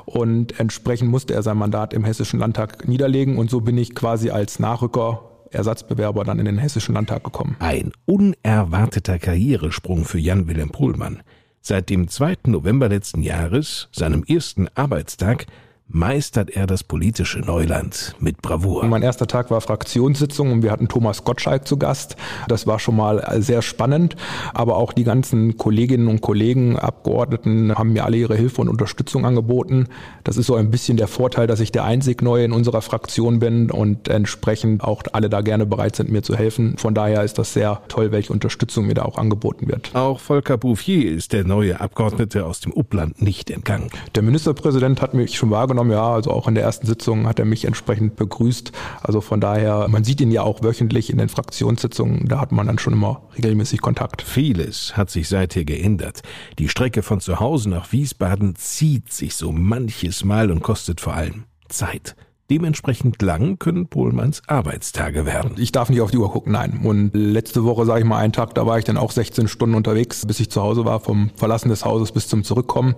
Und 0.05 0.59
entsprechend 0.59 1.11
musste 1.11 1.35
er 1.35 1.43
sein 1.43 1.57
Mandat 1.57 1.95
im 1.95 2.05
Hessischen 2.05 2.41
Landtag 2.41 2.89
niederlegen. 2.89 3.39
Und 3.39 3.51
so 3.51 3.61
bin 3.61 3.79
ich 3.79 3.95
quasi 3.95 4.31
als 4.31 4.59
Nachrücker 4.59 5.30
Ersatzbewerber 5.51 6.25
dann 6.25 6.39
in 6.39 6.45
den 6.45 6.59
Hessischen 6.59 6.95
Landtag 6.95 7.25
gekommen. 7.25 7.57
Ein 7.59 7.93
unerwarteter 8.07 9.19
Karrieresprung 9.19 10.05
für 10.05 10.19
Jan-Wilhelm 10.19 10.71
Pohlmann. 10.71 11.23
Seit 11.61 11.91
dem 11.91 12.09
2. 12.09 12.37
November 12.47 12.89
letzten 12.89 13.23
Jahres, 13.23 13.89
seinem 13.93 14.25
ersten 14.25 14.69
Arbeitstag, 14.75 15.47
meistert 15.93 16.51
er 16.51 16.67
das 16.67 16.85
politische 16.85 17.41
Neuland 17.41 18.15
mit 18.21 18.43
Bravour. 18.43 18.85
Mein 18.87 19.03
erster 19.03 19.27
Tag 19.27 19.51
war 19.51 19.61
Fraktionssitzung 19.61 20.53
und 20.53 20.63
wir 20.63 20.71
hatten 20.71 20.89
Thomas 20.89 21.25
Gottschalk 21.25 21.67
zu 21.67 21.77
Gast. 21.77 22.17
Das 22.49 22.67
war 22.67 22.79
schon 22.79 22.97
mal 22.97 23.41
sehr 23.43 23.63
spannend, 23.63 24.17
aber 24.55 24.77
auch 24.77 24.93
die 24.93 25.05
ganzen 25.05 25.57
Kolleginnen 25.57 26.09
und 26.09 26.21
Kollegen, 26.21 26.79
Abgeordneten 26.79 27.75
haben 27.75 27.93
mir 27.93 28.05
alle 28.05 28.17
ihre 28.17 28.37
Hilfe 28.37 28.61
und 28.61 28.69
Unterstützung 28.69 29.27
angeboten. 29.27 29.89
Das 30.25 30.37
ist 30.37 30.47
so 30.47 30.55
ein 30.55 30.71
bisschen 30.71 30.97
der 30.97 31.09
Vorteil, 31.09 31.47
dass 31.47 31.61
ich 31.61 31.73
der 31.73 31.85
einzig 31.85 32.23
Neue 32.23 32.45
in 32.45 32.53
unserer 32.53 32.83
Fraktion 32.83 33.41
bin 33.41 33.71
und 33.71 34.09
entsprechend 34.09 34.85
auch 34.85 35.03
alle 35.13 35.29
da 35.29 35.41
gerne 35.41 35.67
bereit 35.67 35.97
sind, 35.97 36.11
mir 36.11 36.23
zu 36.23 36.37
helfen. 36.37 36.77
Von 36.79 36.95
daher 36.95 37.25
ist 37.25 37.39
das 37.39 37.53
sehr 37.53 37.83
toll, 37.89 38.13
welche 38.13 38.33
Unterstützung 38.33 38.87
mir 38.87 38.95
da 38.95 39.03
auch 39.03 39.19
angeboten 39.19 39.69
wird. 39.69 39.95
Auch 39.95 40.21
Volker 40.21 40.57
Bouffier 40.57 41.11
ist 41.11 41.33
der 41.33 41.45
neue 41.45 41.81
Abgeordnete 41.81 42.45
aus 42.47 42.61
dem 42.61 42.73
Upland 42.73 43.23
nicht 43.23 43.51
entgangen. 43.51 43.91
Der 44.15 44.23
Ministerpräsident 44.23 45.03
hat 45.03 45.15
mich 45.15 45.37
schon 45.37 45.51
wahrgenommen, 45.51 45.80
wahrgenommen. 45.81 45.91
Ja, 45.91 46.15
also 46.15 46.31
auch 46.31 46.49
in 46.49 46.55
der 46.55 46.65
ersten 46.65 46.87
Sitzung 46.87 47.27
hat 47.27 47.39
er 47.39 47.45
mich 47.45 47.65
entsprechend 47.65 48.17
begrüßt. 48.17 48.73
Also 49.03 49.21
von 49.21 49.41
daher, 49.41 49.89
man 49.89 50.05
sieht 50.05 50.21
ihn 50.21 50.31
ja 50.31 50.43
auch 50.43 50.63
wöchentlich 50.63 51.11
in 51.11 51.19
den 51.19 51.29
Fraktionssitzungen. 51.29 52.29
Da 52.29 52.41
hat 52.41 52.53
man 52.53 52.67
dann 52.67 52.79
schon 52.79 52.93
immer 52.93 53.23
regelmäßig 53.37 53.81
Kontakt. 53.81 54.23
Vieles 54.23 54.97
hat 54.97 55.11
sich 55.11 55.29
seither 55.29 55.65
geändert. 55.65 56.23
Die 56.59 56.69
Strecke 56.69 57.03
von 57.03 57.21
zu 57.21 57.41
Hause 57.41 57.71
nach 57.71 57.93
Wiesbaden 57.93 58.57
zieht 58.57 59.13
sich 59.13 59.35
so 59.35 59.53
manches 59.53 60.25
Mal 60.25 60.51
und 60.51 60.63
kostet 60.63 61.01
vor 61.01 61.15
allem 61.15 61.45
Zeit. 61.69 62.17
Dementsprechend 62.51 63.23
lang 63.23 63.61
können 63.61 63.87
Pohlmanns 63.87 64.43
Arbeitstage 64.49 65.25
werden. 65.25 65.53
Ich 65.57 65.71
darf 65.71 65.89
nicht 65.89 66.01
auf 66.01 66.11
die 66.11 66.19
Uhr 66.19 66.33
gucken, 66.33 66.53
nein. 66.53 66.81
Und 66.83 67.13
letzte 67.15 67.63
Woche, 67.63 67.87
sage 67.87 68.01
ich 68.01 68.07
mal, 68.07 68.19
einen 68.19 68.33
Tag, 68.33 68.55
da 68.57 68.67
war 68.67 68.77
ich 68.77 68.85
dann 68.85 68.97
auch 68.97 69.13
16 69.13 69.47
Stunden 69.47 69.77
unterwegs, 69.77 70.27
bis 70.27 70.41
ich 70.41 70.51
zu 70.51 70.61
Hause 70.61 70.85
war, 70.85 70.99
vom 70.99 71.31
Verlassen 71.37 71.69
des 71.69 71.85
Hauses 71.85 72.11
bis 72.11 72.27
zum 72.27 72.43
Zurückkommen. 72.43 72.97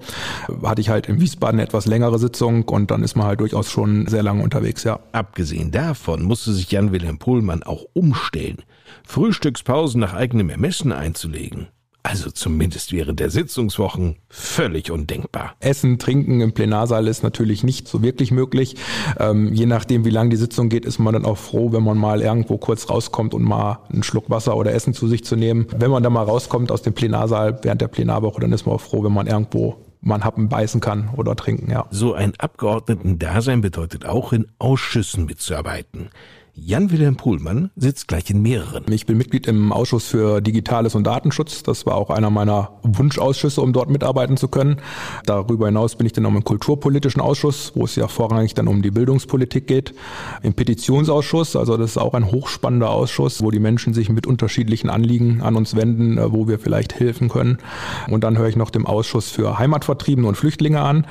Hatte 0.62 0.80
ich 0.80 0.88
halt 0.88 1.06
in 1.06 1.20
Wiesbaden 1.20 1.60
eine 1.60 1.68
etwas 1.68 1.84
längere 1.84 2.18
Sitzung 2.18 2.62
und 2.62 2.90
dann 2.90 3.02
ist 3.02 3.14
man 3.14 3.26
halt 3.26 3.40
durchaus 3.40 3.70
schon 3.70 4.06
sehr 4.06 4.22
lange 4.22 4.42
unterwegs, 4.42 4.84
ja. 4.84 5.00
Abgesehen 5.12 5.70
davon 5.70 6.22
musste 6.22 6.52
sich 6.52 6.70
Jan-Wilhelm 6.70 7.18
Pohlmann 7.18 7.62
auch 7.62 7.84
umstellen, 7.92 8.62
Frühstückspausen 9.04 10.00
nach 10.00 10.14
eigenem 10.14 10.48
Ermessen 10.48 10.92
einzulegen 10.92 11.68
also 12.04 12.30
zumindest 12.30 12.92
während 12.92 13.20
der 13.20 13.30
Sitzungswochen, 13.30 14.16
völlig 14.28 14.90
undenkbar. 14.90 15.54
Essen, 15.60 15.98
Trinken 15.98 16.40
im 16.40 16.52
Plenarsaal 16.52 17.06
ist 17.06 17.22
natürlich 17.22 17.62
nicht 17.62 17.86
so 17.86 18.02
wirklich 18.02 18.32
möglich. 18.32 18.76
Ähm, 19.20 19.52
je 19.52 19.66
nachdem, 19.66 20.04
wie 20.04 20.10
lang 20.10 20.28
die 20.28 20.36
Sitzung 20.36 20.68
geht, 20.68 20.84
ist 20.84 20.98
man 20.98 21.14
dann 21.14 21.24
auch 21.24 21.38
froh, 21.38 21.72
wenn 21.72 21.84
man 21.84 21.96
mal 21.96 22.20
irgendwo 22.20 22.58
kurz 22.58 22.90
rauskommt 22.90 23.34
und 23.34 23.42
mal 23.42 23.78
einen 23.92 24.02
Schluck 24.02 24.30
Wasser 24.30 24.56
oder 24.56 24.72
Essen 24.72 24.94
zu 24.94 25.06
sich 25.06 25.24
zu 25.24 25.36
nehmen. 25.36 25.66
Wenn 25.76 25.92
man 25.92 26.02
dann 26.02 26.12
mal 26.12 26.24
rauskommt 26.24 26.72
aus 26.72 26.82
dem 26.82 26.92
Plenarsaal 26.92 27.60
während 27.62 27.80
der 27.80 27.88
Plenarwoche, 27.88 28.40
dann 28.40 28.52
ist 28.52 28.66
man 28.66 28.74
auch 28.74 28.80
froh, 28.80 29.04
wenn 29.04 29.12
man 29.12 29.28
irgendwo 29.28 29.76
man 30.02 30.24
Happen 30.24 30.48
beißen 30.48 30.80
kann 30.80 31.10
oder 31.16 31.36
trinken, 31.36 31.70
ja. 31.70 31.86
So 31.90 32.12
ein 32.12 32.32
Abgeordneten-Dasein 32.36 33.60
bedeutet 33.60 34.04
auch 34.04 34.32
in 34.32 34.46
Ausschüssen 34.58 35.26
mitzuarbeiten. 35.26 36.10
Jan-Wilhelm 36.54 37.16
Pohlmann 37.16 37.70
sitzt 37.76 38.08
gleich 38.08 38.28
in 38.28 38.42
mehreren. 38.42 38.84
Ich 38.90 39.06
bin 39.06 39.16
Mitglied 39.16 39.46
im 39.46 39.72
Ausschuss 39.72 40.06
für 40.06 40.42
Digitales 40.42 40.94
und 40.94 41.04
Datenschutz. 41.04 41.62
Das 41.62 41.86
war 41.86 41.94
auch 41.94 42.10
einer 42.10 42.28
meiner 42.28 42.72
Wunschausschüsse, 42.82 43.62
um 43.62 43.72
dort 43.72 43.88
mitarbeiten 43.88 44.36
zu 44.36 44.48
können. 44.48 44.76
Darüber 45.24 45.66
hinaus 45.66 45.96
bin 45.96 46.06
ich 46.06 46.12
dann 46.12 46.26
auch 46.26 46.30
im 46.30 46.44
Kulturpolitischen 46.44 47.22
Ausschuss, 47.22 47.72
wo 47.74 47.84
es 47.84 47.96
ja 47.96 48.06
vorrangig 48.06 48.52
dann 48.52 48.68
um 48.68 48.82
die 48.82 48.90
Bildungspolitik 48.90 49.66
geht. 49.66 49.94
Im 50.42 50.52
Petitionsausschuss, 50.52 51.56
also 51.56 51.78
das 51.78 51.92
ist 51.92 51.96
auch 51.96 52.12
ein 52.12 52.30
hochspannender 52.30 52.90
Ausschuss, 52.90 53.42
wo 53.42 53.50
die 53.50 53.58
Menschen 53.58 53.94
sich 53.94 54.10
mit 54.10 54.26
unterschiedlichen 54.26 54.90
Anliegen 54.90 55.40
an 55.40 55.56
uns 55.56 55.74
wenden, 55.74 56.18
äh, 56.18 56.32
wo 56.32 56.48
wir 56.48 56.58
vielleicht 56.58 57.00
helfen 57.00 57.30
können. 57.30 57.58
Und 58.10 58.24
dann 58.24 58.36
höre 58.36 58.48
ich 58.48 58.56
noch 58.56 58.70
dem 58.70 58.84
Ausschuss 58.84 59.30
für 59.30 59.58
Heimatvertriebene 59.58 60.28
und 60.28 60.34
Flüchtlinge 60.34 60.82
an. 60.82 61.06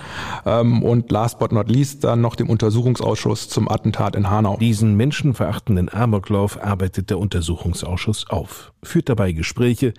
Ähm, 0.45 0.83
und 0.83 1.11
last 1.11 1.39
but 1.39 1.51
not 1.51 1.67
least 1.67 2.03
dann 2.03 2.21
noch 2.21 2.35
dem 2.35 2.47
Untersuchungsausschuss 2.47 3.49
zum 3.49 3.67
Attentat 3.67 4.15
in 4.15 4.29
Hanau. 4.29 4.57
Diesen 4.57 4.95
Menschen 4.95 5.30
menschenverachtenden 5.31 5.89
Amoklauf 5.93 6.61
arbeitet 6.61 7.09
der 7.09 7.19
Untersuchungsausschuss 7.19 8.29
auf, 8.29 8.73
führt 8.83 9.09
dabei 9.09 9.31
Gespräche, 9.31 9.93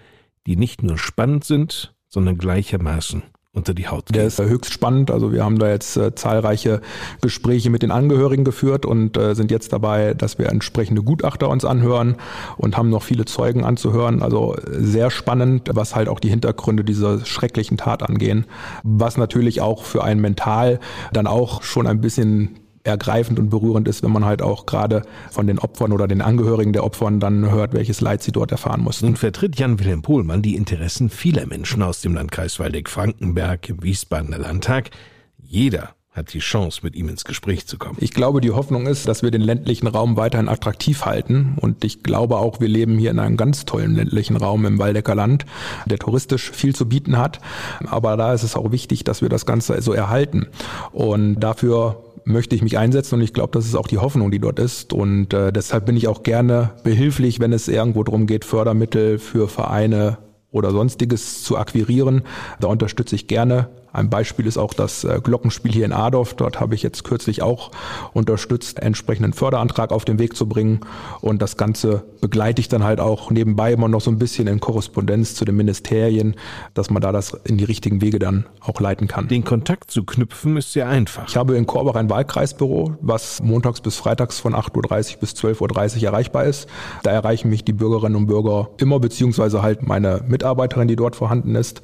die 0.47 0.57
nicht 0.57 0.83
nur 0.83 0.99
spannend 0.99 1.45
sind, 1.45 1.95
sondern 2.09 2.37
gleichermaßen 2.37 3.23
unter 3.55 3.75
die 3.75 3.87
Haut 3.87 4.07
gehen. 4.07 4.15
Der 4.15 4.27
ist 4.27 4.41
höchst 4.41 4.73
spannend. 4.73 5.11
Also 5.11 5.33
wir 5.33 5.45
haben 5.45 5.59
da 5.59 5.69
jetzt 5.69 5.97
äh, 5.99 6.15
zahlreiche 6.15 6.81
Gespräche 7.21 7.69
mit 7.69 7.83
den 7.83 7.91
Angehörigen 7.91 8.45
geführt 8.45 8.87
und 8.87 9.17
äh, 9.19 9.35
sind 9.35 9.51
jetzt 9.51 9.73
dabei, 9.73 10.15
dass 10.15 10.39
wir 10.39 10.49
entsprechende 10.49 11.03
Gutachter 11.03 11.51
uns 11.51 11.65
anhören 11.65 12.17
und 12.57 12.77
haben 12.79 12.89
noch 12.89 13.03
viele 13.03 13.27
Zeugen 13.27 13.65
anzuhören. 13.65 14.23
Also 14.23 14.57
sehr 14.67 15.11
spannend, 15.11 15.69
was 15.73 15.95
halt 15.95 16.09
auch 16.09 16.21
die 16.21 16.31
Hintergründe 16.31 16.83
dieser 16.83 17.25
schrecklichen 17.27 17.77
Tat 17.77 18.03
angehen. 18.03 18.47
Was 18.85 19.19
natürlich 19.19 19.61
auch 19.61 19.85
für 19.85 20.03
einen 20.03 20.23
mental 20.23 20.81
dann 21.13 21.27
auch 21.27 21.63
schon 21.63 21.87
ein 21.87 22.01
bisschen 22.01 22.62
ergreifend 22.85 23.39
und 23.39 23.51
berührend 23.51 23.89
ist, 23.89 24.03
wenn 24.03 24.13
man 24.13 24.25
halt 24.25 24.43
auch 24.43 24.67
gerade 24.67 25.03
von 25.31 25.47
den 25.47 25.59
Opfern 25.59 25.93
oder 25.93 26.09
den 26.09 26.21
Angehörigen 26.21 26.73
der 26.73 26.85
Opfern 26.85 27.21
dann 27.21 27.51
hört, 27.51 27.73
welches 27.73 28.01
Leid 28.01 28.23
sie 28.23 28.33
dort 28.33 28.53
erfahren 28.53 28.81
mussten. 28.81 29.07
Nun 29.07 29.17
vertritt 29.17 29.59
Jan-Wilhelm 29.59 30.03
Pohlmann 30.03 30.43
die 30.43 30.57
Interessen 30.57 31.09
vieler 31.11 31.47
Menschen 31.47 31.83
aus 31.83 32.01
dem 32.01 32.15
Landkreis 32.15 32.59
Waldeck-Frankenberg 32.59 33.69
im 33.69 33.83
Wiesbadener 33.83 34.39
Landtag. 34.39 34.91
Jeder 35.39 35.95
hat 36.13 36.35
die 36.35 36.41
Chance, 36.41 36.81
mit 36.83 36.95
ihm 36.95 37.09
ins 37.09 37.25
Gespräch 37.25 37.67
zu 37.67 37.79
kommen. 37.79 37.97
Ich 37.99 38.13
glaube, 38.13 38.43
die 38.43 38.51
Hoffnung 38.51 38.87
ist, 38.87 39.09
dass 39.09 39.23
wir 39.23 39.31
den 39.31 39.41
ländlichen 39.41 39.87
Raum 39.87 40.17
weiterhin 40.19 40.49
attraktiv 40.49 41.07
halten. 41.07 41.57
Und 41.59 41.85
ich 41.85 42.03
glaube 42.03 42.37
auch, 42.37 42.61
wir 42.61 42.69
leben 42.69 42.99
hier 42.99 43.11
in 43.11 43.19
einem 43.19 43.39
ganz 43.39 43.65
tollen 43.65 43.95
ländlichen 43.95 44.37
Raum 44.37 44.67
im 44.67 44.79
Waldecker 44.79 45.15
Land, 45.15 45.47
der 45.87 45.99
touristisch 45.99 46.51
viel 46.51 46.75
zu 46.75 46.87
bieten 46.87 47.17
hat. 47.17 47.41
Aber 47.87 48.19
da 48.19 48.35
ist 48.35 48.43
es 48.43 48.57
auch 48.57 48.73
wichtig, 48.73 49.05
dass 49.05 49.23
wir 49.23 49.31
das 49.31 49.47
Ganze 49.47 49.81
so 49.81 49.95
erhalten. 49.95 50.49
Und 50.93 51.41
dafür 51.41 52.03
möchte 52.25 52.55
ich 52.55 52.63
mich 52.63 52.79
einsetzen 52.79 53.17
und 53.17 53.21
ich 53.23 53.33
glaube, 53.33 53.53
das 53.53 53.67
ist 53.67 53.75
auch 53.75 53.89
die 53.89 53.99
Hoffnung, 53.99 54.31
die 54.31 54.39
dort 54.39 54.59
ist. 54.59 54.93
Und 54.93 55.35
äh, 55.35 55.53
deshalb 55.53 55.87
bin 55.87 55.97
ich 55.97 56.09
auch 56.09 56.23
gerne 56.23 56.71
behilflich, 56.85 57.41
wenn 57.41 57.53
es 57.53 57.69
irgendwo 57.69 58.03
darum 58.05 58.27
geht, 58.27 58.45
Fördermittel 58.45 59.19
für 59.19 59.49
Vereine 59.49 60.19
oder 60.51 60.71
sonstiges 60.71 61.43
zu 61.43 61.57
akquirieren. 61.57 62.23
Da 62.61 62.69
unterstütze 62.69 63.15
ich 63.15 63.27
gerne 63.27 63.69
ein 63.93 64.09
Beispiel 64.09 64.47
ist 64.47 64.59
auch 64.59 64.75
das 64.75 65.05
äh, 65.05 65.21
Glockenspiel 65.23 65.73
hier 65.73 65.85
in 65.85 65.93
Adorf. 65.93 66.35
Dort 66.35 66.61
habe 66.61 66.75
ich 66.75 66.83
jetzt 66.83 67.05
kürzlich 67.05 67.43
auch 67.43 67.71
unterstützt, 68.13 68.79
entsprechenden 68.81 69.33
Förderantrag 69.33 69.93
auf 69.93 70.05
den 70.05 70.19
Weg 70.19 70.37
zu 70.37 70.49
bringen. 70.49 70.81
Und 71.21 71.43
das 71.43 71.57
Ganze 71.57 72.05
begleite 72.21 72.61
ich 72.61 72.69
dann 72.69 72.85
halt 72.85 73.01
auch 73.01 73.31
nebenbei 73.31 73.73
immer 73.73 73.89
noch 73.89 74.01
so 74.01 74.11
ein 74.11 74.19
bisschen 74.19 74.47
in 74.47 74.61
Korrespondenz 74.61 75.35
zu 75.35 75.45
den 75.45 75.57
Ministerien, 75.57 76.37
dass 76.75 76.91
man 76.91 77.03
da 77.03 77.13
das 77.13 77.37
in 77.45 77.59
die 77.59 77.65
richtigen 77.65 78.01
Wege 78.01 78.19
dann 78.19 78.47
auch 78.61 78.81
leiten 78.81 79.09
kann. 79.09 79.29
Den 79.29 79.45
Kontakt 79.45 79.91
zu 79.91 80.05
knüpfen 80.05 80.57
ist 80.57 80.73
sehr 80.73 80.89
einfach. 80.89 81.29
Ich 81.29 81.37
habe 81.37 81.57
in 81.57 81.67
Korbach 81.67 81.97
ein 81.97 82.09
Wahlkreisbüro, 82.09 82.97
was 83.01 83.43
montags 83.43 83.81
bis 83.81 83.97
freitags 83.97 84.39
von 84.39 84.55
8.30 84.55 85.15
Uhr 85.15 85.21
bis 85.21 85.33
12.30 85.33 85.99
Uhr 85.99 86.05
erreichbar 86.05 86.45
ist. 86.45 86.69
Da 87.03 87.11
erreichen 87.11 87.51
mich 87.51 87.65
die 87.65 87.73
Bürgerinnen 87.73 88.17
und 88.17 88.27
Bürger 88.27 88.71
immer, 88.79 89.01
beziehungsweise 89.01 89.63
halt 89.63 89.87
meine 89.87 90.23
Mitarbeiterin, 90.27 90.89
die 90.89 90.97
dort 90.97 91.17
vorhanden 91.17 91.55
ist. 91.55 91.83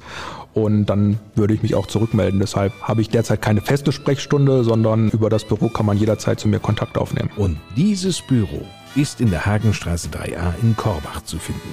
Und 0.53 0.87
dann 0.87 1.19
würde 1.35 1.53
ich 1.53 1.61
mich 1.61 1.75
auch 1.75 1.87
zurückmelden. 1.87 2.39
Deshalb 2.39 2.73
habe 2.81 3.01
ich 3.01 3.09
derzeit 3.09 3.41
keine 3.41 3.61
feste 3.61 3.91
Sprechstunde, 3.91 4.63
sondern 4.63 5.09
über 5.09 5.29
das 5.29 5.45
Büro 5.45 5.69
kann 5.69 5.85
man 5.85 5.97
jederzeit 5.97 6.39
zu 6.39 6.47
mir 6.47 6.59
Kontakt 6.59 6.97
aufnehmen. 6.97 7.29
Und 7.35 7.59
dieses 7.75 8.21
Büro 8.21 8.65
ist 8.95 9.21
in 9.21 9.29
der 9.29 9.45
Hagenstraße 9.45 10.09
3a 10.09 10.53
in 10.61 10.75
Korbach 10.75 11.21
zu 11.23 11.37
finden. 11.37 11.69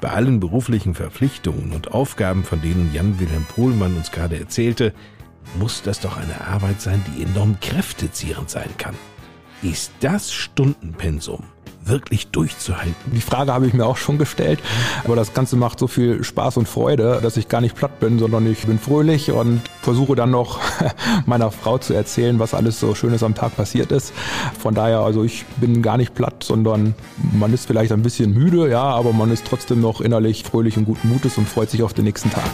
Bei 0.00 0.10
allen 0.10 0.40
beruflichen 0.40 0.94
Verpflichtungen 0.94 1.72
und 1.72 1.92
Aufgaben, 1.92 2.44
von 2.44 2.60
denen 2.60 2.92
Jan-Wilhelm 2.94 3.44
Pohlmann 3.44 3.96
uns 3.96 4.10
gerade 4.10 4.38
erzählte, 4.38 4.92
muss 5.58 5.82
das 5.82 6.00
doch 6.00 6.16
eine 6.16 6.46
Arbeit 6.46 6.80
sein, 6.80 7.02
die 7.08 7.22
enorm 7.22 7.58
kräftezehrend 7.60 8.50
sein 8.50 8.70
kann. 8.78 8.94
Ist 9.62 9.92
das 10.00 10.32
Stundenpensum 10.32 11.44
wirklich 11.90 12.28
durchzuhalten? 12.28 12.94
Die 13.12 13.20
Frage 13.20 13.52
habe 13.52 13.66
ich 13.66 13.74
mir 13.74 13.84
auch 13.84 13.96
schon 13.96 14.18
gestellt. 14.18 14.60
Aber 15.04 15.16
das 15.16 15.34
Ganze 15.34 15.56
macht 15.56 15.78
so 15.78 15.86
viel 15.86 16.24
Spaß 16.24 16.56
und 16.56 16.68
Freude, 16.68 17.20
dass 17.22 17.36
ich 17.36 17.48
gar 17.48 17.60
nicht 17.60 17.76
platt 17.76 18.00
bin, 18.00 18.18
sondern 18.18 18.50
ich 18.50 18.66
bin 18.66 18.78
fröhlich 18.78 19.30
und 19.32 19.60
versuche 19.82 20.14
dann 20.14 20.30
noch 20.30 20.60
meiner 21.26 21.50
Frau 21.50 21.78
zu 21.78 21.94
erzählen, 21.94 22.38
was 22.38 22.54
alles 22.54 22.80
so 22.80 22.94
Schönes 22.94 23.22
am 23.22 23.34
Tag 23.34 23.56
passiert 23.56 23.92
ist. 23.92 24.12
Von 24.58 24.74
daher, 24.74 25.00
also 25.00 25.24
ich 25.24 25.44
bin 25.56 25.82
gar 25.82 25.96
nicht 25.96 26.14
platt, 26.14 26.42
sondern 26.42 26.94
man 27.32 27.52
ist 27.52 27.66
vielleicht 27.66 27.92
ein 27.92 28.02
bisschen 28.02 28.32
müde, 28.32 28.70
ja, 28.70 28.82
aber 28.82 29.12
man 29.12 29.30
ist 29.30 29.46
trotzdem 29.46 29.80
noch 29.80 30.00
innerlich 30.00 30.44
fröhlich 30.44 30.76
und 30.76 30.84
guten 30.84 31.08
Mutes 31.08 31.38
und 31.38 31.48
freut 31.48 31.70
sich 31.70 31.82
auf 31.82 31.92
den 31.92 32.04
nächsten 32.04 32.30
Tag. 32.30 32.50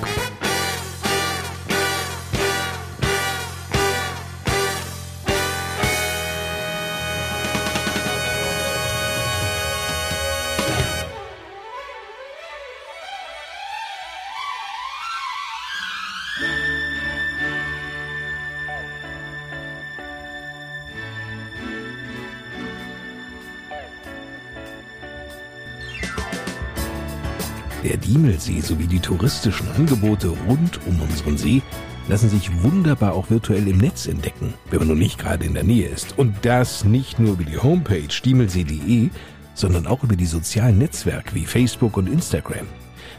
Der 27.86 27.98
Diemelsee 27.98 28.60
sowie 28.62 28.88
die 28.88 28.98
touristischen 28.98 29.68
Angebote 29.76 30.34
rund 30.48 30.84
um 30.88 31.00
unseren 31.00 31.38
See 31.38 31.62
lassen 32.08 32.28
sich 32.28 32.50
wunderbar 32.64 33.12
auch 33.12 33.30
virtuell 33.30 33.68
im 33.68 33.78
Netz 33.78 34.06
entdecken, 34.06 34.54
wenn 34.70 34.80
man 34.80 34.88
nun 34.88 34.98
nicht 34.98 35.18
gerade 35.18 35.44
in 35.44 35.54
der 35.54 35.62
Nähe 35.62 35.88
ist. 35.88 36.18
Und 36.18 36.34
das 36.42 36.84
nicht 36.84 37.20
nur 37.20 37.34
über 37.34 37.44
die 37.44 37.58
Homepage 37.58 38.08
diemelsee.de, 38.24 39.10
sondern 39.54 39.86
auch 39.86 40.02
über 40.02 40.16
die 40.16 40.26
sozialen 40.26 40.78
Netzwerke 40.78 41.36
wie 41.36 41.46
Facebook 41.46 41.96
und 41.96 42.08
Instagram. 42.08 42.66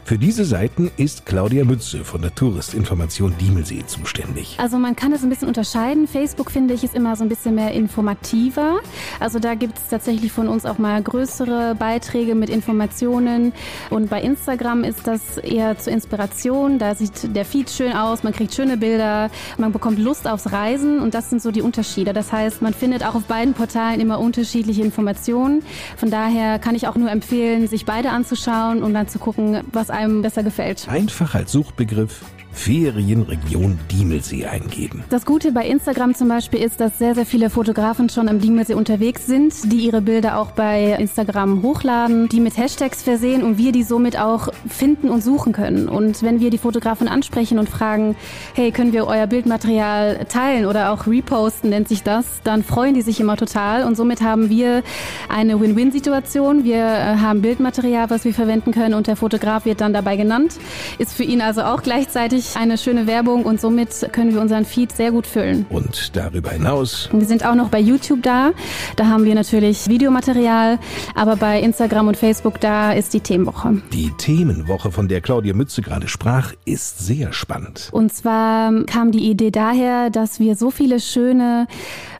Für 0.08 0.16
diese 0.16 0.46
Seiten 0.46 0.90
ist 0.96 1.26
Claudia 1.26 1.66
Mütze 1.66 2.02
von 2.02 2.22
der 2.22 2.34
Touristinformation 2.34 3.34
Diemelsee 3.38 3.84
zuständig. 3.84 4.56
Also 4.58 4.78
man 4.78 4.96
kann 4.96 5.12
es 5.12 5.22
ein 5.22 5.28
bisschen 5.28 5.48
unterscheiden. 5.48 6.08
Facebook 6.08 6.50
finde 6.50 6.72
ich 6.72 6.82
ist 6.82 6.94
immer 6.94 7.14
so 7.14 7.24
ein 7.24 7.28
bisschen 7.28 7.54
mehr 7.54 7.72
informativer. 7.72 8.78
Also 9.20 9.38
da 9.38 9.54
gibt 9.54 9.76
es 9.76 9.88
tatsächlich 9.88 10.32
von 10.32 10.48
uns 10.48 10.64
auch 10.64 10.78
mal 10.78 11.02
größere 11.02 11.74
Beiträge 11.74 12.34
mit 12.34 12.48
Informationen. 12.48 13.52
Und 13.90 14.08
bei 14.08 14.22
Instagram 14.22 14.82
ist 14.82 15.06
das 15.06 15.36
eher 15.36 15.76
zur 15.76 15.92
Inspiration. 15.92 16.78
Da 16.78 16.94
sieht 16.94 17.36
der 17.36 17.44
Feed 17.44 17.68
schön 17.68 17.92
aus, 17.92 18.22
man 18.22 18.32
kriegt 18.32 18.54
schöne 18.54 18.78
Bilder, 18.78 19.30
man 19.58 19.72
bekommt 19.72 19.98
Lust 19.98 20.26
aufs 20.26 20.50
Reisen 20.50 21.00
und 21.00 21.12
das 21.12 21.28
sind 21.28 21.42
so 21.42 21.50
die 21.50 21.60
Unterschiede. 21.60 22.14
Das 22.14 22.32
heißt, 22.32 22.62
man 22.62 22.72
findet 22.72 23.04
auch 23.04 23.14
auf 23.14 23.24
beiden 23.24 23.52
Portalen 23.52 24.00
immer 24.00 24.20
unterschiedliche 24.20 24.80
Informationen. 24.80 25.62
Von 25.98 26.10
daher 26.10 26.58
kann 26.58 26.74
ich 26.74 26.88
auch 26.88 26.96
nur 26.96 27.10
empfehlen, 27.10 27.68
sich 27.68 27.84
beide 27.84 28.08
anzuschauen 28.08 28.82
und 28.82 28.94
dann 28.94 29.06
zu 29.06 29.18
gucken, 29.18 29.60
was 29.70 29.97
einem 29.98 30.22
besser 30.22 30.42
gefällt. 30.42 30.88
Einfach 30.88 31.34
als 31.34 31.52
Suchbegriff 31.52 32.22
Ferienregion 32.58 33.78
Diemelsee 33.90 34.46
eingeben. 34.46 35.04
Das 35.10 35.24
Gute 35.24 35.52
bei 35.52 35.66
Instagram 35.66 36.14
zum 36.14 36.28
Beispiel 36.28 36.60
ist, 36.60 36.80
dass 36.80 36.98
sehr, 36.98 37.14
sehr 37.14 37.24
viele 37.24 37.50
Fotografen 37.50 38.08
schon 38.08 38.28
am 38.28 38.40
Diemelsee 38.40 38.74
unterwegs 38.74 39.26
sind, 39.26 39.72
die 39.72 39.76
ihre 39.76 40.00
Bilder 40.00 40.38
auch 40.38 40.50
bei 40.50 40.96
Instagram 40.98 41.62
hochladen, 41.62 42.28
die 42.28 42.40
mit 42.40 42.56
Hashtags 42.56 43.02
versehen 43.02 43.44
und 43.44 43.58
wir 43.58 43.70
die 43.70 43.84
somit 43.84 44.18
auch 44.18 44.48
finden 44.68 45.08
und 45.08 45.22
suchen 45.22 45.52
können. 45.52 45.88
Und 45.88 46.22
wenn 46.22 46.40
wir 46.40 46.50
die 46.50 46.58
Fotografen 46.58 47.06
ansprechen 47.06 47.60
und 47.60 47.68
fragen, 47.68 48.16
hey, 48.54 48.72
können 48.72 48.92
wir 48.92 49.06
euer 49.06 49.28
Bildmaterial 49.28 50.26
teilen 50.28 50.66
oder 50.66 50.92
auch 50.92 51.06
reposten, 51.06 51.70
nennt 51.70 51.88
sich 51.88 52.02
das, 52.02 52.26
dann 52.42 52.64
freuen 52.64 52.94
die 52.94 53.02
sich 53.02 53.20
immer 53.20 53.36
total 53.36 53.84
und 53.84 53.96
somit 53.96 54.20
haben 54.20 54.50
wir 54.50 54.82
eine 55.28 55.60
Win-Win-Situation. 55.60 56.64
Wir 56.64 56.76
äh, 56.76 57.16
haben 57.18 57.40
Bildmaterial, 57.40 58.10
was 58.10 58.24
wir 58.24 58.34
verwenden 58.34 58.72
können 58.72 58.94
und 58.94 59.06
der 59.06 59.16
Fotograf 59.16 59.64
wird 59.64 59.80
dann 59.80 59.87
dabei 59.92 60.16
genannt. 60.16 60.54
Ist 60.98 61.14
für 61.14 61.24
ihn 61.24 61.40
also 61.40 61.62
auch 61.62 61.82
gleichzeitig 61.82 62.56
eine 62.56 62.78
schöne 62.78 63.06
Werbung 63.06 63.44
und 63.44 63.60
somit 63.60 64.08
können 64.12 64.34
wir 64.34 64.40
unseren 64.40 64.64
Feed 64.64 64.92
sehr 64.92 65.10
gut 65.10 65.26
füllen. 65.26 65.66
Und 65.70 66.16
darüber 66.16 66.50
hinaus? 66.50 67.08
Wir 67.12 67.26
sind 67.26 67.44
auch 67.44 67.54
noch 67.54 67.68
bei 67.68 67.80
YouTube 67.80 68.22
da. 68.22 68.52
Da 68.96 69.06
haben 69.06 69.24
wir 69.24 69.34
natürlich 69.34 69.88
Videomaterial, 69.88 70.78
aber 71.14 71.36
bei 71.36 71.60
Instagram 71.60 72.08
und 72.08 72.16
Facebook 72.16 72.60
da 72.60 72.92
ist 72.92 73.14
die 73.14 73.20
Themenwoche. 73.20 73.80
Die 73.92 74.10
Themenwoche, 74.18 74.90
von 74.90 75.08
der 75.08 75.20
Claudia 75.20 75.54
Mütze 75.54 75.82
gerade 75.82 76.08
sprach, 76.08 76.52
ist 76.64 76.98
sehr 76.98 77.32
spannend. 77.32 77.88
Und 77.92 78.12
zwar 78.12 78.84
kam 78.84 79.12
die 79.12 79.30
Idee 79.30 79.50
daher, 79.50 80.10
dass 80.10 80.40
wir 80.40 80.56
so 80.56 80.70
viele 80.70 81.00
schöne 81.00 81.66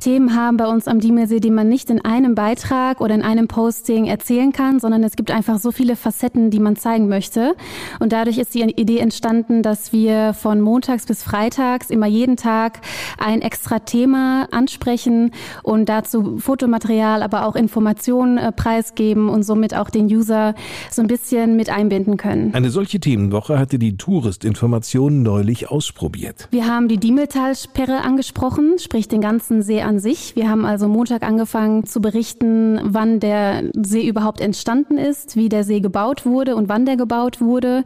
Themen 0.01 0.35
haben 0.35 0.57
bei 0.57 0.67
uns 0.67 0.87
am 0.87 1.01
Diemelsee, 1.01 1.41
die 1.41 1.51
man 1.51 1.69
nicht 1.69 1.91
in 1.91 2.05
einem 2.05 2.35
Beitrag 2.35 3.01
oder 3.01 3.15
in 3.15 3.23
einem 3.23 3.49
Posting 3.49 4.07
erzählen 4.07 4.53
kann, 4.53 4.81
sondern 4.81 5.03
es 5.03 5.17
gibt 5.17 5.31
einfach 5.31 5.59
so 5.59 5.73
viele 5.73 5.97
Facetten, 5.97 6.51
die 6.51 6.61
man 6.61 6.77
zeigen 6.77 7.09
möchte. 7.09 7.48
Und 8.01 8.13
dadurch 8.13 8.39
ist 8.39 8.55
die 8.55 8.63
Idee 8.63 8.99
entstanden, 8.99 9.63
dass 9.63 9.93
wir 9.93 10.35
von 10.35 10.61
montags 10.61 11.07
bis 11.07 11.23
freitags 11.23 11.91
immer 11.91 12.07
jeden 12.07 12.37
Tag 12.37 12.81
ein 13.19 13.43
extra 13.43 13.81
Thema 13.81 14.49
ansprechen 14.51 15.33
und 15.63 15.89
dazu 15.89 16.39
Fotomaterial, 16.39 17.23
aber 17.23 17.47
auch 17.47 17.57
Informationen 17.57 18.39
äh, 18.39 18.53
preisgeben 18.53 19.29
und 19.29 19.43
somit 19.43 19.75
auch 19.75 19.91
den 19.91 20.07
User 20.07 20.55
so 20.91 21.03
ein 21.03 21.09
bisschen 21.09 21.57
mit 21.57 21.71
einbinden 21.71 22.17
können. 22.17 22.55
Eine 22.55 22.71
solche 22.71 23.01
Themenwoche 23.01 23.59
hatte 23.59 23.79
die 23.79 23.97
Touristinformation 23.97 25.23
neulich 25.23 25.71
ausprobiert. 25.71 26.49
Wir 26.51 26.67
haben 26.67 26.89
die 26.89 26.99
Diemeltalsperre 26.99 28.03
angesprochen, 28.03 28.79
sprich 28.79 29.09
den 29.09 29.21
ganzen 29.21 29.63
See 29.63 29.83
an 29.83 29.99
sich. 29.99 30.37
Wir 30.37 30.49
haben 30.49 30.65
also 30.65 30.89
Montag 30.89 31.23
angefangen 31.23 31.85
zu 31.85 32.01
berichten, 32.01 32.81
wann 32.83 33.21
der 33.21 33.65
See 33.75 34.07
überhaupt 34.07 34.41
entstanden 34.41 34.99
ist, 34.99 35.37
wie 35.37 35.49
der 35.49 35.65
See 35.65 35.81
gebaut 35.81 36.27
wurde 36.27 36.57
und 36.57 36.69
wann 36.69 36.87
der 36.87 36.97
gebaut 36.97 37.38
wurde. 37.41 37.85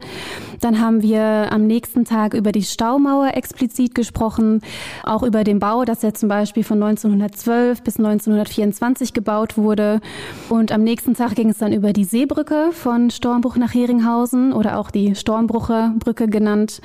Dann 0.59 0.79
haben 0.79 1.01
wir 1.01 1.51
am 1.51 1.67
nächsten 1.67 2.05
Tag 2.05 2.33
über 2.33 2.51
die 2.51 2.63
Staumauer 2.63 3.35
explizit 3.35 3.95
gesprochen, 3.95 4.61
auch 5.03 5.23
über 5.23 5.43
den 5.43 5.59
Bau, 5.59 5.85
dass 5.85 6.03
er 6.03 6.13
zum 6.13 6.29
Beispiel 6.29 6.63
von 6.63 6.81
1912 6.81 7.83
bis 7.83 7.97
1924 7.97 9.13
gebaut 9.13 9.57
wurde. 9.57 10.01
Und 10.49 10.71
am 10.71 10.83
nächsten 10.83 11.15
Tag 11.15 11.35
ging 11.35 11.49
es 11.49 11.57
dann 11.57 11.73
über 11.73 11.93
die 11.93 12.05
Seebrücke 12.05 12.69
von 12.71 13.09
Stormbruch 13.09 13.57
nach 13.57 13.73
Heringhausen 13.73 14.53
oder 14.53 14.79
auch 14.79 14.91
die 14.91 15.15
Stormbrucher 15.15 15.93
Brücke 15.99 16.27
genannt. 16.27 16.81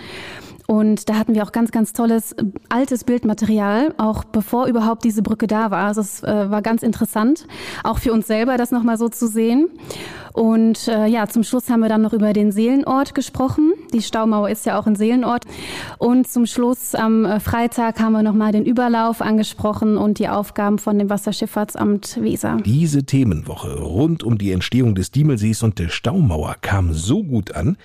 Und 0.70 1.08
da 1.08 1.14
hatten 1.14 1.34
wir 1.34 1.44
auch 1.44 1.52
ganz, 1.52 1.70
ganz 1.70 1.94
tolles 1.94 2.32
äh, 2.32 2.44
altes 2.68 3.04
Bildmaterial, 3.04 3.94
auch 3.96 4.24
bevor 4.24 4.66
überhaupt 4.66 5.02
diese 5.02 5.22
Brücke 5.22 5.46
da 5.46 5.70
war. 5.70 5.86
Also 5.86 6.02
es 6.02 6.22
äh, 6.22 6.50
war 6.50 6.60
ganz 6.60 6.82
interessant, 6.82 7.46
auch 7.84 7.96
für 7.96 8.12
uns 8.12 8.26
selber 8.26 8.58
das 8.58 8.70
nochmal 8.70 8.98
so 8.98 9.08
zu 9.08 9.28
sehen. 9.28 9.70
Und 10.34 10.86
äh, 10.86 11.06
ja, 11.06 11.26
zum 11.26 11.42
Schluss 11.42 11.70
haben 11.70 11.80
wir 11.80 11.88
dann 11.88 12.02
noch 12.02 12.12
über 12.12 12.34
den 12.34 12.52
Seelenort 12.52 13.14
gesprochen. 13.14 13.72
Die 13.94 14.02
Staumauer 14.02 14.50
ist 14.50 14.66
ja 14.66 14.78
auch 14.78 14.86
ein 14.86 14.94
Seelenort. 14.94 15.46
Und 15.96 16.28
zum 16.28 16.44
Schluss 16.44 16.94
am 16.94 17.24
äh, 17.24 17.40
Freitag 17.40 17.98
haben 17.98 18.12
wir 18.12 18.22
nochmal 18.22 18.52
den 18.52 18.66
Überlauf 18.66 19.22
angesprochen 19.22 19.96
und 19.96 20.18
die 20.18 20.28
Aufgaben 20.28 20.78
von 20.78 20.98
dem 20.98 21.08
Wasserschifffahrtsamt 21.08 22.20
Weser. 22.20 22.58
Diese 22.62 23.04
Themenwoche 23.04 23.80
rund 23.80 24.22
um 24.22 24.36
die 24.36 24.52
Entstehung 24.52 24.94
des 24.94 25.12
Diemelsees 25.12 25.62
und 25.62 25.78
der 25.78 25.88
Staumauer 25.88 26.56
kam 26.60 26.92
so 26.92 27.24
gut 27.24 27.54
an, 27.54 27.78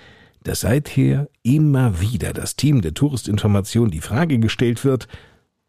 dass 0.43 0.61
seither 0.61 1.29
immer 1.41 1.99
wieder 1.99 2.33
das 2.33 2.55
Team 2.55 2.81
der 2.81 2.93
Touristinformation 2.93 3.91
die 3.91 4.01
Frage 4.01 4.39
gestellt 4.39 4.83
wird, 4.85 5.07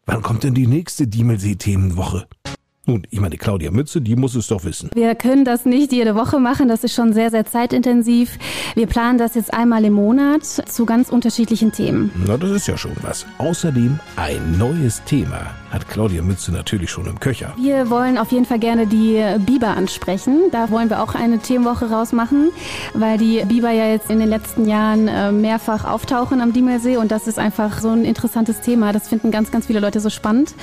wann 0.05 0.21
kommt 0.21 0.43
denn 0.43 0.53
die 0.53 0.67
nächste 0.67 1.07
Diemelsee-Themenwoche? 1.07 2.27
Nun, 2.87 3.07
ich 3.09 3.19
meine, 3.19 3.37
Claudia 3.37 3.71
Mütze, 3.71 3.99
die 3.99 4.15
muss 4.15 4.35
es 4.35 4.47
doch 4.47 4.63
wissen. 4.63 4.91
Wir 4.93 5.15
können 5.15 5.43
das 5.43 5.65
nicht 5.65 5.91
jede 5.91 6.13
Woche 6.13 6.39
machen, 6.39 6.67
das 6.67 6.83
ist 6.83 6.93
schon 6.93 7.13
sehr, 7.13 7.31
sehr 7.31 7.45
zeitintensiv. 7.45 8.37
Wir 8.75 8.85
planen 8.85 9.17
das 9.17 9.33
jetzt 9.33 9.53
einmal 9.53 9.83
im 9.85 9.93
Monat 9.93 10.45
zu 10.45 10.85
ganz 10.85 11.09
unterschiedlichen 11.09 11.71
Themen. 11.71 12.11
Na, 12.27 12.37
das 12.37 12.51
ist 12.51 12.67
ja 12.67 12.77
schon 12.77 12.95
was. 13.01 13.25
Außerdem 13.39 13.99
ein 14.17 14.57
neues 14.59 15.03
Thema 15.05 15.55
hat 15.71 15.89
Claudia 15.89 16.21
Mütze 16.21 16.51
natürlich 16.51 16.91
schon 16.91 17.05
im 17.07 17.19
Köcher. 17.19 17.53
Wir 17.57 17.89
wollen 17.89 18.17
auf 18.17 18.31
jeden 18.31 18.45
Fall 18.45 18.59
gerne 18.59 18.87
die 18.87 19.21
Biber 19.39 19.69
ansprechen. 19.69 20.43
Da 20.51 20.69
wollen 20.69 20.89
wir 20.89 21.01
auch 21.01 21.15
eine 21.15 21.39
Themenwoche 21.39 21.89
rausmachen, 21.89 22.51
weil 22.93 23.17
die 23.17 23.43
Biber 23.45 23.71
ja 23.71 23.87
jetzt 23.87 24.09
in 24.09 24.19
den 24.19 24.29
letzten 24.29 24.67
Jahren 24.67 25.07
äh, 25.07 25.31
mehrfach 25.31 25.85
auftauchen 25.85 26.39
am 26.39 26.53
Diemelsee 26.53 26.97
und 26.97 27.11
das 27.11 27.27
ist 27.27 27.39
einfach 27.39 27.81
so 27.81 27.89
ein 27.89 28.05
interessantes 28.05 28.61
Thema. 28.61 28.93
Das 28.93 29.07
finden 29.07 29.31
ganz, 29.31 29.51
ganz 29.51 29.65
viele 29.65 29.79
Leute 29.79 29.99
so 29.99 30.09
spannend, 30.09 30.53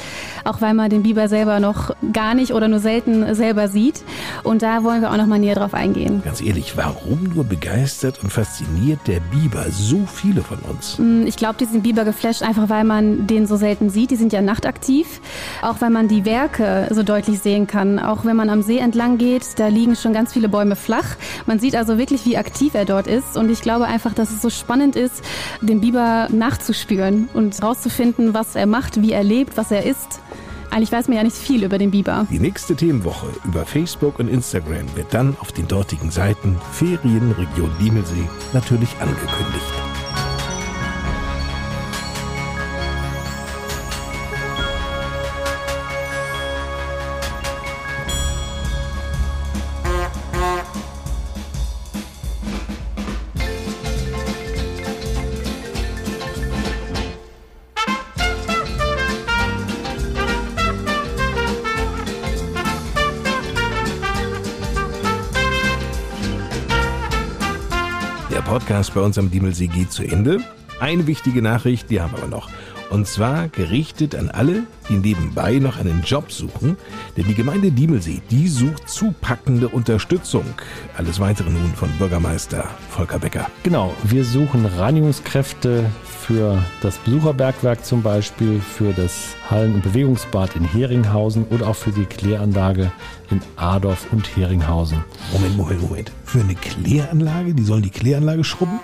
auch 0.44 0.60
weil 0.60 0.72
man 0.72 0.88
den 0.88 1.02
Biber 1.02 1.28
selber 1.28 1.60
noch 1.60 1.90
gar 2.12 2.34
nicht 2.34 2.52
oder 2.52 2.68
nur 2.68 2.78
selten 2.78 3.34
selber 3.34 3.68
sieht. 3.68 4.02
Und 4.42 4.62
da 4.62 4.84
wollen 4.84 5.00
wir 5.00 5.10
auch 5.10 5.16
noch 5.16 5.26
mal 5.26 5.38
näher 5.38 5.54
drauf 5.54 5.74
eingehen. 5.74 6.22
Ganz 6.24 6.40
ehrlich, 6.40 6.76
warum 6.76 7.24
nur 7.34 7.44
begeistert 7.44 8.22
und 8.22 8.30
fasziniert 8.30 9.00
der 9.06 9.20
Biber 9.20 9.66
so 9.70 10.06
viele 10.06 10.42
von 10.42 10.58
uns? 10.58 10.98
Mm, 10.98 11.26
ich 11.26 11.36
glaube, 11.36 11.56
die 11.58 11.64
sind 11.64 11.82
Biber 11.82 12.04
geflasht, 12.04 12.42
einfach 12.42 12.68
weil 12.68 12.84
man 12.84 13.26
den 13.26 13.46
so 13.46 13.56
selten 13.56 13.90
sieht. 13.90 14.10
Die 14.10 14.16
sind 14.16 14.32
ja 14.32 14.42
nachtaktiv. 14.42 15.20
Auch 15.62 15.80
weil 15.80 15.90
man 15.90 16.08
die 16.08 16.24
Werke 16.24 16.88
so 16.90 17.02
deutlich 17.02 17.40
sehen 17.40 17.66
kann. 17.66 17.98
Auch 17.98 18.24
wenn 18.24 18.36
man 18.36 18.50
am 18.50 18.62
See 18.62 18.78
entlang 18.78 19.18
geht, 19.18 19.58
da 19.58 19.68
liegen 19.68 19.96
schon 19.96 20.12
ganz 20.12 20.32
viele 20.32 20.48
Bäume 20.48 20.76
flach. 20.76 21.16
Man 21.46 21.58
sieht 21.58 21.76
also 21.76 21.98
wirklich, 21.98 22.24
wie 22.26 22.36
aktiv 22.36 22.74
er 22.74 22.84
dort 22.84 23.06
ist. 23.06 23.36
Und 23.36 23.50
ich 23.50 23.62
glaube 23.62 23.86
einfach, 23.86 24.14
dass 24.14 24.30
es 24.30 24.42
so 24.42 24.50
spannend 24.50 24.96
ist, 24.96 25.22
dem 25.60 25.80
Biber 25.80 26.28
nachzuspüren 26.30 27.28
und 27.34 27.58
herauszufinden, 27.60 28.34
was 28.34 28.54
er 28.56 28.66
macht, 28.66 29.00
wie 29.02 29.12
er 29.12 29.24
lebt, 29.24 29.56
was 29.56 29.70
er 29.70 29.84
isst. 29.84 30.20
Eigentlich 30.72 30.90
weiß 30.90 31.08
man 31.08 31.18
ja 31.18 31.22
nicht 31.22 31.36
viel 31.36 31.64
über 31.64 31.76
den 31.76 31.90
Biber. 31.90 32.26
Die 32.30 32.38
nächste 32.38 32.74
Themenwoche 32.74 33.26
über 33.44 33.66
Facebook 33.66 34.18
und 34.18 34.28
Instagram 34.28 34.86
wird 34.96 35.12
dann 35.12 35.36
auf 35.38 35.52
den 35.52 35.68
dortigen 35.68 36.10
Seiten 36.10 36.58
Ferienregion 36.72 37.70
Diemelsee 37.78 38.26
natürlich 38.54 38.96
angekündigt. 38.98 39.91
Bei 68.94 69.00
uns 69.00 69.18
am 69.18 69.30
Diemelsee 69.30 69.66
geht 69.66 69.92
zu 69.92 70.02
Ende. 70.02 70.38
Eine 70.80 71.06
wichtige 71.06 71.42
Nachricht, 71.42 71.90
die 71.90 72.00
haben 72.00 72.12
wir 72.12 72.18
aber 72.18 72.28
noch. 72.28 72.48
Und 72.90 73.06
zwar 73.06 73.48
gerichtet 73.48 74.14
an 74.14 74.30
alle, 74.30 74.64
die 74.88 74.94
nebenbei 74.94 75.58
noch 75.58 75.78
einen 75.78 76.02
Job 76.02 76.30
suchen. 76.30 76.76
Denn 77.16 77.26
die 77.26 77.34
Gemeinde 77.34 77.70
Diemelsee, 77.70 78.22
die 78.30 78.48
sucht 78.48 78.88
zupackende 78.88 79.68
Unterstützung. 79.68 80.44
Alles 80.96 81.20
weitere 81.20 81.50
nun 81.50 81.72
von 81.74 81.90
Bürgermeister 81.98 82.68
Volker 82.90 83.18
Becker. 83.18 83.46
Genau, 83.62 83.94
wir 84.04 84.24
suchen 84.24 84.66
Reinigungskräfte 84.66 85.84
für 86.04 86.62
das 86.82 86.98
Besucherbergwerk 86.98 87.84
zum 87.84 88.02
Beispiel, 88.02 88.60
für 88.60 88.92
das 88.92 89.34
Hallen- 89.50 89.74
und 89.74 89.82
Bewegungsbad 89.82 90.54
in 90.56 90.64
Heringhausen 90.64 91.46
oder 91.50 91.68
auch 91.68 91.76
für 91.76 91.90
die 91.90 92.04
Kläranlage 92.04 92.92
in 93.30 93.40
Adorf 93.56 94.06
und 94.12 94.36
Heringhausen. 94.36 95.04
Moment, 95.32 95.56
Moment, 95.56 95.82
Moment. 95.82 96.12
Für 96.24 96.40
eine 96.40 96.54
Kläranlage? 96.54 97.54
Die 97.54 97.64
sollen 97.64 97.82
die 97.82 97.90
Kläranlage 97.90 98.44
schrubben? 98.44 98.80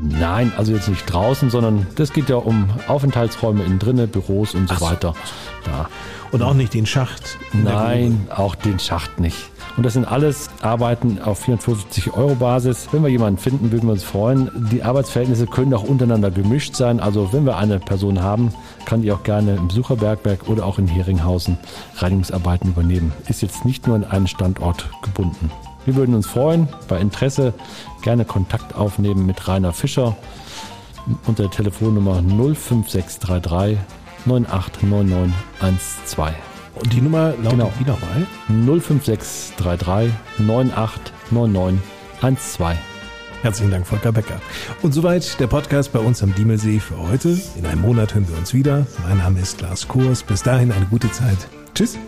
Nein, 0.00 0.52
also 0.56 0.72
jetzt 0.72 0.88
nicht 0.88 1.04
draußen, 1.06 1.50
sondern 1.50 1.86
das 1.96 2.12
geht 2.12 2.28
ja 2.28 2.36
um 2.36 2.68
Aufenthaltsräume 2.88 3.62
innen 3.62 3.78
drinnen, 3.78 4.08
Büros 4.08 4.54
und 4.54 4.68
so, 4.68 4.74
so 4.76 4.80
weiter. 4.80 5.14
Ja. 5.66 5.88
Und 6.32 6.42
auch 6.42 6.54
nicht 6.54 6.74
den 6.74 6.84
Schacht? 6.84 7.38
Nein, 7.52 8.26
auch 8.34 8.56
den 8.56 8.80
Schacht 8.80 9.20
nicht. 9.20 9.36
Und 9.76 9.84
das 9.84 9.92
sind 9.92 10.04
alles 10.04 10.50
Arbeiten 10.62 11.20
auf 11.20 11.40
450 11.40 12.14
Euro 12.14 12.34
Basis. 12.36 12.88
Wenn 12.92 13.02
wir 13.02 13.10
jemanden 13.10 13.38
finden, 13.38 13.72
würden 13.72 13.86
wir 13.86 13.92
uns 13.92 14.04
freuen. 14.04 14.50
Die 14.72 14.82
Arbeitsverhältnisse 14.82 15.46
können 15.46 15.74
auch 15.74 15.82
untereinander 15.82 16.30
gemischt 16.30 16.76
sein. 16.76 17.00
Also 17.00 17.32
wenn 17.32 17.44
wir 17.44 17.56
eine 17.56 17.80
Person 17.80 18.22
haben, 18.22 18.52
kann 18.84 19.02
die 19.02 19.12
auch 19.12 19.22
gerne 19.22 19.56
im 19.56 19.68
Besucherbergwerk 19.68 20.48
oder 20.48 20.64
auch 20.64 20.78
in 20.78 20.86
Heringhausen 20.86 21.58
Reinigungsarbeiten 21.96 22.70
übernehmen. 22.70 23.12
Ist 23.28 23.42
jetzt 23.42 23.64
nicht 23.64 23.86
nur 23.86 23.96
an 23.96 24.04
einen 24.04 24.26
Standort 24.28 24.88
gebunden. 25.02 25.50
Wir 25.84 25.96
würden 25.96 26.14
uns 26.14 26.26
freuen, 26.26 26.68
bei 26.88 27.00
Interesse 27.00 27.52
gerne 28.02 28.24
Kontakt 28.24 28.74
aufnehmen 28.74 29.26
mit 29.26 29.46
Rainer 29.46 29.72
Fischer 29.72 30.16
unter 31.26 31.44
der 31.44 31.50
Telefonnummer 31.50 32.22
05633 32.22 33.78
989912. 34.24 36.34
Und 36.76 36.92
die 36.92 37.00
Nummer 37.00 37.34
lautet 37.42 37.50
genau. 37.50 37.72
wie 37.78 37.84
nochmal? 37.84 38.26
05633 38.80 40.12
989912. 40.38 42.78
Herzlichen 43.42 43.70
Dank, 43.70 43.86
Volker 43.86 44.10
Becker. 44.10 44.40
Und 44.80 44.92
soweit 44.92 45.38
der 45.38 45.48
Podcast 45.48 45.92
bei 45.92 45.98
uns 45.98 46.22
am 46.22 46.34
Diemelsee 46.34 46.80
für 46.80 46.96
heute. 46.96 47.38
In 47.56 47.66
einem 47.66 47.82
Monat 47.82 48.14
hören 48.14 48.26
wir 48.26 48.38
uns 48.38 48.54
wieder. 48.54 48.86
Mein 49.06 49.18
Name 49.18 49.40
ist 49.40 49.60
Lars 49.60 49.86
Kurs. 49.86 50.22
Bis 50.22 50.42
dahin 50.42 50.72
eine 50.72 50.86
gute 50.86 51.12
Zeit. 51.12 51.36
Tschüss. 51.74 51.98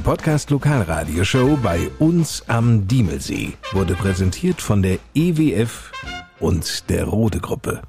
Podcast 0.00 0.50
Lokalradioshow 0.50 1.58
bei 1.62 1.90
uns 1.98 2.44
am 2.46 2.86
Diemelsee 2.86 3.54
wurde 3.72 3.94
präsentiert 3.94 4.60
von 4.60 4.82
der 4.82 4.98
EWF 5.14 5.92
und 6.40 6.88
der 6.90 7.04
Rode 7.04 7.40
Gruppe. 7.40 7.82